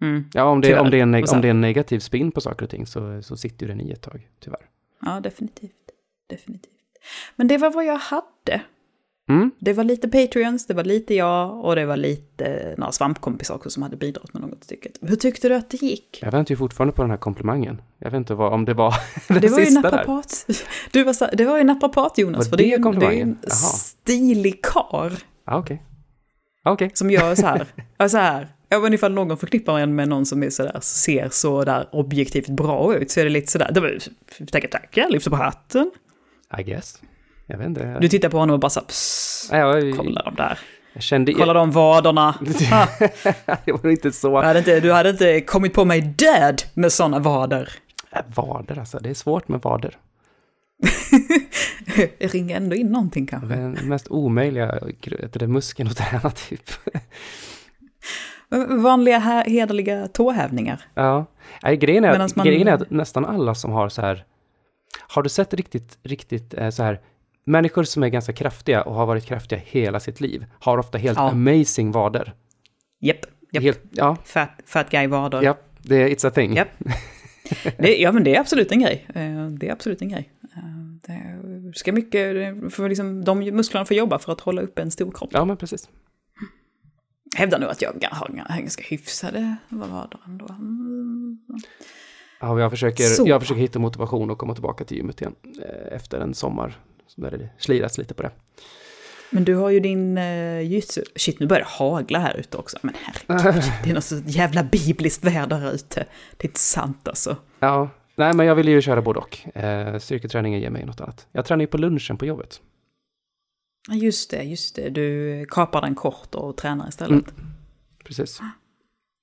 Mm. 0.01 0.25
Ja, 0.33 0.45
om 0.45 0.61
det, 0.61 0.79
om, 0.79 0.91
det 0.91 0.99
är 0.99 1.03
en, 1.03 1.15
om 1.15 1.41
det 1.41 1.49
är 1.49 1.51
en 1.51 1.61
negativ 1.61 1.99
spin 1.99 2.33
på 2.33 2.41
saker 2.41 2.65
och 2.65 2.71
ting 2.71 2.87
så, 2.87 3.23
så 3.23 3.37
sitter 3.37 3.67
ju 3.67 3.73
den 3.73 3.81
i 3.81 3.91
ett 3.91 4.03
tag, 4.03 4.29
tyvärr. 4.41 4.69
Ja, 5.01 5.21
definitivt. 5.21 5.73
Definitivt. 6.27 6.73
Men 7.37 7.49
det 7.49 7.59
var 7.59 7.71
vad 7.71 7.85
jag 7.85 7.99
hade. 7.99 8.63
Mm. 9.29 9.51
Det 9.59 9.73
var 9.73 9.85
lite 9.85 10.09
Patreons, 10.09 10.67
det 10.67 10.75
var 10.75 10.85
lite 10.85 11.15
jag 11.15 11.65
och 11.65 11.77
det 11.77 11.87
var 11.87 11.97
lite 11.97 12.75
några 12.79 12.93
svampkompisar 12.93 13.55
också 13.55 13.71
som 13.71 13.83
hade 13.83 13.97
bidragit 13.97 14.35
med 14.35 14.43
något 14.43 14.65
stycket. 14.65 14.93
Hur 15.01 15.17
tyckte 15.17 15.49
du 15.49 15.55
att 15.55 15.71
det 15.71 15.83
gick? 15.83 16.19
Jag 16.23 16.33
väntar 16.33 16.53
ju 16.53 16.57
fortfarande 16.57 16.93
på 16.93 17.03
den 17.03 17.11
här 17.11 17.19
komplimangen. 17.19 17.83
Jag 17.99 18.11
vet 18.11 18.19
inte 18.19 18.35
vad, 18.35 18.53
om 18.53 18.65
det 18.65 18.75
var 18.75 18.95
den 19.29 19.41
det 19.41 19.49
var 19.49 19.59
sista 19.59 19.79
ju 19.79 19.83
naprapat. 19.83 20.45
där. 20.47 20.57
Du 20.93 21.05
var 21.05 21.13
så, 21.13 21.29
det 21.33 21.45
var 21.45 21.59
ju 21.59 21.65
naprapat 21.65 22.19
Jonas, 22.19 22.39
var 22.39 22.51
för 22.51 22.57
det, 22.57 22.77
det, 22.77 23.07
är, 23.07 23.13
är 23.13 23.23
en. 23.23 23.39
Stilig 24.09 24.65
kar. 24.65 25.13
Ah. 25.45 25.59
Okay. 25.59 25.79
okay. 26.65 26.91
Som 26.95 27.11
gör 27.11 27.35
så 27.35 27.47
här, 27.47 27.67
så 28.09 28.19
här. 28.19 28.49
Ja, 28.69 28.79
men 28.79 28.95
ifall 28.95 29.13
någon 29.13 29.39
förknippar 29.39 29.79
en 29.79 29.95
med 29.95 30.09
någon 30.09 30.27
som 30.27 30.43
är 30.43 30.51
sådär, 30.51 30.79
ser 30.81 31.29
så 31.29 31.65
där 31.65 31.89
objektivt 31.93 32.49
bra 32.49 32.97
ut 32.97 33.11
så 33.11 33.21
är 33.21 33.25
det 33.25 33.31
lite 33.31 33.53
sådär, 33.53 34.01
det 34.39 34.47
tackar 34.47 34.69
tackar, 34.69 35.09
lyfter 35.09 35.31
på 35.31 35.37
hatten. 35.37 35.91
I 36.59 36.63
guess. 36.63 37.03
Jag 37.47 37.59
vet 37.59 37.67
inte. 37.67 37.99
Du 38.01 38.09
tittar 38.09 38.29
på 38.29 38.39
honom 38.39 38.55
och 38.55 38.61
bara 38.61 38.71
så 38.71 38.81
ja, 39.51 39.79
jag, 39.79 39.97
kolla 39.97 40.23
de 40.23 40.35
där. 40.35 40.59
Jag 40.93 41.03
kände... 41.03 41.33
Kolla 41.33 41.53
de 41.53 41.71
vaderna. 41.71 42.35
det 43.65 43.73
var 43.73 43.91
inte 43.91 44.13
så. 44.13 44.41
Du 44.41 44.47
hade 44.47 44.59
inte, 44.59 44.81
du 44.81 44.93
hade 44.93 45.11
inte 45.11 45.41
kommit 45.41 45.75
på 45.75 45.85
mig 45.85 46.01
död 46.01 46.63
med 46.75 46.93
sådana 46.93 47.19
vader. 47.19 47.69
Äh, 48.11 48.21
vader 48.35 48.79
alltså, 48.79 48.99
det 48.99 49.11
är 49.11 49.15
svårt 49.15 49.49
med 49.49 49.61
vader. 49.61 49.97
ringer 52.19 52.57
ändå 52.57 52.77
in 52.77 52.87
någonting 52.93 53.27
kanske. 53.27 53.49
Den 53.57 53.73
mest 53.89 54.09
omöjliga 54.11 54.79
det 55.39 55.47
muskeln 55.47 55.89
att 55.89 55.97
träna 55.97 56.31
typ. 56.49 56.71
Vanliga 58.83 59.19
hederliga 59.47 60.09
tåhävningar. 60.09 60.83
Ja. 60.95 61.27
Nej, 61.63 61.77
grejen, 61.77 62.05
är, 62.05 62.19
man... 62.37 62.47
grejen 62.47 62.69
är 62.69 62.73
att 62.73 62.91
nästan 62.91 63.25
alla 63.25 63.55
som 63.55 63.73
har 63.73 63.89
så 63.89 64.01
här, 64.03 64.25
har 65.09 65.23
du 65.23 65.29
sett 65.29 65.55
riktigt, 65.55 65.99
riktigt 66.03 66.55
eh, 66.55 66.71
så 66.71 66.83
här 66.83 67.01
Människor 67.45 67.83
som 67.85 68.03
är 68.03 68.09
ganska 68.09 68.33
kraftiga 68.33 68.83
och 68.83 68.95
har 68.95 69.07
varit 69.07 69.25
kraftiga 69.25 69.61
hela 69.65 70.01
sitt 70.01 70.21
liv 70.21 70.47
har 70.61 70.79
ofta 70.79 70.99
helt 70.99 71.19
Ja. 71.19 71.31
amazing 71.31 71.93
vader. 71.93 72.33
Japp, 73.01 73.17
japp. 73.53 73.63
Helt, 73.65 73.81
ja, 73.91 74.17
Fat, 74.25 74.51
fat 74.67 74.91
guy 74.91 75.07
vader. 75.07 75.43
ja, 75.43 75.57
det 75.83 75.97
är 75.97 76.09
it's 76.09 76.29
a 76.29 76.31
thing. 76.31 76.55
Japp. 76.57 76.69
Det, 77.79 77.97
ja, 77.97 78.13
men 78.13 78.25
det 78.25 78.37
är 78.37 78.41
absolut 78.41 78.73
en 78.73 78.81
grej. 78.81 79.07
Eh, 79.15 79.47
Det 79.47 79.69
är 79.69 79.73
absolut 79.73 80.03
en 80.03 80.09
grej. 80.09 80.31
Eh, 81.09 81.51
Det 81.73 81.79
ska 81.79 81.93
mycket, 81.93 82.37
för 82.75 82.89
liksom, 82.89 83.25
de 83.25 83.39
musklerna 83.39 83.85
får 83.85 83.97
jobba 83.97 84.19
för 84.19 84.33
att 84.33 84.41
hålla 84.41 84.63
upp 84.63 84.79
en 84.79 84.91
stor 84.91 85.13
kropp. 85.13 85.31
Ja, 85.33 85.45
men 85.45 85.57
precis. 85.57 85.89
Jag 87.33 87.39
hävdar 87.41 87.59
nog 87.59 87.71
att 87.71 87.83
jag 87.83 87.93
har 88.11 88.59
ganska 88.59 88.83
hyfsade 88.83 89.57
vader 89.69 90.21
ändå. 90.27 90.47
Mm. 90.49 91.39
Ja, 92.41 92.61
jag, 92.61 92.71
försöker, 92.71 93.05
Så. 93.05 93.29
jag 93.29 93.41
försöker 93.41 93.61
hitta 93.61 93.79
motivation 93.79 94.31
och 94.31 94.39
komma 94.39 94.55
tillbaka 94.55 94.85
till 94.85 94.97
gymmet 94.97 95.21
igen 95.21 95.35
eh, 95.63 95.97
efter 95.97 96.21
en 96.21 96.35
sommar. 96.35 96.79
Så 97.07 97.21
där 97.21 97.31
det 97.31 97.49
slirats 97.59 97.99
lite 97.99 98.15
på 98.15 98.23
det. 98.23 98.31
Men 99.31 99.45
du 99.45 99.55
har 99.55 99.71
ju 99.71 99.81
din 99.81 100.19
uh, 100.19 100.63
jujutsu. 100.63 101.03
Shit, 101.17 101.41
nu 101.41 101.47
börjar 101.47 101.61
det 101.61 101.69
hagla 101.69 102.19
här 102.19 102.37
ute 102.37 102.57
också. 102.57 102.79
Men 102.83 102.95
herregud, 103.03 103.63
det 103.85 103.91
är 103.91 103.95
något 103.95 104.05
så 104.05 104.21
jävla 104.27 104.65
bibliskt 104.65 105.25
väder 105.25 105.59
här 105.59 105.73
ute. 105.73 106.07
Det 106.37 106.45
är 106.45 106.49
inte 106.49 106.61
sant 106.61 107.09
alltså. 107.09 107.37
Ja, 107.61 107.91
nej 108.19 108.35
men 108.35 108.47
jag 108.47 108.55
vill 108.55 108.69
ju 108.69 108.83
köra 108.83 109.03
både 109.03 109.19
och. 109.19 109.57
Eh, 109.57 109.99
styrketräningen 109.99 110.61
ger 110.61 110.71
mig 110.71 110.85
något 110.87 111.01
annat. 111.01 111.27
Jag 111.33 111.45
tränar 111.45 111.61
ju 111.61 111.67
på 111.67 111.79
lunchen 111.79 112.17
på 112.17 112.27
jobbet. 112.27 112.61
Just 113.91 114.31
det, 114.31 114.43
just 114.43 114.77
det. 114.77 114.89
Du 114.89 115.47
kapar 115.51 115.81
den 115.81 115.95
kort 115.95 116.35
och 116.35 116.57
tränar 116.57 116.89
istället. 116.89 117.25
Precis. 118.05 118.41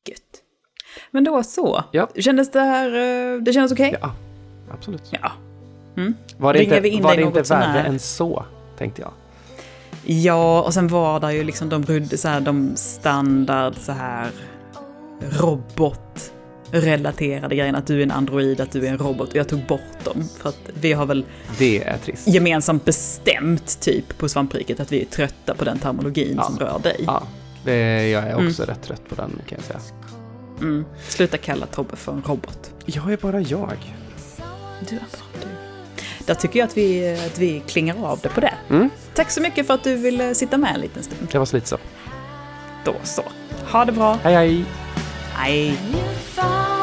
Gött. 0.10 0.22
Men 1.12 1.24
då 1.24 1.44
så. 1.44 1.84
Ja. 1.92 2.10
Kändes 2.16 2.52
det 2.52 2.60
här, 2.60 2.88
eh, 2.88 3.42
det 3.42 3.54
kändes 3.54 3.72
okej? 3.72 3.96
Ja, 4.02 4.16
absolut. 4.72 5.04
Ja. 5.10 5.32
Mm. 5.98 6.14
Var 6.38 6.54
det 6.54 6.60
Ringer 6.60 6.86
inte, 6.86 7.04
var 7.04 7.16
det 7.16 7.22
inte 7.22 7.42
värre 7.42 7.80
än 7.80 8.00
så, 8.00 8.46
tänkte 8.78 9.02
jag. 9.02 9.12
Ja, 10.04 10.62
och 10.62 10.74
sen 10.74 10.88
var 10.88 11.20
det 11.20 11.34
ju 11.34 11.44
liksom 11.44 11.70
de, 11.70 12.08
så 12.18 12.28
här, 12.28 12.42
de 12.42 12.76
standard 12.76 13.76
så 13.76 13.92
här 13.92 14.32
robotrelaterade 16.72 17.56
grejerna. 17.56 17.78
Att 17.78 17.88
du 17.88 18.00
är 18.00 18.04
en 18.04 18.12
android, 18.12 18.62
att 18.62 18.72
du 18.72 18.88
är 18.88 18.92
en 18.92 18.98
robot. 18.98 19.30
Och 19.30 19.36
jag 19.36 19.48
tog 19.50 19.66
bort 19.66 20.04
dem. 20.04 20.24
För 20.42 20.50
att 20.50 20.60
vi 20.82 20.94
har 20.94 21.06
väl 21.06 21.26
Det 21.58 21.84
är 21.84 21.98
trist. 21.98 22.28
gemensamt 22.28 22.86
bestämt 22.86 23.80
typ 23.82 24.18
på 24.18 24.30
svampriket 24.30 24.80
att 24.80 24.92
vi 24.92 25.02
är 25.02 25.06
trötta 25.06 25.56
på 25.56 25.66
den 25.66 25.80
terminologin 25.80 26.34
Ja. 26.38 26.44
som 26.44 26.60
rör 26.60 26.80
dig. 26.84 27.04
Ja, 27.08 27.24
det, 27.66 28.08
jag 28.10 28.24
är 28.28 28.48
också 28.48 28.64
rätt 28.64 28.84
trött 28.84 29.10
på 29.10 29.16
den 29.16 29.30
kan 29.48 29.58
jag 29.58 29.64
säga. 29.66 29.80
Mm. 30.62 30.86
Sluta 31.08 31.38
kalla 31.38 31.66
Tobbe 31.66 31.96
för 31.96 32.12
en 32.12 32.22
robot. 32.28 32.72
Jag 32.86 33.12
är 33.14 33.18
bara 33.18 33.42
jag. 33.42 33.78
Du 34.90 34.96
är 34.96 35.00
bara 35.00 35.42
du. 35.42 35.48
Där 36.26 36.34
tycker 36.36 36.60
jag 36.60 36.68
att 36.68 36.78
vi, 36.78 37.14
att 37.26 37.40
vi 37.40 37.62
klingar 37.68 38.06
av 38.06 38.20
det 38.24 38.30
på 38.30 38.40
det. 38.42 38.54
Mm. 38.70 38.90
Tack 39.14 39.32
så 39.32 39.42
mycket 39.42 39.68
för 39.68 39.74
att 39.74 39.84
du 39.84 39.96
ville 39.96 40.36
sitta 40.36 40.58
med 40.58 40.76
en 40.76 40.82
liten 40.82 41.04
stund. 41.04 41.28
Det 41.32 41.38
var 41.40 41.56
lite 41.56 41.68
så. 41.68 41.78
Då 42.86 42.96
så. 43.04 43.24
Ha 43.72 43.86
det 43.86 43.92
bra. 43.92 44.20
Hej 44.24 44.34
hej! 44.36 44.66
Bye. 45.36 46.75